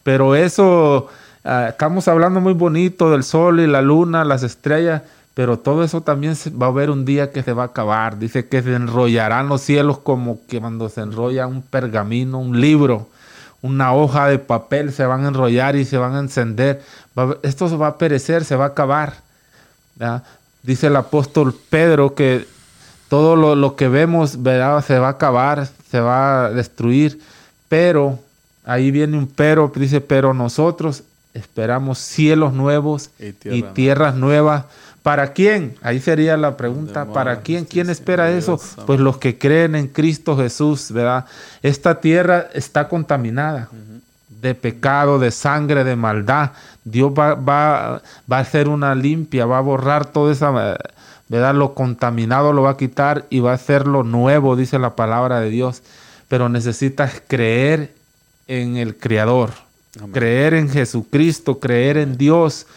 pero 0.04 0.36
eso, 0.36 1.10
ah, 1.43 1.68
estamos 1.70 2.08
hablando 2.08 2.39
muy 2.39 2.54
bonito 2.54 3.12
del 3.12 3.24
sol 3.24 3.60
y 3.60 3.68
la 3.68 3.82
luna, 3.82 4.24
las 4.24 4.43
estrellas, 4.43 5.02
pero 5.34 5.60
todo 5.60 5.84
eso 5.84 6.02
también 6.02 6.36
va 6.62 6.68
a 6.68 6.70
haber 6.70 6.89
un 6.89 7.04
día 7.04 7.32
que 7.32 7.43
se 7.43 7.54
va 7.54 7.64
a 7.64 7.68
acabar. 7.68 8.20
Dice 8.20 8.47
que 8.47 8.62
se 8.62 8.76
enrollarán 8.76 9.49
los 9.49 9.62
cielos 9.62 9.97
como 9.97 10.39
que 10.47 10.60
cuando 10.60 10.89
se 10.89 11.02
enrolla 11.02 11.47
un 11.47 11.62
pergamino, 11.62 12.39
un 12.39 12.62
libro, 12.62 13.08
una 13.62 13.93
hoja 13.93 14.28
de 14.28 14.39
papel, 14.39 14.91
se 14.91 15.06
van 15.06 15.26
a 15.26 15.30
enrollar 15.30 15.76
y 15.76 15.86
se 15.86 15.97
van 15.97 16.16
a 16.16 16.20
encender. 16.20 16.84
esto 17.43 17.70
se 17.70 17.78
va 17.78 17.88
a 17.88 17.97
perecer, 17.97 18.43
se 18.43 18.56
va 18.56 18.66
a 18.66 18.70
acabar. 18.70 19.16
Dice 20.64 20.88
el 20.88 20.95
apóstol 20.95 21.56
Pedro 21.70 22.14
que 22.14 22.45
todo 23.12 23.36
lo, 23.36 23.76
que 23.76 23.89
vemos 23.89 24.32
se 24.32 24.39
va 24.39 25.07
a 25.07 25.09
acabar, 25.09 25.68
se 25.89 25.99
va 25.99 26.45
a 26.45 26.49
destruir, 26.49 27.20
pero 27.68 28.18
ahí 28.64 28.89
viene 28.89 29.18
un 29.18 29.28
pero, 29.28 29.70
dice, 29.76 29.99
pero 29.99 30.34
nosotros 30.34 31.03
esperamos 31.34 31.97
cielos 31.97 32.53
nuevos 32.53 33.09
y, 33.20 33.64
tierras 33.74 34.16
nuevas. 34.16 34.64
¿Para 35.03 35.34
quién? 35.34 35.76
Ahí 35.82 35.99
sería 35.99 36.38
la 36.38 36.55
pregunta. 36.55 37.03
¿Para 37.03 37.41
quién? 37.41 37.66
¿Quién 37.66 37.89
espera 37.89 38.32
eso? 38.32 38.57
Pues 38.88 39.01
los 39.01 39.18
que 39.18 39.38
creen 39.38 39.76
en 39.76 39.89
Cristo 39.89 40.38
Jesús, 40.38 40.89
¿verdad? 40.93 41.26
Esta 41.62 41.99
tierra 41.99 42.47
está 42.53 42.88
contaminada 42.88 43.68
de 44.41 44.55
pecado, 44.55 45.20
de 45.20 45.32
sangre, 45.32 45.84
de 45.84 45.97
maldad. 45.97 46.51
Dios 46.86 47.12
va, 47.12 47.36
va, 47.36 48.01
va 48.32 48.38
a 48.38 48.39
hacer 48.39 48.70
una 48.70 48.95
limpia, 48.95 49.45
va 49.45 49.57
a 49.57 49.62
borrar 49.62 50.05
toda 50.05 50.32
esa 50.32 50.78
¿verdad? 51.32 51.56
Lo 51.56 51.74
contaminado 51.74 52.52
lo 52.52 52.64
va 52.64 52.72
a 52.72 52.78
quitar 52.78 53.26
y 53.30 53.40
va 53.40 53.52
a 53.52 53.56
hacer 53.56 53.88
lo 53.88 54.04
nuevo, 54.04 54.58
dice 54.58 54.78
la 54.80 54.98
palabra 54.98 55.40
de 55.40 55.50
Dios. 55.50 55.82
Pero 56.28 56.50
necesitas 56.50 57.24
creer 57.26 57.94
en 58.48 58.76
el 58.76 58.98
Creador, 58.98 59.52
creer 60.12 60.54
en 60.54 60.70
Jesucristo, 60.70 61.62
creer 61.62 61.96
en 61.96 62.18
Dios 62.18 62.68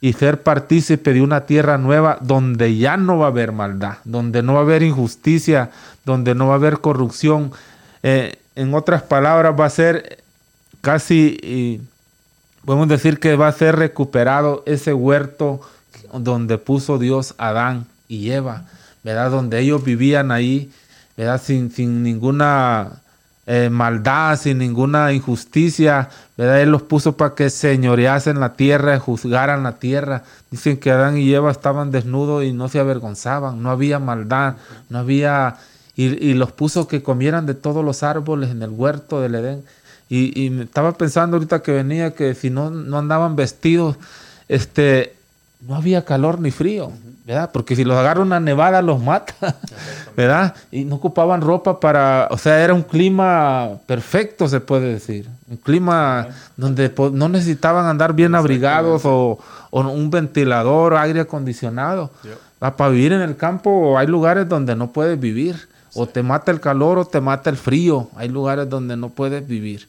y 0.00 0.14
ser 0.14 0.42
partícipe 0.42 1.12
de 1.12 1.22
una 1.22 1.46
tierra 1.46 1.78
nueva 1.78 2.18
donde 2.20 2.76
ya 2.76 2.96
no 2.96 3.18
va 3.18 3.26
a 3.26 3.28
haber 3.28 3.52
maldad, 3.52 3.98
donde 4.02 4.42
no 4.42 4.54
va 4.54 4.58
a 4.58 4.62
haber 4.62 4.82
injusticia, 4.82 5.70
donde 6.04 6.34
no 6.34 6.48
va 6.48 6.54
a 6.54 6.56
haber 6.56 6.80
corrupción. 6.80 7.52
Eh, 8.02 8.34
en 8.56 8.74
otras 8.74 9.02
palabras, 9.02 9.54
va 9.58 9.66
a 9.66 9.70
ser 9.70 10.24
casi, 10.80 11.80
podemos 12.64 12.88
decir 12.88 13.20
que 13.20 13.36
va 13.36 13.46
a 13.46 13.52
ser 13.52 13.76
recuperado 13.76 14.64
ese 14.66 14.92
huerto 14.92 15.60
donde 16.12 16.58
puso 16.58 16.98
Dios 16.98 17.34
a 17.38 17.48
Adán 17.48 17.86
y 18.08 18.30
Eva, 18.30 18.64
¿verdad? 19.02 19.30
Donde 19.30 19.60
ellos 19.60 19.84
vivían 19.84 20.30
ahí, 20.30 20.70
¿verdad? 21.16 21.40
Sin, 21.42 21.70
sin 21.70 22.02
ninguna 22.02 23.02
eh, 23.48 23.70
maldad, 23.70 24.36
sin 24.36 24.58
ninguna 24.58 25.12
injusticia, 25.12 26.10
¿verdad? 26.36 26.62
Él 26.62 26.70
los 26.70 26.82
puso 26.82 27.16
para 27.16 27.36
que 27.36 27.48
señoreasen 27.48 28.40
la 28.40 28.54
tierra, 28.54 28.98
juzgaran 28.98 29.62
la 29.62 29.78
tierra. 29.78 30.24
Dicen 30.50 30.78
que 30.78 30.90
Adán 30.90 31.16
y 31.16 31.32
Eva 31.32 31.52
estaban 31.52 31.92
desnudos 31.92 32.42
y 32.42 32.52
no 32.52 32.68
se 32.68 32.80
avergonzaban, 32.80 33.62
no 33.62 33.70
había 33.70 33.98
maldad, 34.00 34.56
no 34.88 34.98
había... 34.98 35.58
Y, 35.98 36.34
los 36.34 36.52
puso 36.52 36.88
que 36.88 37.02
comieran 37.02 37.46
de 37.46 37.54
todos 37.54 37.82
los 37.82 38.02
árboles 38.02 38.50
en 38.50 38.62
el 38.62 38.68
huerto 38.68 39.22
del 39.22 39.36
Edén. 39.36 39.64
Y, 40.10 40.38
y 40.38 40.60
estaba 40.60 40.92
pensando 40.92 41.38
ahorita 41.38 41.62
que 41.62 41.72
venía 41.72 42.14
que 42.14 42.34
si 42.34 42.50
no, 42.50 42.68
no 42.68 42.98
andaban 42.98 43.34
vestidos, 43.34 43.96
este, 44.48 45.16
no 45.60 45.74
había 45.74 46.04
calor 46.04 46.40
ni 46.40 46.50
frío, 46.50 46.92
¿verdad? 47.24 47.50
Porque 47.52 47.74
si 47.74 47.84
los 47.84 47.96
agarra 47.96 48.22
una 48.22 48.40
nevada 48.40 48.82
los 48.82 49.02
mata, 49.02 49.34
¿verdad? 50.16 50.54
Y 50.70 50.84
no 50.84 50.96
ocupaban 50.96 51.40
ropa 51.40 51.80
para, 51.80 52.28
o 52.30 52.38
sea, 52.38 52.62
era 52.62 52.74
un 52.74 52.82
clima 52.82 53.70
perfecto, 53.86 54.48
se 54.48 54.60
puede 54.60 54.92
decir. 54.92 55.28
Un 55.48 55.56
clima 55.56 56.28
donde 56.56 56.92
no 57.12 57.28
necesitaban 57.28 57.86
andar 57.86 58.12
bien 58.14 58.34
abrigados 58.34 59.02
o, 59.04 59.38
un 59.70 60.10
ventilador, 60.10 60.94
aire 60.94 61.20
acondicionado. 61.20 62.10
Para 62.58 62.90
vivir 62.90 63.12
en 63.12 63.20
el 63.20 63.36
campo 63.36 63.98
hay 63.98 64.06
lugares 64.06 64.48
donde 64.48 64.74
no 64.76 64.92
puedes 64.92 65.18
vivir. 65.18 65.68
O 65.94 66.06
te 66.06 66.22
mata 66.22 66.50
el 66.50 66.60
calor 66.60 66.98
o 66.98 67.04
te 67.06 67.20
mata 67.20 67.48
el 67.48 67.56
frío. 67.56 68.08
Hay 68.16 68.28
lugares 68.28 68.68
donde 68.68 68.96
no 68.96 69.08
puedes 69.08 69.46
vivir. 69.46 69.88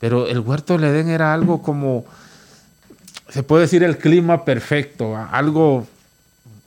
Pero 0.00 0.26
el 0.26 0.40
huerto 0.40 0.74
del 0.74 0.84
Edén 0.84 1.08
era 1.08 1.32
algo 1.32 1.62
como 1.62 2.04
se 3.34 3.42
puede 3.42 3.62
decir 3.62 3.82
el 3.82 3.98
clima 3.98 4.44
perfecto, 4.44 5.16
algo 5.16 5.88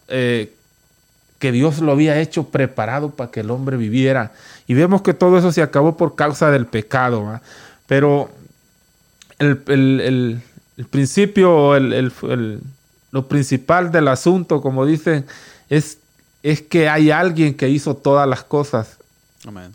eh, 0.09 0.53
que 1.39 1.53
Dios 1.53 1.79
lo 1.79 1.93
había 1.93 2.19
hecho 2.19 2.49
preparado 2.49 3.11
para 3.11 3.31
que 3.31 3.39
el 3.39 3.51
hombre 3.51 3.77
viviera. 3.77 4.33
Y 4.67 4.73
vemos 4.73 5.01
que 5.01 5.13
todo 5.13 5.37
eso 5.37 5.53
se 5.53 5.61
acabó 5.61 5.95
por 5.95 6.15
causa 6.15 6.51
del 6.51 6.65
pecado. 6.65 7.39
Pero 7.87 8.29
el, 9.39 10.41
principio, 10.89 11.79
lo 11.79 13.27
principal 13.29 13.89
del 13.93 14.09
asunto, 14.09 14.61
como 14.61 14.85
dicen, 14.85 15.25
es, 15.69 15.99
es 16.43 16.61
que 16.61 16.89
hay 16.89 17.11
alguien 17.11 17.53
que 17.53 17.69
hizo 17.69 17.95
todas 17.95 18.27
las 18.27 18.43
cosas. 18.43 18.97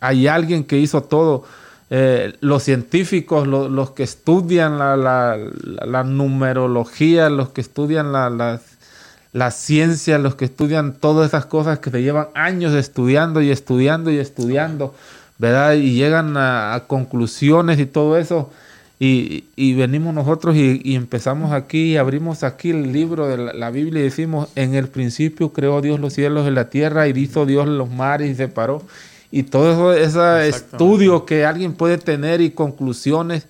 Hay 0.01 0.26
alguien 0.26 0.62
que 0.62 0.76
hizo 0.76 1.03
todo. 1.03 1.47
Eh, 1.95 2.32
los 2.40 2.62
científicos, 2.62 3.47
los 3.47 3.90
que 3.90 4.03
estudian 4.03 4.78
la, 4.78 6.05
numerología, 6.07 7.28
los 7.28 7.51
que 7.51 7.61
estudian 7.61 8.12
la, 8.12 9.51
ciencia, 9.51 10.16
los 10.16 10.34
que 10.34 10.47
estudian 10.47 10.95
todas 10.95 11.28
esas 11.28 11.45
cosas 11.45 11.80
que 11.80 11.90
se 11.90 12.01
llevan 12.01 12.28
años 12.32 12.72
estudiando 12.72 13.43
y 13.43 13.51
estudiando 13.51 14.11
y 14.11 14.16
estudiando, 14.16 14.95
¿verdad? 15.36 15.74
Y 15.74 15.93
llegan 15.93 16.34
a, 16.38 16.84
conclusiones 16.86 17.78
y 17.78 17.84
todo 17.84 18.16
eso. 18.16 18.51
Y, 18.99 19.74
venimos 19.74 20.14
nosotros 20.14 20.57
y, 20.57 20.95
empezamos 20.95 21.53
aquí 21.53 21.93
y 21.93 21.97
abrimos 21.99 22.43
aquí 22.43 22.70
el 22.70 22.90
libro 22.90 23.28
de 23.28 23.36
la, 23.36 23.53
la, 23.53 23.70
Biblia 23.70 24.01
y 24.01 24.05
decimos, 24.05 24.49
en 24.55 24.74
el 24.74 24.88
principio 24.88 25.53
creó 25.53 25.82
Dios 25.82 26.01
los 26.01 26.14
cielos 26.14 26.49
y 26.49 26.53
la 26.53 26.70
tierra 26.70 27.07
y 27.07 27.11
hizo 27.11 27.45
Dios 27.45 27.68
los 27.68 27.90
mares 27.90 28.30
y 28.30 28.34
separó 28.34 28.82
y 29.32 29.44
todo 29.44 29.94
ese 29.94 30.48
estudio 30.48 31.24
que 31.24 31.46
alguien 31.46 31.72
puede 31.72 31.96
tener 31.96 32.42
y 32.42 32.50
conclusiones 32.50 33.46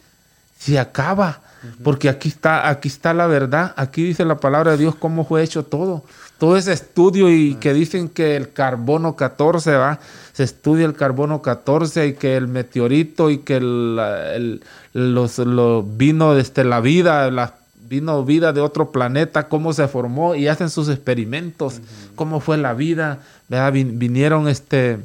se 0.56 0.78
acaba. 0.78 1.40
Porque 1.84 2.08
aquí 2.08 2.28
está, 2.28 2.68
aquí 2.68 2.88
está 2.88 3.12
la 3.14 3.26
verdad, 3.26 3.72
aquí 3.76 4.02
dice 4.02 4.24
la 4.24 4.38
palabra 4.40 4.72
de 4.72 4.78
Dios 4.78 4.94
cómo 4.94 5.24
fue 5.24 5.42
hecho 5.42 5.64
todo. 5.64 6.04
Todo 6.38 6.56
ese 6.56 6.72
estudio 6.72 7.30
y 7.30 7.54
que 7.56 7.72
dicen 7.72 8.08
que 8.08 8.36
el 8.36 8.52
carbono 8.52 9.14
14 9.14 9.72
va, 9.72 10.00
se 10.32 10.44
estudia 10.44 10.86
el 10.86 10.94
carbono 10.94 11.42
14 11.42 12.06
y 12.06 12.12
que 12.14 12.36
el 12.36 12.48
meteorito 12.48 13.30
y 13.30 13.38
que 13.38 13.56
el, 13.56 14.60
los, 14.92 15.96
vino 15.96 16.34
desde 16.34 16.64
la 16.64 16.80
vida, 16.80 17.30
la, 17.30 17.54
vino 17.88 18.24
vida 18.24 18.52
de 18.52 18.60
otro 18.60 18.90
planeta, 18.90 19.48
cómo 19.48 19.72
se 19.72 19.86
formó 19.86 20.34
y 20.34 20.48
hacen 20.48 20.70
sus 20.70 20.88
experimentos, 20.88 21.80
cómo 22.16 22.40
fue 22.40 22.56
la 22.56 22.74
vida, 22.74 23.18
vinieron 23.48 24.48
este 24.48 24.98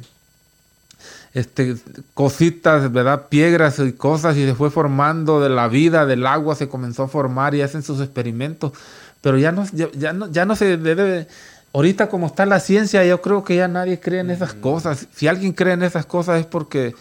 este, 1.34 1.76
cositas, 2.14 2.90
¿verdad? 2.92 3.28
Piedras 3.28 3.78
y 3.78 3.92
cosas 3.92 4.36
y 4.36 4.46
se 4.46 4.54
fue 4.54 4.70
formando 4.70 5.40
de 5.40 5.48
la 5.48 5.68
vida, 5.68 6.06
del 6.06 6.26
agua, 6.26 6.54
se 6.54 6.68
comenzó 6.68 7.04
a 7.04 7.08
formar 7.08 7.54
y 7.54 7.62
hacen 7.62 7.82
sus 7.82 8.00
experimentos. 8.00 8.72
Pero 9.20 9.38
ya 9.38 9.52
no, 9.52 9.66
ya, 9.72 10.12
no, 10.12 10.30
ya 10.30 10.44
no 10.44 10.56
se 10.56 10.76
debe... 10.76 11.26
Ahorita 11.74 12.08
como 12.08 12.26
está 12.26 12.46
la 12.46 12.60
ciencia, 12.60 13.04
yo 13.04 13.20
creo 13.20 13.44
que 13.44 13.56
ya 13.56 13.68
nadie 13.68 14.00
cree 14.00 14.20
en 14.20 14.30
esas 14.30 14.54
cosas. 14.54 15.06
Si 15.14 15.28
alguien 15.28 15.52
cree 15.52 15.74
en 15.74 15.82
esas 15.82 16.06
cosas 16.06 16.40
es 16.40 16.46
porque 16.46 16.94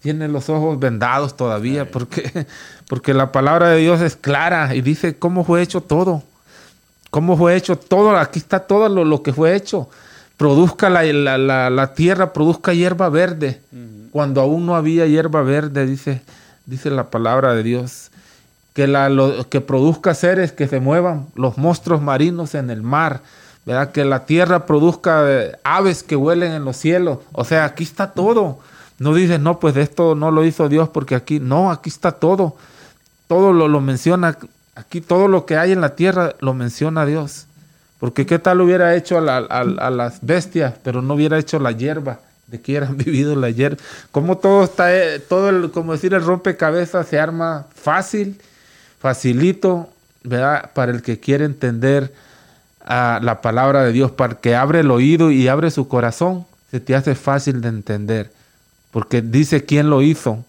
tiene 0.00 0.28
los 0.28 0.48
ojos 0.48 0.78
vendados 0.78 1.36
todavía, 1.36 1.90
porque, 1.90 2.46
porque 2.88 3.14
la 3.14 3.30
palabra 3.30 3.68
de 3.68 3.78
Dios 3.78 4.00
es 4.00 4.16
clara 4.16 4.74
y 4.74 4.80
dice 4.80 5.16
cómo 5.16 5.44
fue 5.44 5.62
hecho 5.62 5.82
todo. 5.82 6.22
Cómo 7.10 7.36
fue 7.36 7.56
hecho 7.56 7.76
todo, 7.76 8.16
aquí 8.16 8.38
está 8.38 8.60
todo 8.60 8.88
lo, 8.88 9.22
que 9.22 9.32
fue 9.32 9.54
hecho. 9.54 9.88
Produzca 10.40 10.88
la, 10.88 11.02
la, 11.68 11.92
tierra, 11.92 12.32
produzca 12.32 12.72
hierba 12.72 13.10
verde. 13.10 13.60
Cuando 14.10 14.40
aún 14.40 14.64
no 14.64 14.74
había 14.74 15.04
hierba 15.04 15.42
verde, 15.42 15.84
dice, 15.84 16.22
dice 16.64 16.88
la 16.88 17.10
palabra 17.10 17.52
de 17.52 17.62
Dios. 17.62 18.10
Que, 18.72 18.86
la, 18.86 19.10
que 19.50 19.60
produzca 19.60 20.14
seres 20.14 20.52
que 20.52 20.66
se 20.66 20.80
muevan, 20.80 21.26
los 21.34 21.58
monstruos 21.58 22.00
marinos 22.00 22.54
en 22.54 22.70
el 22.70 22.80
mar, 22.80 23.20
¿verdad? 23.66 23.92
que 23.92 24.02
la 24.06 24.24
tierra 24.24 24.64
produzca 24.64 25.24
eh, 25.26 25.58
aves 25.62 26.02
que 26.02 26.16
vuelen 26.16 26.52
en 26.52 26.64
los 26.64 26.78
cielos. 26.78 27.18
O 27.32 27.44
sea, 27.44 27.66
aquí 27.66 27.84
está 27.84 28.12
todo. 28.12 28.60
No 28.98 29.12
dices, 29.12 29.40
no, 29.40 29.60
pues 29.60 29.76
esto 29.76 30.14
no 30.14 30.30
lo 30.30 30.42
hizo 30.46 30.70
Dios 30.70 30.88
porque 30.88 31.16
aquí, 31.16 31.38
no, 31.38 31.70
aquí 31.70 31.90
está 31.90 32.12
todo. 32.12 32.56
Todo 33.26 33.52
lo, 33.52 33.68
lo 33.68 33.82
menciona, 33.82 34.38
aquí 34.74 35.02
todo 35.02 35.28
lo 35.28 35.44
que 35.44 35.58
hay 35.58 35.72
en 35.72 35.82
la 35.82 35.96
tierra 35.96 36.32
lo 36.40 36.54
menciona 36.54 37.04
Dios. 37.04 37.44
Porque 38.00 38.24
qué 38.24 38.38
tal 38.38 38.62
hubiera 38.62 38.96
hecho 38.96 39.18
a, 39.18 39.90
las 39.90 40.18
bestias, 40.22 40.74
pero 40.82 41.02
no 41.02 41.14
hubiera 41.14 41.38
hecho 41.38 41.58
la 41.60 41.70
hierba, 41.70 42.20
de 42.46 42.60
que 42.60 42.72
hubieran 42.72 42.96
vivido 42.96 43.36
la 43.36 43.50
hierba. 43.50 43.76
Como 44.10 44.38
todo 44.38 44.64
está, 44.64 44.96
eh, 44.96 45.20
todo 45.20 45.50
el, 45.50 45.70
como 45.70 45.92
decir, 45.92 46.14
el 46.14 46.24
rompecabezas 46.24 47.06
se 47.06 47.20
arma 47.20 47.66
fácil, 47.74 48.40
facilito, 48.98 49.90
¿verdad? 50.24 50.70
Para 50.72 50.92
el 50.92 51.02
que 51.02 51.20
quiere 51.20 51.44
entender 51.44 52.12
a 52.82 53.16
ah, 53.16 53.20
la 53.20 53.42
palabra 53.42 53.84
de 53.84 53.92
Dios, 53.92 54.10
para 54.10 54.32
el 54.32 54.38
que 54.38 54.56
abre 54.56 54.80
el 54.80 54.90
oído 54.90 55.30
y 55.30 55.46
abre 55.48 55.70
su 55.70 55.86
corazón, 55.86 56.46
se 56.70 56.80
te 56.80 56.94
hace 56.94 57.14
fácil 57.14 57.60
de 57.60 57.68
entender. 57.68 58.32
Porque 58.92 59.20
dice 59.20 59.66
quién 59.66 59.90
lo 59.90 60.00
hizo. 60.00 60.44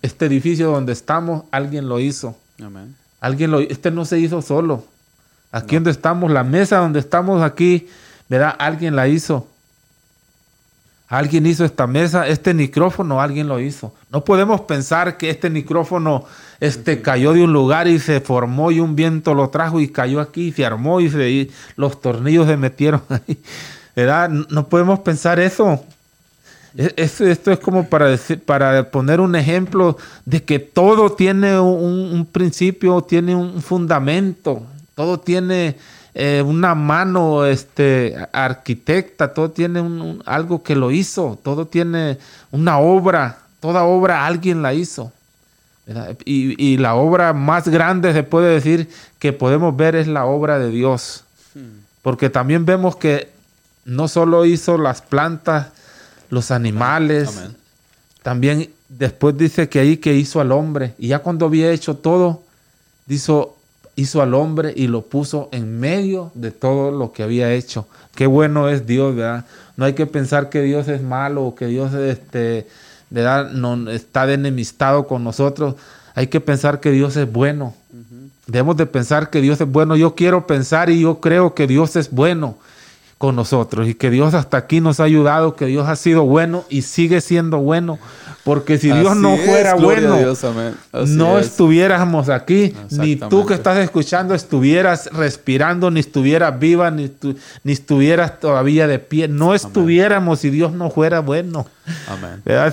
Este 0.00 0.26
edificio 0.26 0.70
donde 0.70 0.92
estamos, 0.92 1.44
alguien 1.50 1.88
lo 1.88 1.98
hizo. 1.98 2.36
Alguien 3.20 3.50
lo 3.50 3.58
Este 3.58 3.90
no 3.90 4.04
se 4.04 4.20
hizo 4.20 4.42
solo. 4.42 4.84
Aquí 5.54 5.76
donde 5.76 5.92
estamos, 5.92 6.32
la 6.32 6.42
mesa 6.42 6.78
donde 6.78 6.98
estamos 6.98 7.40
aquí, 7.40 7.86
¿verdad? 8.28 8.56
Alguien 8.58 8.96
la 8.96 9.06
hizo. 9.06 9.46
Alguien 11.06 11.46
hizo 11.46 11.64
esta 11.64 11.86
mesa, 11.86 12.26
este 12.26 12.54
micrófono, 12.54 13.20
alguien 13.20 13.46
lo 13.46 13.60
hizo. 13.60 13.94
No 14.10 14.24
podemos 14.24 14.62
pensar 14.62 15.16
que 15.16 15.30
este 15.30 15.50
micrófono 15.50 16.24
este, 16.58 17.02
cayó 17.02 17.34
de 17.34 17.44
un 17.44 17.52
lugar 17.52 17.86
y 17.86 18.00
se 18.00 18.20
formó 18.20 18.72
y 18.72 18.80
un 18.80 18.96
viento 18.96 19.32
lo 19.32 19.48
trajo 19.50 19.78
y 19.78 19.86
cayó 19.86 20.20
aquí 20.20 20.48
y 20.48 20.52
se 20.52 20.66
armó 20.66 21.00
y, 21.00 21.08
se, 21.08 21.30
y 21.30 21.52
los 21.76 22.00
tornillos 22.00 22.48
se 22.48 22.56
metieron 22.56 23.02
ahí. 23.08 23.40
¿Verdad? 23.94 24.28
No 24.28 24.68
podemos 24.68 24.98
pensar 24.98 25.38
eso. 25.38 25.84
Esto, 26.76 27.28
esto 27.28 27.52
es 27.52 27.60
como 27.60 27.88
para, 27.88 28.08
decir, 28.08 28.42
para 28.42 28.90
poner 28.90 29.20
un 29.20 29.36
ejemplo 29.36 29.96
de 30.24 30.42
que 30.42 30.58
todo 30.58 31.12
tiene 31.12 31.60
un, 31.60 32.26
principio, 32.26 33.02
tiene 33.02 33.36
un 33.36 33.62
fundamento, 33.62 34.66
todo 34.94 35.20
tiene 35.20 35.76
eh, 36.14 36.42
una 36.46 36.74
mano 36.74 37.44
este, 37.44 38.16
arquitecta, 38.32 39.34
todo 39.34 39.50
tiene 39.50 40.18
algo 40.24 40.62
que 40.62 40.76
lo 40.76 40.90
hizo, 40.90 41.38
todo 41.42 41.66
tiene 41.66 42.18
una 42.50 42.78
obra, 42.78 43.38
toda 43.60 43.84
obra 43.84 44.26
alguien 44.26 44.62
la 44.62 44.74
hizo. 44.74 45.12
Y, 46.24 46.54
y, 46.64 46.78
la 46.78 46.94
obra 46.94 47.34
más 47.34 47.68
grande 47.68 48.14
se 48.14 48.22
puede 48.22 48.54
decir 48.54 48.88
que 49.18 49.34
podemos 49.34 49.76
ver 49.76 49.94
es 49.96 50.06
la 50.06 50.24
obra 50.24 50.58
de 50.58 50.70
Dios. 50.70 51.24
Porque 52.00 52.30
también 52.30 52.64
vemos 52.64 52.96
que 52.96 53.30
no 53.84 54.08
solo 54.08 54.46
hizo 54.46 54.78
las 54.78 55.02
plantas, 55.02 55.68
los 56.30 56.50
animales. 56.50 57.30
También 58.22 58.70
después 58.88 59.36
dice 59.36 59.68
que 59.68 59.80
ahí 59.80 59.96
que 59.96 60.14
hizo 60.14 60.40
al 60.40 60.52
hombre. 60.52 60.94
Y 60.98 61.08
ya 61.08 61.18
cuando 61.20 61.46
había 61.46 61.70
hecho 61.70 61.96
todo, 61.96 62.42
hizo, 63.08 63.56
hizo 63.96 64.22
al 64.22 64.34
hombre 64.34 64.72
y 64.76 64.86
lo 64.86 65.02
puso 65.02 65.48
en 65.52 65.78
medio 65.78 66.30
de 66.34 66.50
todo 66.50 66.90
lo 66.90 67.12
que 67.12 67.22
había 67.22 67.52
hecho. 67.52 67.86
Qué 68.14 68.26
bueno 68.26 68.68
es 68.68 68.86
Dios, 68.86 69.14
¿verdad? 69.14 69.44
No 69.76 69.84
hay 69.84 69.94
que 69.94 70.06
pensar 70.06 70.50
que 70.50 70.62
Dios 70.62 70.88
es 70.88 71.02
malo 71.02 71.44
o 71.44 71.54
que 71.54 71.66
Dios 71.66 71.92
este, 71.94 72.66
¿verdad? 73.10 73.50
No, 73.50 73.90
está 73.90 74.26
de 74.26 74.34
enemistado 74.34 75.06
con 75.06 75.24
nosotros. 75.24 75.74
Hay 76.14 76.28
que 76.28 76.40
pensar 76.40 76.80
que 76.80 76.90
Dios 76.90 77.16
es 77.16 77.30
bueno. 77.30 77.74
Debemos 78.46 78.76
de 78.76 78.86
pensar 78.86 79.30
que 79.30 79.40
Dios 79.40 79.60
es 79.60 79.68
bueno. 79.68 79.96
Yo 79.96 80.14
quiero 80.14 80.46
pensar 80.46 80.90
y 80.90 81.00
yo 81.00 81.20
creo 81.20 81.54
que 81.54 81.66
Dios 81.66 81.96
es 81.96 82.10
bueno 82.10 82.56
con 83.18 83.36
nosotros 83.36 83.88
y 83.88 83.94
que 83.94 84.10
Dios 84.10 84.34
hasta 84.34 84.56
aquí 84.58 84.80
nos 84.80 85.00
ha 85.00 85.04
ayudado, 85.04 85.56
que 85.56 85.66
Dios 85.66 85.88
ha 85.88 85.96
sido 85.96 86.24
bueno 86.24 86.64
y 86.68 86.82
sigue 86.82 87.20
siendo 87.20 87.58
bueno. 87.58 87.98
Porque 88.44 88.76
si 88.76 88.92
Dios 88.92 89.16
no 89.16 89.38
fuera 89.38 89.74
bueno, 89.74 90.18
no 91.06 91.38
estuviéramos 91.38 92.28
aquí, 92.28 92.74
ni 92.90 93.16
tú 93.16 93.46
que 93.46 93.54
estás 93.54 93.78
escuchando 93.78 94.34
estuvieras 94.34 95.08
respirando, 95.12 95.90
ni 95.90 96.00
estuvieras 96.00 96.58
viva, 96.58 96.90
ni, 96.90 97.10
ni 97.62 97.72
estuvieras 97.72 98.38
todavía 98.40 98.86
de 98.86 98.98
pie. 98.98 99.28
No 99.28 99.54
estuviéramos 99.54 100.40
si 100.40 100.50
Dios 100.50 100.72
no 100.72 100.90
fuera 100.90 101.20
bueno. 101.20 101.66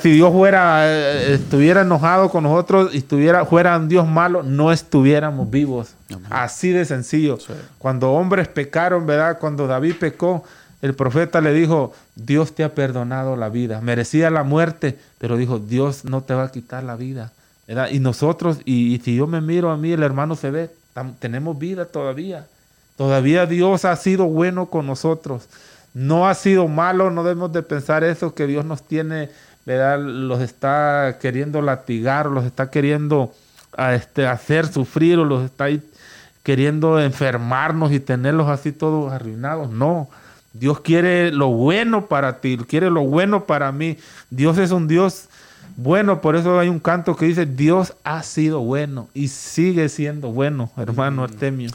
Si 0.02 0.12
Dios 0.12 0.32
fuera, 0.34 0.84
eh, 0.86 1.36
estuviera 1.36 1.82
enojado 1.82 2.30
con 2.30 2.44
nosotros 2.44 2.94
y 2.94 2.98
estuviera, 2.98 3.46
fuera 3.46 3.78
un 3.78 3.88
Dios 3.88 4.06
malo, 4.06 4.44
no 4.44 4.74
estuviéramos 4.74 5.50
vivos. 5.50 5.96
Así 6.30 6.72
de 6.72 6.84
sencillo. 6.84 7.38
Cuando 7.78 8.12
hombres 8.12 8.50
pecaron, 8.50 9.06
¿verdad? 9.06 9.38
Cuando 9.40 9.68
David 9.68 9.96
pecó, 10.00 10.44
el 10.82 10.96
profeta 10.96 11.42
le 11.42 11.54
dijo, 11.54 11.94
Dios 12.16 12.56
te 12.56 12.64
ha 12.64 12.74
perdonado 12.74 13.36
la 13.36 13.50
vida. 13.50 13.82
Merecía 13.82 14.30
la 14.30 14.44
muerte, 14.44 14.98
pero 15.20 15.38
dijo, 15.38 15.60
Dios 15.60 16.06
no 16.06 16.22
te 16.22 16.34
va 16.34 16.46
a 16.46 16.52
quitar 16.52 16.84
la 16.84 16.96
vida. 16.96 17.32
Y 17.92 18.00
nosotros, 18.00 18.58
y, 18.66 19.00
si 19.04 19.16
yo 19.16 19.28
me 19.28 19.40
miro 19.40 19.72
a 19.72 19.78
mí, 19.78 19.94
el 19.94 20.04
hermano 20.04 20.36
se 20.36 20.52
ve, 20.52 20.70
tenemos 21.20 21.58
vida 21.58 21.86
todavía. 21.86 22.48
Todavía 22.98 23.46
Dios 23.46 23.86
ha 23.86 23.96
sido 23.96 24.26
bueno 24.26 24.66
con 24.66 24.88
nosotros. 24.88 25.48
No 25.94 26.28
ha 26.28 26.34
sido 26.34 26.68
malo, 26.68 27.12
no 27.12 27.24
debemos 27.24 27.54
de 27.54 27.64
pensar 27.64 28.04
eso, 28.04 28.34
que 28.34 28.48
Dios 28.48 28.66
nos 28.66 28.84
tiene, 28.84 29.30
¿verdad? 29.66 30.00
Los 30.00 30.42
está 30.42 31.18
queriendo 31.22 31.62
latigar, 31.62 32.26
los 32.26 32.44
está 32.44 32.70
queriendo 32.70 33.34
a 33.78 33.94
este, 33.94 34.28
hacer 34.28 34.68
sufrir, 34.68 35.20
o 35.20 35.26
los 35.26 35.46
está 35.46 35.68
queriendo 36.44 37.00
enfermarnos 37.00 37.92
y 37.92 38.00
tenerlos 38.00 38.50
así 38.50 38.72
todos 38.72 39.14
arruinados. 39.14 39.70
No, 39.70 40.10
Dios 40.54 40.82
quiere 40.82 41.32
lo 41.32 41.48
bueno 41.50 42.08
para 42.08 42.42
ti, 42.42 42.58
quiere 42.58 42.90
lo 42.90 43.02
bueno 43.02 43.46
para 43.46 43.72
mí. 43.72 43.98
Dios 44.30 44.58
es 44.58 44.72
un 44.72 44.88
Dios 44.88 45.30
bueno, 45.78 46.22
por 46.22 46.36
eso 46.36 46.60
hay 46.60 46.70
un 46.70 46.80
canto 46.80 47.16
que 47.16 47.26
dice, 47.26 47.46
Dios 47.46 47.96
ha 48.04 48.24
sido 48.24 48.60
bueno 48.60 49.10
y 49.14 49.30
sigue 49.30 49.90
siendo 49.90 50.32
bueno, 50.32 50.70
hermano 50.78 51.24
Artemio. 51.24 51.72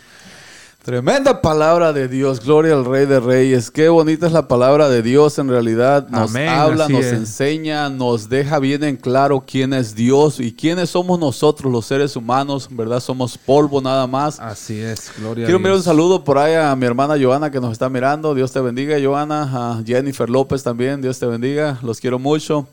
Tremenda 0.86 1.42
palabra 1.42 1.92
de 1.92 2.06
Dios, 2.06 2.38
gloria 2.44 2.74
al 2.74 2.84
Rey 2.84 3.06
de 3.06 3.18
Reyes. 3.18 3.72
Qué 3.72 3.88
bonita 3.88 4.28
es 4.28 4.32
la 4.32 4.46
palabra 4.46 4.88
de 4.88 5.02
Dios 5.02 5.36
en 5.40 5.48
realidad. 5.48 6.06
Nos 6.08 6.32
habla, 6.36 6.88
nos 6.88 7.06
enseña, 7.06 7.88
nos 7.88 8.28
deja 8.28 8.60
bien 8.60 8.84
en 8.84 8.96
claro 8.96 9.42
quién 9.44 9.72
es 9.72 9.96
Dios 9.96 10.38
y 10.38 10.52
quiénes 10.54 10.90
somos 10.90 11.18
nosotros, 11.18 11.72
los 11.72 11.86
seres 11.86 12.14
humanos, 12.14 12.68
¿verdad? 12.70 13.00
Somos 13.00 13.36
polvo 13.36 13.80
nada 13.80 14.06
más. 14.06 14.38
Así 14.38 14.78
es, 14.78 15.10
gloria 15.18 15.46
Quiero 15.46 15.56
enviar 15.56 15.74
un 15.74 15.82
saludo 15.82 16.22
por 16.22 16.38
ahí 16.38 16.54
a 16.54 16.76
mi 16.76 16.86
hermana 16.86 17.16
Joana 17.20 17.50
que 17.50 17.58
nos 17.58 17.72
está 17.72 17.88
mirando. 17.88 18.32
Dios 18.36 18.52
te 18.52 18.60
bendiga, 18.60 18.96
Joana. 19.02 19.42
A 19.42 19.82
Jennifer 19.84 20.30
López 20.30 20.62
también, 20.62 21.02
Dios 21.02 21.18
te 21.18 21.26
bendiga. 21.26 21.80
Los 21.82 21.98
quiero 21.98 22.20
mucho. 22.20 22.68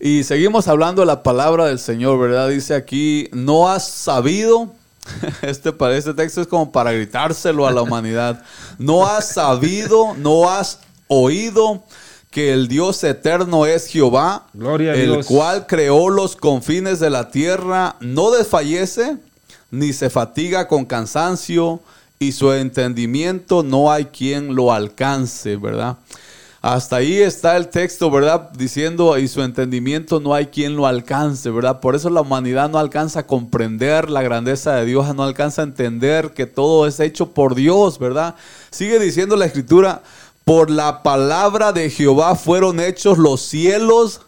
Y 0.00 0.24
seguimos 0.24 0.66
hablando 0.66 1.02
de 1.02 1.06
la 1.06 1.22
palabra 1.22 1.66
del 1.66 1.78
Señor, 1.78 2.18
¿verdad? 2.18 2.48
Dice 2.48 2.74
aquí, 2.74 3.28
no 3.30 3.68
has 3.68 3.86
sabido 3.88 4.72
Este, 5.42 5.74
este 5.96 6.14
texto 6.14 6.40
es 6.40 6.46
como 6.46 6.70
para 6.70 6.92
gritárselo 6.92 7.66
a 7.66 7.72
la 7.72 7.82
humanidad. 7.82 8.42
No 8.78 9.06
has 9.06 9.28
sabido, 9.28 10.14
no 10.14 10.50
has 10.50 10.78
oído 11.08 11.82
que 12.30 12.52
el 12.52 12.66
Dios 12.68 13.04
eterno 13.04 13.66
es 13.66 13.86
Jehová, 13.86 14.46
el 14.54 15.24
cual 15.24 15.66
creó 15.66 16.08
los 16.08 16.34
confines 16.34 16.98
de 16.98 17.10
la 17.10 17.30
tierra, 17.30 17.96
no 18.00 18.30
desfallece, 18.30 19.18
ni 19.70 19.92
se 19.92 20.08
fatiga 20.08 20.66
con 20.66 20.86
cansancio, 20.86 21.80
y 22.18 22.32
su 22.32 22.52
entendimiento 22.52 23.62
no 23.62 23.92
hay 23.92 24.06
quien 24.06 24.54
lo 24.54 24.72
alcance, 24.72 25.56
¿verdad? 25.56 25.98
Hasta 26.62 26.94
ahí 26.94 27.18
está 27.18 27.56
el 27.56 27.66
texto, 27.66 28.08
¿verdad? 28.08 28.50
Diciendo, 28.52 29.18
y 29.18 29.26
su 29.26 29.42
entendimiento 29.42 30.20
no 30.20 30.32
hay 30.32 30.46
quien 30.46 30.76
lo 30.76 30.86
alcance, 30.86 31.50
¿verdad? 31.50 31.80
Por 31.80 31.96
eso 31.96 32.08
la 32.08 32.20
humanidad 32.20 32.70
no 32.70 32.78
alcanza 32.78 33.20
a 33.20 33.26
comprender 33.26 34.08
la 34.08 34.22
grandeza 34.22 34.76
de 34.76 34.84
Dios, 34.84 35.12
no 35.12 35.24
alcanza 35.24 35.62
a 35.62 35.64
entender 35.64 36.34
que 36.34 36.46
todo 36.46 36.86
es 36.86 37.00
hecho 37.00 37.30
por 37.30 37.56
Dios, 37.56 37.98
¿verdad? 37.98 38.36
Sigue 38.70 39.00
diciendo 39.00 39.34
la 39.34 39.46
escritura, 39.46 40.02
por 40.44 40.70
la 40.70 41.02
palabra 41.02 41.72
de 41.72 41.90
Jehová 41.90 42.36
fueron 42.36 42.78
hechos 42.78 43.18
los 43.18 43.40
cielos 43.40 44.20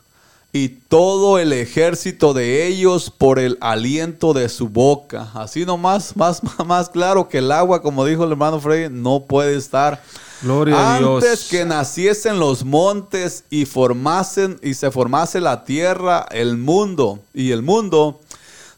y 0.53 0.71
todo 0.71 1.39
el 1.39 1.53
ejército 1.53 2.35
de 2.35 2.67
ellos 2.67 3.11
por 3.17 3.39
el 3.39 3.59
aliento 3.61 4.33
de 4.33 4.49
su 4.49 4.69
boca. 4.69 5.29
Así 5.35 5.65
nomás, 5.65 6.17
más, 6.17 6.43
más 6.67 6.89
claro 6.89 7.29
que 7.29 7.39
el 7.39 7.53
agua, 7.53 7.81
como 7.81 8.05
dijo 8.05 8.25
el 8.25 8.33
hermano 8.33 8.61
Frey, 8.61 8.89
no 8.91 9.21
puede 9.21 9.57
estar 9.57 10.03
Gloria 10.43 10.97
Antes 10.97 11.25
a 11.25 11.27
Dios. 11.27 11.49
que 11.51 11.65
naciesen 11.65 12.39
los 12.39 12.65
montes 12.65 13.45
y 13.51 13.65
formasen 13.65 14.59
y 14.63 14.75
se 14.75 14.91
formase 14.91 15.41
la 15.41 15.65
tierra, 15.65 16.27
el 16.31 16.57
mundo 16.57 17.21
y 17.33 17.53
el 17.53 17.63
mundo, 17.63 18.21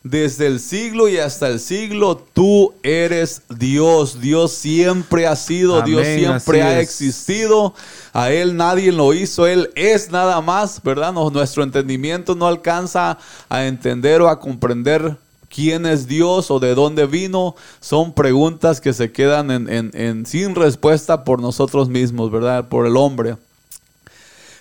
desde 0.02 0.46
el 0.46 0.60
siglo 0.60 1.08
y 1.08 1.18
hasta 1.18 1.48
el 1.48 1.58
siglo, 1.58 2.24
tú 2.32 2.74
eres 2.84 3.42
Dios. 3.48 4.20
Dios 4.20 4.52
siempre 4.52 5.26
ha 5.26 5.34
sido, 5.34 5.82
Dios 5.82 6.06
siempre 6.06 6.62
ha 6.62 6.80
existido. 6.80 7.74
A 8.12 8.30
Él 8.30 8.56
nadie 8.56 8.92
lo 8.92 9.12
hizo, 9.14 9.48
Él 9.48 9.70
es 9.74 10.10
nada 10.10 10.40
más, 10.40 10.80
¿verdad? 10.82 11.12
nuestro 11.12 11.64
entendimiento 11.64 12.36
no 12.36 12.46
alcanza 12.46 13.18
a 13.48 13.64
entender 13.64 14.22
o 14.22 14.28
a 14.28 14.38
comprender 14.38 15.16
quién 15.56 15.86
es 15.86 16.06
Dios 16.06 16.50
o 16.50 16.60
de 16.60 16.74
dónde 16.74 17.06
vino, 17.06 17.56
son 17.80 18.12
preguntas 18.12 18.82
que 18.82 18.92
se 18.92 19.10
quedan 19.10 19.50
en, 19.50 20.26
sin 20.26 20.54
respuesta 20.54 21.24
por 21.24 21.40
nosotros 21.40 21.88
mismos, 21.88 22.30
¿verdad? 22.30 22.68
Por 22.68 22.86
el 22.86 22.98
hombre. 22.98 23.38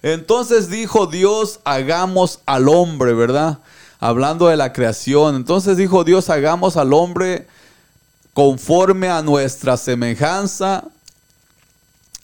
Entonces 0.02 0.70
dijo 0.70 1.06
Dios, 1.06 1.60
hagamos 1.66 2.39
al 2.46 2.70
hombre, 2.70 3.14
¿verdad? 3.14 3.60
Hablando 4.00 4.48
de 4.48 4.56
la 4.56 4.72
creación. 4.72 5.36
Entonces 5.36 5.76
dijo 5.76 6.06
Dios, 6.06 6.30
hagamos 6.30 6.78
al 6.78 6.93
hombre 6.93 7.46
conforme 8.34 9.10
a 9.10 9.22
nuestra 9.22 9.76
semejanza, 9.76 10.86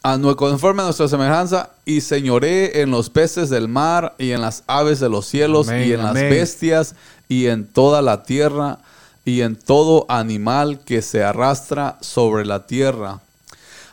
a, 0.02 0.18
conforme 0.38 0.82
a 0.82 0.86
nuestra 0.86 1.10
semejanza, 1.10 1.72
y 1.84 2.00
señoré 2.00 2.82
en 2.82 2.92
los 2.92 3.10
peces 3.10 3.50
del 3.50 3.68
mar 3.68 4.16
y 4.18 4.32
en 4.32 4.40
las 4.40 4.64
aves 4.68 5.02
de 5.02 5.10
los 5.10 5.26
cielos 5.26 5.68
y 5.68 5.92
en 5.92 6.04
las 6.04 6.14
bestias 6.14 6.96
y 7.32 7.48
en 7.48 7.66
toda 7.66 8.02
la 8.02 8.24
tierra 8.24 8.80
y 9.24 9.40
en 9.40 9.56
todo 9.56 10.06
animal 10.10 10.82
que 10.84 11.02
se 11.02 11.24
arrastra 11.24 11.98
sobre 12.02 12.46
la 12.46 12.68
tierra. 12.68 13.22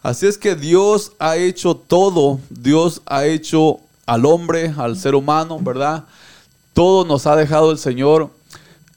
Así 0.03 0.27
es 0.27 0.37
que 0.37 0.57
Dios 0.57 1.13
ha 1.21 1.37
hecho 1.37 1.77
todo, 1.77 2.41
Dios 2.51 3.01
ha 3.07 3.27
hecho 3.27 3.79
al 4.07 4.27
hombre, 4.27 4.75
al 4.77 4.99
ser 4.99 5.15
humano, 5.15 5.61
¿verdad? 5.61 6.03
Todo 6.73 7.05
nos 7.05 7.29
ha 7.29 7.37
dejado 7.37 7.71
el 7.71 7.79
Señor 7.79 8.31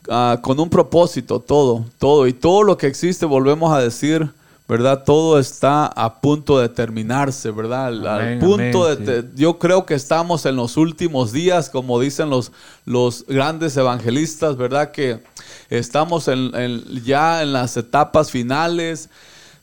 ah, 0.10 0.40
con 0.42 0.60
un 0.60 0.72
propósito, 0.72 1.40
todo, 1.40 1.86
todo. 2.00 2.26
Y 2.26 2.34
todo 2.34 2.64
lo 2.64 2.80
que 2.80 2.88
existe, 2.88 3.28
volvemos 3.28 3.72
a 3.72 3.80
decir, 3.80 4.28
¿verdad? 4.68 5.04
Todo 5.04 5.40
está 5.40 5.86
a 5.86 6.22
punto 6.22 6.60
de 6.60 6.70
terminarse, 6.70 7.52
¿verdad? 7.52 7.88
Al 7.88 8.40
punto 8.40 8.96
de, 8.96 9.26
yo 9.36 9.60
creo 9.60 9.86
que 9.86 9.94
estamos 9.94 10.46
en 10.46 10.56
los 10.56 10.78
últimos 10.78 11.32
días, 11.32 11.70
como 11.70 12.00
dicen 12.00 12.30
los, 12.30 12.52
los 12.86 13.26
grandes 13.28 13.76
evangelistas, 13.76 14.56
¿verdad? 14.56 14.92
Que 14.92 15.22
estamos 15.70 16.28
en, 16.28 16.84
ya 17.04 17.42
en 17.42 17.54
las 17.54 17.76
etapas 17.76 18.32
finales. 18.32 19.10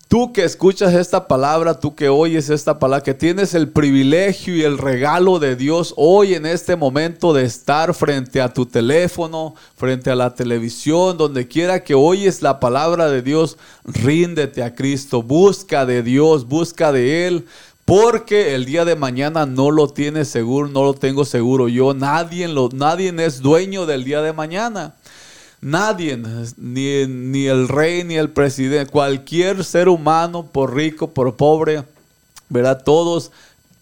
Tú 0.09 0.33
que 0.33 0.43
escuchas 0.43 0.95
esta 0.95 1.29
palabra, 1.29 1.79
tú 1.79 1.95
que 1.95 2.09
oyes 2.09 2.49
esta 2.49 2.79
palabra, 2.79 3.05
que 3.05 3.13
tienes 3.13 3.53
el 3.53 3.69
privilegio 3.69 4.57
y 4.57 4.63
el 4.63 4.79
regalo 4.79 5.39
de 5.39 5.55
Dios 5.55 5.93
hoy 5.99 6.33
en 6.33 6.47
este 6.47 6.77
momento 6.77 7.35
de 7.35 7.45
estar 7.45 7.93
frente 7.93 8.41
a 8.41 8.51
tu 8.51 8.65
teléfono, 8.65 9.55
frente 9.77 10.11
a 10.11 10.15
la 10.15 10.35
televisión, 10.35 11.19
donde 11.19 11.47
quiera 11.47 11.85
que 11.85 11.95
oyes 11.95 12.41
la 12.41 12.59
palabra 12.59 13.11
de 13.11 13.21
Dios, 13.21 13.59
ríndete 13.85 14.63
a 14.63 14.75
Cristo, 14.75 15.23
busca 15.23 15.85
de 15.85 16.03
Dios, 16.03 16.49
busca 16.49 16.91
de 16.91 17.27
Él, 17.27 17.45
porque 17.85 18.55
el 18.55 18.65
día 18.65 18.87
de 18.87 18.97
mañana 18.97 19.45
no 19.45 19.71
lo 19.71 19.89
tienes 19.89 20.29
seguro, 20.29 20.69
no 20.69 20.85
lo 20.85 20.95
tengo 20.95 21.27
seguro 21.27 21.69
yo, 21.69 21.93
nadie, 21.93 22.49
nadie 22.73 23.15
es 23.19 23.41
dueño 23.41 23.85
del 23.85 24.05
día 24.05 24.23
de 24.23 24.33
mañana. 24.33 24.95
Nadie, 25.61 26.17
ni, 26.57 27.07
ni 27.07 27.47
el 27.47 27.67
rey, 27.67 28.05
ni 28.05 28.17
el 28.17 28.31
presidente, 28.31 28.93
cualquier 28.93 29.65
ser 29.65 29.89
humano, 29.89 30.47
por 30.47 30.75
rico, 30.75 31.11
por 31.11 31.37
pobre, 31.37 31.83
¿verdad? 32.49 32.83
Todos, 32.85 33.33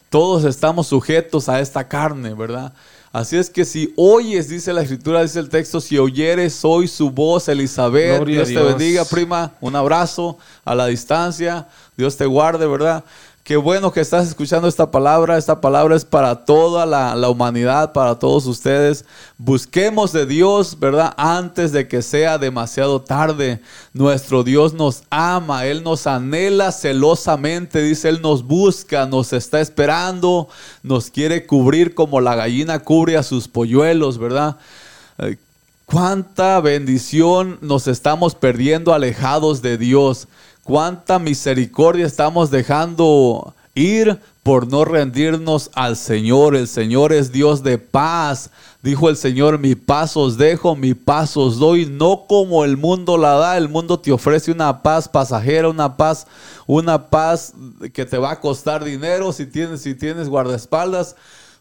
todos 0.08 0.44
estamos 0.44 0.86
sujetos 0.86 1.48
a 1.48 1.60
esta 1.60 1.86
carne, 1.86 2.32
¿verdad? 2.32 2.72
Así 3.12 3.36
es 3.36 3.48
que 3.48 3.64
si 3.64 3.92
oyes, 3.96 4.48
dice 4.48 4.72
la 4.72 4.82
escritura, 4.82 5.22
dice 5.22 5.38
el 5.38 5.48
texto, 5.48 5.80
si 5.80 5.98
oyeres 5.98 6.64
hoy 6.64 6.86
su 6.86 7.10
voz, 7.10 7.48
Elizabeth, 7.48 8.24
Dios 8.26 8.48
te 8.48 8.62
bendiga, 8.62 9.04
prima, 9.04 9.52
un 9.60 9.74
abrazo 9.74 10.38
a 10.64 10.74
la 10.74 10.86
distancia, 10.86 11.66
Dios 11.96 12.16
te 12.16 12.26
guarde, 12.26 12.66
¿verdad? 12.66 13.04
Qué 13.46 13.56
bueno 13.56 13.92
que 13.92 14.00
estás 14.00 14.26
escuchando 14.26 14.66
esta 14.66 14.90
palabra. 14.90 15.38
Esta 15.38 15.60
palabra 15.60 15.94
es 15.94 16.04
para 16.04 16.44
toda 16.44 16.84
la, 16.84 17.28
humanidad, 17.28 17.92
para 17.92 18.18
todos 18.18 18.44
ustedes. 18.46 19.04
Busquemos 19.38 20.10
de 20.12 20.26
Dios, 20.26 20.80
¿verdad? 20.80 21.14
Antes 21.16 21.70
de 21.70 21.86
que 21.86 22.02
sea 22.02 22.38
demasiado 22.38 23.02
tarde. 23.02 23.60
Nuestro 23.92 24.42
Dios 24.42 24.74
nos 24.74 25.04
ama, 25.10 25.64
Él 25.64 25.84
nos 25.84 26.08
anhela 26.08 26.72
celosamente. 26.72 27.80
Dice, 27.82 28.08
Él 28.08 28.20
nos 28.20 28.44
busca, 28.44 29.06
nos 29.06 29.32
está 29.32 29.60
esperando, 29.60 30.48
nos 30.82 31.08
quiere 31.08 31.46
cubrir 31.46 31.94
como 31.94 32.20
la 32.20 32.34
gallina 32.34 32.80
cubre 32.80 33.16
a 33.16 33.22
sus 33.22 33.46
polluelos, 33.46 34.18
¿verdad? 34.18 34.56
Cuánta 35.84 36.58
bendición 36.60 37.58
nos 37.60 37.86
estamos 37.86 38.34
perdiendo 38.34 38.92
alejados 38.92 39.62
de 39.62 39.78
Dios 39.78 40.26
cuánta 40.66 41.20
misericordia 41.20 42.06
estamos 42.06 42.50
dejando 42.50 43.54
ir 43.76 44.18
por 44.42 44.66
no 44.66 44.84
rendirnos 44.84 45.70
al 45.74 45.96
Señor. 45.96 46.56
El 46.56 46.66
Señor 46.66 47.12
es 47.12 47.30
Dios 47.30 47.62
de 47.62 47.78
paz. 47.78 48.50
Dijo 48.82 49.08
el 49.08 49.16
Señor, 49.16 49.60
mi 49.60 49.76
paz 49.76 50.16
os 50.16 50.36
dejo, 50.36 50.74
mi 50.74 50.94
paz 50.94 51.36
os 51.36 51.58
doy, 51.58 51.86
no 51.86 52.24
como 52.28 52.64
el 52.64 52.76
mundo 52.76 53.16
la 53.16 53.34
da. 53.34 53.56
El 53.56 53.68
mundo 53.68 54.00
te 54.00 54.10
ofrece 54.10 54.50
una 54.50 54.82
paz 54.82 55.08
pasajera, 55.08 55.68
una 55.68 55.96
paz, 55.96 56.26
una 56.66 57.10
paz 57.10 57.52
que 57.92 58.04
te 58.04 58.18
va 58.18 58.32
a 58.32 58.40
costar 58.40 58.82
dinero 58.82 59.32
si 59.32 59.46
tienes, 59.46 59.82
si 59.82 59.94
tienes 59.94 60.28
guardaespaldas, 60.28 61.14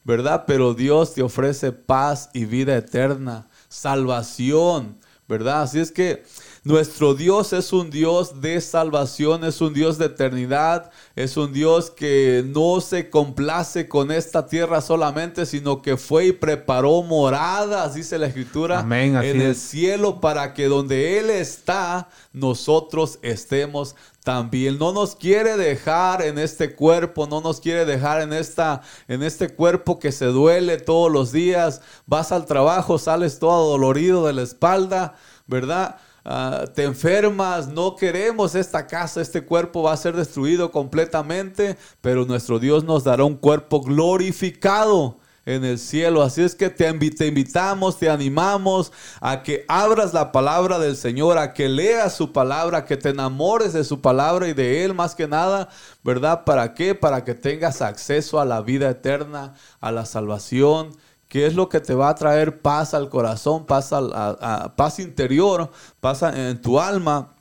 ¿verdad? 0.03 0.45
Pero 0.47 0.73
Dios 0.73 1.13
te 1.13 1.21
ofrece 1.21 1.71
paz 1.71 2.31
y 2.33 2.45
vida 2.45 2.75
eterna, 2.75 3.45
salvación, 3.69 4.97
¿verdad? 5.27 5.61
Así 5.61 5.79
es 5.79 5.91
que 5.91 6.23
nuestro 6.66 7.13
Dios 7.13 7.53
es 7.53 7.72
un 7.74 7.91
Dios 7.91 8.41
de 8.41 8.59
salvación, 8.59 9.43
es 9.43 9.61
un 9.61 9.72
Dios 9.72 9.99
de 9.99 10.07
eternidad, 10.07 10.89
es 11.16 11.38
un 11.38 11.53
Dios 11.53 11.91
que 11.91 12.43
no 12.43 12.82
se 12.82 13.11
complace 13.11 13.88
con 13.88 14.09
esta 14.11 14.47
tierra 14.47 14.82
solamente, 14.82 15.45
sino 15.45 15.84
que 15.84 15.95
fue 15.95 16.26
y 16.26 16.32
preparó 16.32 17.03
moradas, 17.03 17.93
dice 17.93 18.18
la 18.18 18.26
Escritura, 18.26 18.80
en 18.82 19.41
el 19.41 19.55
cielo 19.55 20.20
para 20.20 20.55
que 20.55 20.66
donde 20.66 21.20
Él 21.20 21.30
está, 21.30 22.09
nosotros 22.34 23.20
estemos 23.22 23.95
también. 24.24 24.80
No 24.80 24.91
nos 24.91 25.16
quiere 25.16 25.57
dejar 25.57 26.24
en 26.24 26.39
este 26.39 26.74
cuerpo, 26.74 27.28
no 27.28 27.41
nos 27.41 27.61
quiere 27.61 27.86
dejar 27.86 28.22
en, 28.22 28.34
esta, 28.34 28.82
en 29.07 29.22
este 29.22 29.49
cuerpo 29.49 29.99
que 29.99 30.11
se 30.11 30.26
duele 30.26 30.78
todos 30.78 31.11
los 31.11 31.32
días. 31.32 31.82
Vas 32.07 32.32
al 32.32 32.47
trabajo, 32.47 32.97
sales 32.97 33.38
todo 33.38 33.70
dolorido 33.70 34.26
de 34.26 34.34
la 34.34 34.41
espalda, 34.41 35.13
¿verdad? 35.45 35.97
Ah, 36.28 36.65
te 36.73 36.84
enfermas, 36.84 37.67
no 37.67 37.95
queremos 37.95 38.55
esta 38.55 38.88
casa, 38.88 39.21
este 39.21 39.45
cuerpo 39.45 39.84
va 39.84 39.93
a 39.93 39.97
ser 39.97 40.15
destruido 40.15 40.71
completamente, 40.71 41.78
pero 42.01 42.26
nuestro 42.26 42.57
Dios 42.57 42.84
nos 42.84 43.03
dará 43.03 43.23
un 43.23 43.36
cuerpo 43.36 43.82
glorificado 43.84 45.19
en 45.45 45.63
el 45.63 45.78
cielo. 45.78 46.23
Así 46.23 46.41
es 46.41 46.55
que 46.55 46.71
te, 46.71 46.91
te, 47.11 47.28
invitamos, 47.28 47.99
te 47.99 48.09
animamos 48.09 48.91
a 49.21 49.43
que 49.43 49.65
abras 49.67 50.15
la 50.15 50.32
palabra 50.32 50.80
del 50.80 50.97
Señor, 50.97 51.38
a 51.38 51.53
que 51.53 51.69
leas 51.69 52.15
su 52.15 52.34
palabra, 52.34 52.86
que 52.86 52.97
te 52.97 53.09
enamores 53.09 53.73
de 53.73 53.84
su 53.84 54.01
palabra 54.01 54.47
y 54.47 54.53
de 54.53 54.84
Él 54.84 54.95
más 54.95 55.13
que 55.13 55.28
nada, 55.28 55.69
¿verdad? 56.03 56.43
¿Para 56.43 56.73
qué? 56.73 56.95
Para 56.95 57.23
que 57.23 57.36
tengas 57.36 57.84
acceso 57.84 58.39
a 58.39 58.45
la 58.45 58.61
vida 58.61 58.89
eterna, 58.89 59.53
a 59.80 59.91
la 59.91 60.07
salvación 60.07 60.97
¿Qué 61.36 61.45
es 61.45 61.53
lo 61.53 61.67
que 61.67 61.81
te 61.81 61.93
va 61.93 62.07
a 62.07 62.15
traer 62.15 62.61
paz 62.61 62.93
al 62.93 63.09
corazón, 63.09 63.65
paz, 63.65 63.91
a, 63.91 64.73
paz 64.77 64.99
interior, 64.99 65.69
paz 65.99 66.21
en 66.21 66.61
tu 66.61 66.79
alma? 66.79 67.33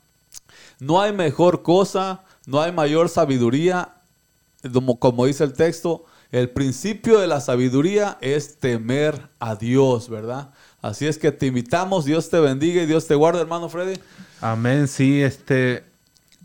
No 0.81 0.99
hay 0.99 1.13
mejor 1.13 1.63
cosa, 1.63 2.21
no 2.45 2.59
hay 2.59 2.73
mayor 2.73 3.07
sabiduría, 3.07 3.93
como, 4.99 5.25
dice 5.25 5.45
el 5.45 5.53
texto, 5.53 6.03
el 6.33 6.49
principio 6.49 7.19
de 7.19 7.27
la 7.27 7.39
sabiduría 7.39 8.17
es 8.19 8.59
temer 8.59 9.29
a 9.39 9.55
Dios, 9.55 10.09
¿verdad? 10.09 10.49
Así 10.81 11.07
es 11.07 11.17
que 11.17 11.31
te 11.31 11.45
invitamos, 11.45 12.03
Dios 12.03 12.29
te 12.29 12.41
bendiga 12.41 12.83
y 12.83 12.87
Dios 12.87 13.07
te 13.07 13.15
guarde, 13.15 13.39
hermano 13.39 13.69
Freddy. 13.69 13.97
Amén, 14.41 14.89
sí, 14.89 15.23
este, 15.23 15.85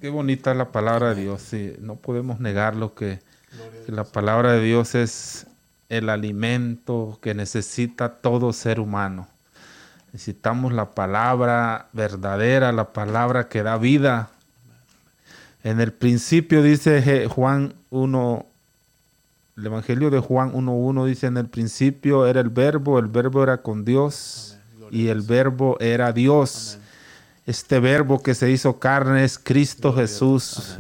qué 0.01 0.09
bonita 0.09 0.55
la 0.55 0.71
palabra 0.71 1.17
de 1.17 1.23
Dios, 1.23 1.43
sí, 1.43 1.73
no 1.81 1.97
podemos 1.97 2.39
negar 2.39 2.77
lo 2.77 2.95
que, 2.95 3.19
que 3.87 3.91
la 3.91 4.05
palabra 4.05 4.53
de 4.53 4.63
Dios 4.63 4.95
es 4.95 5.49
el 5.91 6.09
alimento 6.09 7.19
que 7.21 7.35
necesita 7.35 8.09
todo 8.09 8.55
ser 8.55 8.81
humano. 8.81 9.29
Necesitamos 10.13 10.73
la 10.73 10.93
palabra 10.93 11.89
verdadera, 11.93 12.73
la 12.73 12.93
palabra 12.93 13.49
que 13.49 13.63
da 13.63 13.77
vida. 13.77 14.31
En 15.63 15.81
el 15.81 15.93
principio 15.93 16.63
dice 16.63 17.27
Juan 17.29 17.75
1, 17.91 18.47
el 19.59 19.67
Evangelio 19.67 20.11
de 20.11 20.21
Juan 20.21 20.53
1.1 20.53 21.07
dice, 21.07 21.27
en 21.27 21.37
el 21.37 21.49
principio 21.49 22.27
era 22.27 22.41
el 22.41 22.49
verbo, 22.49 22.99
el 22.99 23.09
verbo 23.09 23.43
era 23.43 23.59
con 23.59 23.85
Dios 23.85 24.57
y 24.91 25.09
el 25.09 25.23
verbo 25.23 25.77
era 25.81 26.13
Dios. 26.13 26.79
Este 27.47 27.81
verbo 27.81 28.23
que 28.23 28.35
se 28.35 28.51
hizo 28.51 28.79
carne 28.79 29.25
es 29.25 29.39
Cristo 29.39 29.93
Jesús. 29.93 30.79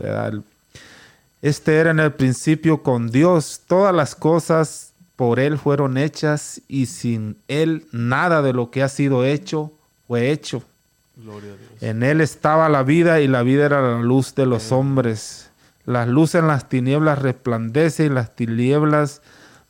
Este 1.42 1.76
era 1.76 1.90
en 1.90 2.00
el 2.00 2.12
principio 2.12 2.82
con 2.82 3.10
Dios. 3.10 3.60
Todas 3.66 3.94
las 3.94 4.14
cosas 4.14 4.89
por 5.20 5.38
Él 5.38 5.58
fueron 5.58 5.98
hechas 5.98 6.62
y 6.66 6.86
sin 6.86 7.36
Él 7.46 7.86
nada 7.92 8.40
de 8.40 8.54
lo 8.54 8.70
que 8.70 8.82
ha 8.82 8.88
sido 8.88 9.26
hecho 9.26 9.70
fue 10.08 10.30
hecho. 10.30 10.62
En 11.82 12.02
Él 12.02 12.22
estaba 12.22 12.70
la 12.70 12.84
vida 12.84 13.20
y 13.20 13.28
la 13.28 13.42
vida 13.42 13.66
era 13.66 13.82
la 13.82 14.00
luz 14.00 14.34
de 14.34 14.46
los 14.46 14.72
hombres. 14.72 15.50
Las 15.84 16.08
luces 16.08 16.36
en 16.36 16.48
las 16.48 16.70
tinieblas 16.70 17.18
resplandece 17.18 18.06
y 18.06 18.08
las 18.08 18.34
tinieblas 18.34 19.20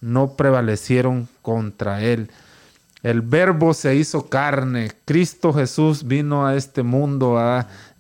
no 0.01 0.36
prevalecieron 0.36 1.26
contra 1.42 2.01
Él. 2.01 2.30
El 3.03 3.20
verbo 3.20 3.74
se 3.74 3.96
hizo 3.96 4.28
carne. 4.28 4.92
Cristo 5.05 5.53
Jesús 5.53 6.07
vino 6.07 6.46
a 6.46 6.55
este 6.55 6.84
mundo. 6.84 7.40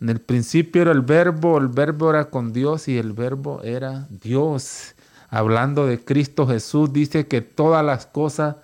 En 0.00 0.08
el 0.08 0.20
principio 0.20 0.82
era 0.82 0.92
el 0.92 1.00
verbo, 1.00 1.58
el 1.58 1.66
verbo 1.66 2.10
era 2.10 2.26
con 2.26 2.52
Dios 2.52 2.86
y 2.86 2.96
el 2.96 3.12
verbo 3.12 3.60
era 3.64 4.06
Dios. 4.08 4.94
Hablando 5.30 5.86
de 5.86 6.04
Cristo 6.04 6.46
Jesús, 6.46 6.92
dice 6.92 7.26
que 7.26 7.40
todas 7.40 7.84
las 7.84 8.06
cosas 8.06 8.56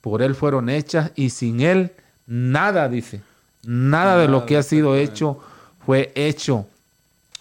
por 0.00 0.22
Él 0.22 0.34
fueron 0.34 0.68
hechas 0.68 1.12
y 1.16 1.30
sin 1.30 1.60
Él 1.60 1.92
nada, 2.26 2.88
dice. 2.88 3.22
Nada 3.64 4.16
de 4.16 4.28
lo 4.28 4.46
que 4.46 4.56
ha 4.56 4.62
sido 4.62 4.96
hecho 4.96 5.38
fue 5.84 6.12
hecho. 6.14 6.66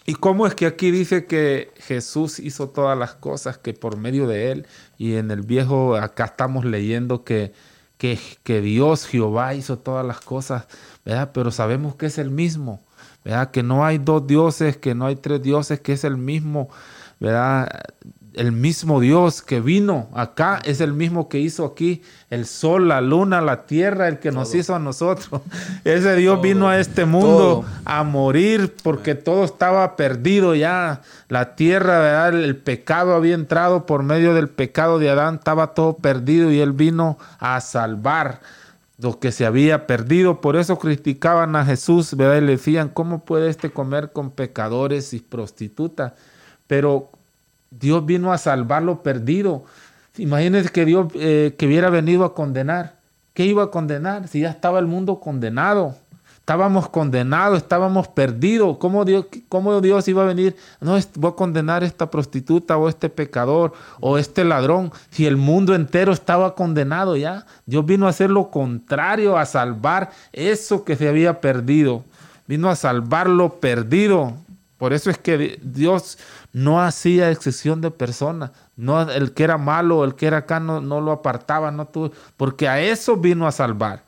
¿Y 0.05 0.15
cómo 0.15 0.47
es 0.47 0.55
que 0.55 0.65
aquí 0.65 0.91
dice 0.91 1.25
que 1.25 1.71
Jesús 1.77 2.39
hizo 2.39 2.69
todas 2.69 2.97
las 2.97 3.13
cosas 3.13 3.57
que 3.57 3.73
por 3.73 3.97
medio 3.97 4.27
de 4.27 4.51
Él? 4.51 4.67
Y 4.97 5.15
en 5.15 5.29
el 5.29 5.41
viejo 5.41 5.95
acá 5.95 6.25
estamos 6.25 6.65
leyendo 6.65 7.23
que 7.23 7.53
que, 7.99 8.61
Dios, 8.61 9.05
Jehová, 9.05 9.53
hizo 9.53 9.77
todas 9.77 10.05
las 10.05 10.21
cosas, 10.21 10.67
¿verdad? 11.03 11.31
Pero 11.33 11.51
sabemos 11.51 11.95
que 11.95 12.05
es 12.05 12.17
el 12.17 12.31
mismo, 12.31 12.79
¿verdad? 13.25 13.51
Que 13.51 13.61
no 13.61 13.85
hay 13.85 13.97
dos 13.97 14.25
dioses, 14.25 14.77
que 14.77 14.95
no 14.95 15.05
hay 15.05 15.17
tres 15.17 15.43
dioses, 15.43 15.81
que 15.81 15.91
es 15.93 16.05
el 16.05 16.15
mismo, 16.15 16.69
¿verdad? 17.19 17.69
El 18.33 18.51
mismo 18.51 18.99
Dios 18.99 19.41
que 19.41 19.59
vino 19.59 20.09
acá 20.13 20.59
es 20.63 20.81
el 20.81 20.93
mismo 20.93 21.29
que 21.29 21.39
hizo 21.39 21.65
aquí 21.65 22.03
el 22.29 22.45
sol, 22.45 22.87
la 22.87 23.01
luna, 23.01 23.41
la 23.41 23.65
tierra, 23.65 24.07
el 24.07 24.19
que 24.19 24.31
nos 24.31 24.53
hizo 24.53 24.75
a 24.75 24.79
nosotros. 24.79 25.41
Ese 25.83 26.15
Dios 26.15 26.41
vino 26.41 26.69
a 26.69 26.79
este 26.79 27.05
mundo 27.05 27.65
a 27.85 28.03
morir 28.03 28.75
porque 28.83 29.15
todo 29.15 29.43
estaba 29.43 29.95
perdido 29.95 30.53
ya. 30.55 31.01
La 31.27 31.55
tierra, 31.55 31.99
¿verdad? 31.99 32.43
el 32.43 32.57
pecado 32.57 33.15
había 33.15 33.35
entrado 33.35 33.85
por 33.85 34.03
medio 34.03 34.33
del 34.33 34.49
pecado 34.49 34.99
de 34.99 35.09
Adán, 35.09 35.35
estaba 35.35 35.73
todo 35.73 35.97
perdido 35.97 36.51
y 36.51 36.59
él 36.59 36.73
vino 36.73 37.17
a 37.39 37.59
salvar 37.61 38.41
lo 38.99 39.19
que 39.19 39.31
se 39.31 39.45
había 39.45 39.87
perdido. 39.87 40.41
Por 40.41 40.55
eso 40.55 40.77
criticaban 40.77 41.55
a 41.55 41.65
Jesús, 41.65 42.15
¿verdad? 42.15 42.37
Y 42.37 42.41
le 42.41 42.51
decían, 42.53 42.89
¿cómo 42.89 43.25
puede 43.25 43.49
este 43.49 43.71
comer 43.71 44.11
con 44.11 44.31
pecadores 44.31 45.13
y 45.13 45.19
prostitutas? 45.19 46.13
Pero 46.67 47.09
Dios 47.71 48.05
vino 48.05 48.31
a 48.31 48.37
salvar 48.37 48.83
lo 48.83 49.03
perdido. 49.03 49.63
Imagínense 50.17 50.69
que 50.69 50.85
Dios 50.85 51.07
eh, 51.15 51.55
que 51.57 51.67
hubiera 51.67 51.89
venido 51.89 52.25
a 52.25 52.33
condenar. 52.33 52.99
¿Qué 53.33 53.45
iba 53.45 53.63
a 53.63 53.71
condenar? 53.71 54.27
Si 54.27 54.41
ya 54.41 54.49
estaba 54.49 54.79
el 54.79 54.85
mundo 54.87 55.19
condenado. 55.19 55.95
Estábamos 56.49 56.89
condenados, 56.89 57.59
estábamos 57.59 58.07
perdidos. 58.07 58.77
¿Cómo 58.79 59.05
Dios, 59.05 59.27
cómo 59.49 59.79
Dios 59.81 60.07
iba 60.07 60.23
a 60.23 60.25
venir? 60.25 60.55
No, 60.81 60.97
voy 61.13 61.31
a 61.31 61.35
condenar 61.35 61.83
a 61.83 61.85
esta 61.85 62.09
prostituta 62.09 62.75
o 62.75 62.89
este 62.89 63.07
pecador 63.07 63.73
o 63.99 64.17
este 64.17 64.43
ladrón. 64.43 64.91
Si 65.11 65.27
el 65.27 65.37
mundo 65.37 65.75
entero 65.75 66.11
estaba 66.11 66.55
condenado 66.55 67.15
ya. 67.15 67.45
Dios 67.67 67.85
vino 67.85 68.07
a 68.07 68.09
hacer 68.09 68.31
lo 68.31 68.49
contrario, 68.49 69.37
a 69.37 69.45
salvar 69.45 70.09
eso 70.33 70.83
que 70.83 70.95
se 70.95 71.07
había 71.07 71.39
perdido. 71.39 72.03
Vino 72.47 72.67
a 72.67 72.75
salvar 72.75 73.29
lo 73.29 73.59
perdido. 73.59 74.33
Por 74.79 74.93
eso 74.93 75.11
es 75.11 75.19
que 75.19 75.59
Dios 75.61 76.17
no 76.53 76.81
hacía 76.81 77.31
excepción 77.31 77.81
de 77.81 77.91
personas. 77.91 78.51
No, 78.75 79.01
el 79.01 79.33
que 79.33 79.43
era 79.43 79.57
malo, 79.57 80.03
el 80.03 80.15
que 80.15 80.27
era 80.27 80.37
acá, 80.37 80.59
no, 80.59 80.79
lo 80.81 81.11
apartaba, 81.11 81.71
no 81.71 81.89
porque 82.37 82.67
a 82.67 82.81
eso 82.81 83.17
vino 83.17 83.47
a 83.47 83.51
salvar. 83.51 84.03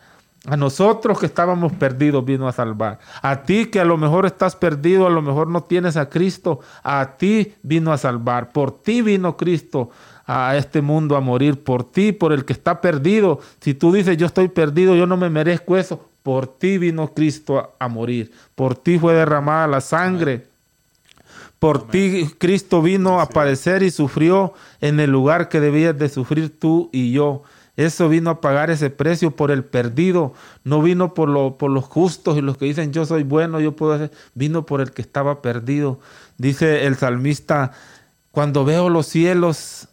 A 0.47 0.57
nosotros 0.57 1.19
que 1.19 1.27
estábamos 1.27 1.71
perdidos 1.73 2.25
vino 2.25 2.47
a 2.47 2.51
salvar. 2.51 2.97
A 3.21 3.43
ti 3.43 3.67
que 3.67 3.79
a 3.79 3.85
lo 3.85 3.95
mejor 3.95 4.25
estás 4.25 4.55
perdido, 4.55 5.05
a 5.05 5.11
lo 5.11 5.21
mejor 5.21 5.47
no 5.47 5.61
tienes 5.61 5.97
a 5.97 6.09
Cristo, 6.09 6.61
a 6.81 7.15
ti 7.19 7.53
vino 7.61 7.93
a 7.93 7.97
salvar. 7.99 8.51
Por 8.51 8.81
ti 8.81 9.03
vino 9.03 9.37
Cristo 9.37 9.91
a 10.25 10.55
este 10.57 10.81
mundo 10.81 11.15
a 11.15 11.21
morir. 11.21 11.63
Por 11.63 11.83
ti, 11.83 12.11
por 12.11 12.33
el 12.33 12.43
que 12.43 12.53
está 12.53 12.81
perdido. 12.81 13.39
Si 13.59 13.75
tú 13.75 13.91
dices 13.91 14.17
yo 14.17 14.25
estoy 14.25 14.47
perdido, 14.47 14.95
yo 14.95 15.05
no 15.05 15.15
me 15.15 15.29
merezco 15.29 15.77
eso. 15.77 16.09
Por 16.23 16.47
ti 16.47 16.79
vino 16.79 17.13
Cristo 17.13 17.75
a 17.77 17.87
morir. 17.87 18.31
Por 18.55 18.75
ti 18.75 18.97
fue 18.97 19.13
derramada 19.13 19.67
la 19.67 19.81
sangre. 19.81 20.47
Por 21.61 21.87
ti 21.87 22.27
Cristo 22.39 22.81
vino 22.81 23.21
a 23.21 23.29
padecer 23.29 23.83
y 23.83 23.91
sufrió 23.91 24.55
en 24.79 24.99
el 24.99 25.11
lugar 25.11 25.47
que 25.47 25.59
debías 25.59 25.95
de 25.95 26.09
sufrir 26.09 26.59
tú 26.59 26.89
y 26.91 27.11
yo. 27.11 27.43
Eso 27.77 28.09
vino 28.09 28.31
a 28.31 28.41
pagar 28.41 28.71
ese 28.71 28.89
precio 28.89 29.35
por 29.35 29.51
el 29.51 29.63
perdido. 29.63 30.33
No 30.63 30.81
vino 30.81 31.13
por, 31.13 31.29
lo, 31.29 31.59
por 31.59 31.69
los 31.69 31.83
justos 31.83 32.35
y 32.35 32.41
los 32.41 32.57
que 32.57 32.65
dicen 32.65 32.93
yo 32.93 33.05
soy 33.05 33.21
bueno, 33.21 33.59
yo 33.59 33.75
puedo 33.75 33.93
hacer. 33.93 34.09
Vino 34.33 34.65
por 34.65 34.81
el 34.81 34.89
que 34.89 35.03
estaba 35.03 35.43
perdido. 35.43 35.99
Dice 36.39 36.87
el 36.87 36.95
salmista, 36.95 37.73
cuando 38.31 38.65
veo 38.65 38.89
los 38.89 39.05
cielos, 39.05 39.87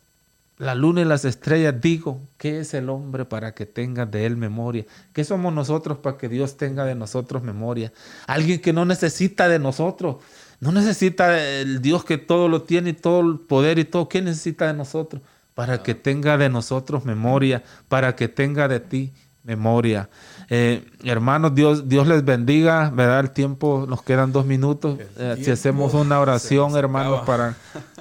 la 0.57 0.75
luna 0.75 1.03
y 1.03 1.05
las 1.05 1.27
estrellas, 1.27 1.79
digo, 1.83 2.23
¿qué 2.39 2.61
es 2.61 2.73
el 2.73 2.89
hombre 2.89 3.27
para 3.27 3.53
que 3.53 3.67
tenga 3.67 4.07
de 4.07 4.25
él 4.25 4.39
memoria? 4.39 4.87
¿Qué 5.13 5.23
somos 5.23 5.53
nosotros 5.53 5.99
para 5.99 6.17
que 6.17 6.31
Dios 6.31 6.57
tenga 6.57 6.87
de 6.87 6.95
nosotros 6.95 7.43
memoria? 7.43 7.93
Alguien 8.27 8.59
que 8.63 8.73
no 8.73 8.87
necesita 8.87 9.49
de 9.49 9.59
nosotros. 9.59 10.17
No 10.61 10.73
necesita 10.73 11.41
el 11.41 11.81
Dios 11.81 12.05
que 12.05 12.19
todo 12.19 12.49
lo 12.49 12.63
tiene 12.63 12.91
y 12.91 12.93
todo 12.95 13.21
el 13.21 13.39
poder 13.39 13.79
y 13.79 13.85
todo. 13.85 14.09
¿Qué 14.09 14.23
necesita 14.23 14.67
de 14.67 14.75
nosotros? 14.75 15.23
Para 15.55 15.83
que 15.83 15.95
tenga 15.95 16.37
de 16.37 16.49
nosotros 16.49 17.05
memoria, 17.05 17.63
para 17.89 18.17
que 18.17 18.29
tenga 18.29 18.69
de 18.69 18.81
ti 18.81 19.13
memoria. 19.45 20.11
Eh, 20.51 20.85
hermanos, 21.05 21.55
Dios, 21.55 21.89
Dios 21.89 22.07
les 22.07 22.25
bendiga, 22.25 22.91
¿verdad? 22.91 23.21
El 23.21 23.31
tiempo, 23.31 23.87
nos 23.89 24.03
quedan 24.03 24.31
dos 24.33 24.47
minutos. 24.47 24.99
Eh, 25.17 25.41
si 25.43 25.51
hacemos 25.51 25.95
una 25.95 26.21
oración, 26.21 26.77
hermanos, 26.77 27.23
para 27.25 27.57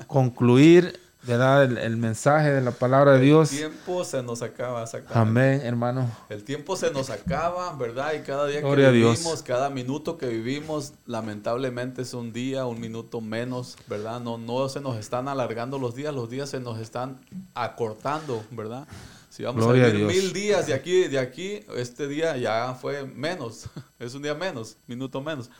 concluir 0.07 0.99
¿verdad? 1.27 1.65
El, 1.65 1.77
el, 1.77 1.97
mensaje 1.97 2.51
de 2.51 2.61
la 2.61 2.71
palabra 2.71 3.13
de 3.13 3.19
Dios. 3.19 3.51
El 3.51 3.57
tiempo 3.57 4.03
se 4.03 4.23
nos 4.23 4.41
acaba. 4.41 4.85
Amén, 5.13 5.61
hermano. 5.63 6.09
El 6.29 6.43
tiempo 6.43 6.75
se 6.75 6.91
nos 6.91 7.09
acaba, 7.09 7.75
¿verdad? 7.75 8.13
Y 8.13 8.21
cada 8.21 8.47
día 8.47 8.61
que 8.61 8.91
vivimos, 8.91 9.43
cada 9.43 9.69
minuto 9.69 10.17
que 10.17 10.27
vivimos, 10.27 10.93
lamentablemente 11.05 12.01
es 12.03 12.13
un 12.13 12.31
día, 12.31 12.65
un 12.65 12.79
minuto 12.79 13.21
menos, 13.21 13.77
¿verdad? 13.87 14.21
No, 14.21 14.37
no 14.37 14.69
se 14.69 14.79
nos 14.79 14.97
están 14.97 15.27
alargando 15.27 15.77
los 15.77 15.93
días, 15.93 16.13
los 16.13 16.29
días 16.29 16.49
se 16.49 16.59
nos 16.59 16.79
están 16.79 17.19
acortando, 17.53 18.43
¿verdad? 18.51 18.87
Si 19.29 19.43
vamos 19.43 19.65
a 19.67 19.71
vivir 19.71 20.05
mil 20.05 20.33
días 20.33 20.65
de 20.65 20.73
aquí, 20.73 21.07
de 21.07 21.19
aquí, 21.19 21.59
este 21.75 22.07
día 22.07 22.37
ya 22.37 22.73
fue 22.73 23.05
menos, 23.05 23.69
es 23.99 24.15
un 24.15 24.23
día 24.23 24.33
menos, 24.33 24.77
minuto 24.87 25.21
menos. 25.21 25.51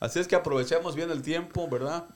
Así 0.00 0.18
es 0.18 0.26
que 0.26 0.34
aprovechemos 0.34 0.96
bien 0.96 1.10
el 1.10 1.20
tiempo, 1.20 1.68
¿verdad? 1.68 2.06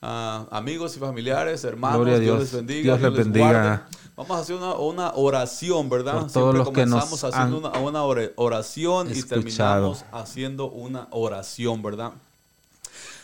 Amigos 0.00 0.96
y 0.96 1.00
familiares, 1.00 1.64
hermanos, 1.64 2.20
Dios. 2.20 2.40
les 2.40 2.52
bendiga, 2.52 2.96
Dios 2.96 3.00
les 3.00 3.24
bendiga. 3.24 3.86
Vamos 4.16 4.36
a 4.36 4.40
hacer 4.40 4.56
una, 4.56 5.12
oración, 5.14 5.88
¿verdad? 5.88 6.28
Siempre 6.28 6.62
comenzamos 6.62 7.24
haciendo 7.24 7.58
una, 7.58 8.02
oración 8.36 9.10
y 9.14 9.22
terminamos 9.22 10.04
haciendo 10.12 10.70
una 10.70 11.08
oración, 11.10 11.82
¿verdad? 11.82 12.12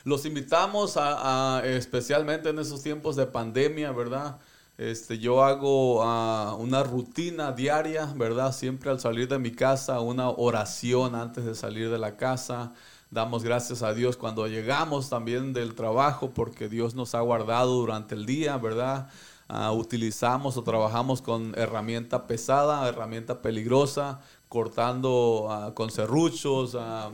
Los 0.04 0.24
invitamos 0.24 0.96
a, 0.96 1.62
especialmente 1.64 2.50
en 2.50 2.58
esos 2.58 2.82
tiempos 2.82 3.16
de 3.16 3.26
pandemia, 3.26 3.92
¿verdad? 3.92 4.38
Este, 4.78 5.18
yo 5.18 5.42
hago 5.42 6.56
una 6.56 6.82
rutina 6.82 7.52
diaria, 7.52 8.12
¿verdad? 8.14 8.52
Siempre 8.52 8.90
al 8.90 9.00
salir 9.00 9.28
de 9.28 9.38
mi 9.38 9.50
casa, 9.50 10.00
una 10.00 10.30
oración 10.30 11.14
antes 11.14 11.44
de 11.44 11.54
salir 11.54 11.90
de 11.90 11.98
la 11.98 12.16
casa. 12.16 12.72
Damos 13.10 13.44
gracias 13.44 13.82
a 13.82 13.94
Dios 13.94 14.16
cuando 14.16 14.46
llegamos 14.48 15.08
también 15.08 15.52
del 15.52 15.74
trabajo 15.74 16.30
porque 16.30 16.68
Dios 16.68 16.94
nos 16.94 17.14
ha 17.14 17.20
guardado 17.20 17.74
durante 17.74 18.14
el 18.14 18.26
día, 18.26 18.56
¿verdad? 18.56 19.08
Ah, 19.48 19.70
utilizamos 19.70 20.56
o 20.56 20.64
trabajamos 20.64 21.22
con 21.22 21.56
herramienta 21.56 22.26
pesada, 22.26 22.88
herramienta 22.88 23.42
peligrosa, 23.42 24.20
cortando 24.48 25.46
uh, 25.48 25.72
con 25.72 25.90
serruchos, 25.90 26.74
uh, 26.74 27.12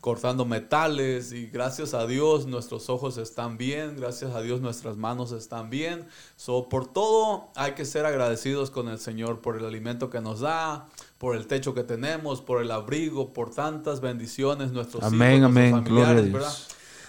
cortando 0.00 0.46
metales 0.46 1.32
y 1.32 1.46
gracias 1.46 1.92
a 1.92 2.06
Dios 2.06 2.46
nuestros 2.46 2.88
ojos 2.88 3.18
están 3.18 3.58
bien, 3.58 3.96
gracias 3.96 4.34
a 4.34 4.40
Dios 4.40 4.62
nuestras 4.62 4.96
manos 4.96 5.32
están 5.32 5.68
bien. 5.68 6.06
So, 6.36 6.68
por 6.68 6.86
todo 6.86 7.48
hay 7.54 7.72
que 7.72 7.84
ser 7.84 8.06
agradecidos 8.06 8.70
con 8.70 8.88
el 8.88 8.98
Señor 8.98 9.40
por 9.40 9.56
el 9.56 9.66
alimento 9.66 10.08
que 10.08 10.20
nos 10.20 10.40
da, 10.40 10.88
por 11.24 11.36
el 11.36 11.46
techo 11.46 11.72
que 11.72 11.82
tenemos, 11.82 12.42
por 12.42 12.60
el 12.60 12.70
abrigo, 12.70 13.32
por 13.32 13.48
tantas 13.50 14.02
bendiciones 14.02 14.72
nuestros 14.72 15.02
amén, 15.02 15.38
hijos, 15.38 15.46
amén. 15.46 15.70
familiares, 15.70 16.30
¿verdad? 16.30 16.52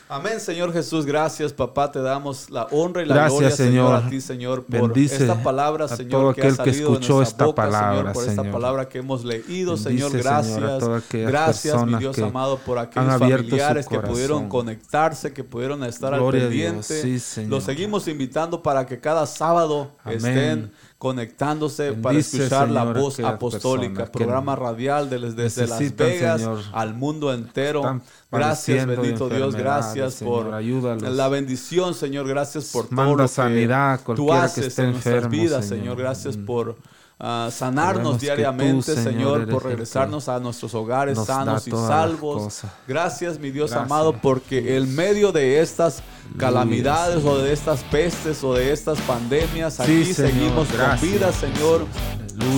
Amén, 0.08 0.40
Señor 0.40 0.72
Jesús. 0.72 1.06
Gracias, 1.06 1.52
papá. 1.52 1.92
Te 1.92 2.00
damos 2.00 2.50
la 2.50 2.66
honra 2.72 3.02
y 3.02 3.08
la 3.08 3.28
gloria, 3.28 3.52
Señor, 3.52 3.94
a 3.94 4.10
ti, 4.10 4.22
Señor, 4.22 4.64
por 4.64 4.98
esta 4.98 5.44
palabra, 5.44 5.90
Señor, 5.90 6.34
que 6.34 6.48
ha 6.48 6.56
salido 6.56 6.64
que 6.64 6.70
escuchó 6.70 7.18
de 7.18 7.26
esta 7.26 7.46
boca, 7.46 7.64
palabra, 7.64 7.98
Señor, 7.98 8.14
por 8.14 8.24
esta 8.24 8.52
palabra 8.52 8.88
que 8.88 9.00
hemos 9.00 9.26
leído, 9.26 9.76
Señor. 9.76 10.16
Gracias. 10.16 11.10
gracias, 11.12 11.86
mi 11.86 11.98
Dios 11.98 12.18
amado, 12.20 12.58
por 12.60 12.80
aquellos 12.80 13.18
familiares 13.18 13.86
que 13.86 14.00
pudieron 14.00 14.48
conectarse, 14.48 15.34
que 15.34 15.44
pudieron 15.44 15.84
estar 15.84 16.14
al 16.14 16.26
pendiente. 16.32 17.20
Los 17.50 17.66
seguimos 17.66 18.08
invitando 18.08 18.64
para 18.64 18.86
que 18.86 18.98
cada 18.98 19.26
sábado 19.26 19.92
estén 20.06 20.72
conectándose 20.98 21.94
para 21.94 22.18
escuchar 22.18 22.70
la 22.70 22.86
voz 22.86 23.20
apostólica, 23.20 24.06
programa 24.06 24.56
radial 24.56 25.10
desde 25.10 25.68
Las 25.68 25.96
Vegas 25.96 26.48
al 26.72 26.94
mundo 26.94 27.34
entero. 27.34 28.02
Gracias, 28.32 28.86
bendito 28.86 29.30
Dios, 29.30 29.56
gracias 29.56 30.16
por 30.24 30.62
la 30.62 31.28
bendición, 31.30 31.94
Señor, 31.94 32.28
gracias 32.28 32.72
por 32.72 32.88
todo 32.88 33.16
lo 33.16 33.28
sanidad, 33.28 34.00
que 34.02 34.14
tú 34.14 34.34
haces 34.34 34.78
en 34.80 34.92
nuestras 34.92 35.30
vidas, 35.30 35.66
Señor. 35.66 35.98
Gracias 35.98 36.38
mm. 36.38 36.46
por 36.46 36.76
uh, 37.20 37.52
sanarnos 37.52 38.20
diariamente, 38.20 38.96
Señor, 38.96 39.48
por 39.50 39.66
regresarnos 39.66 40.30
a 40.30 40.40
nuestros 40.40 40.74
hogares 40.74 41.18
sanos 41.26 41.68
y 41.68 41.72
salvos. 41.72 42.62
Gracias, 42.88 43.40
mi 43.40 43.52
Dios 43.52 43.72
amado, 43.74 44.14
porque 44.22 44.78
en 44.78 44.96
medio 44.96 45.32
de 45.32 45.62
estas 45.62 46.04
calamidades 46.38 47.24
o 47.24 47.38
de 47.38 47.54
estas 47.54 47.84
pestes 47.84 48.44
o 48.44 48.54
de 48.54 48.72
estas 48.72 49.00
pandemias, 49.02 49.80
aquí 49.80 50.14
seguimos 50.14 50.68
con 50.68 51.02
vida, 51.02 51.32
Señor. 51.32 51.86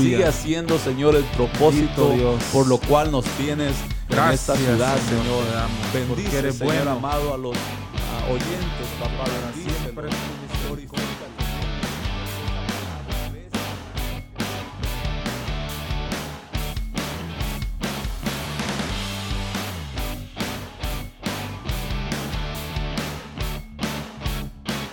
Sigue 0.02 0.26
haciendo, 0.26 0.80
Señor, 0.80 1.16
el 1.16 1.24
propósito 1.24 2.12
por 2.52 2.68
lo 2.68 2.80
cual 2.80 3.12
nos 3.12 3.26
tienes 3.38 3.74
en 4.10 4.34
esta 4.34 4.56
ciudad, 4.56 4.96
Señor. 5.08 5.44
Bendice, 5.94 6.52
Señor 6.52 6.88
amado, 6.88 7.34
a 7.34 7.38
los 7.38 7.56
oyentes, 8.28 8.88
papá. 9.00 9.30
Bendice, 9.54 10.37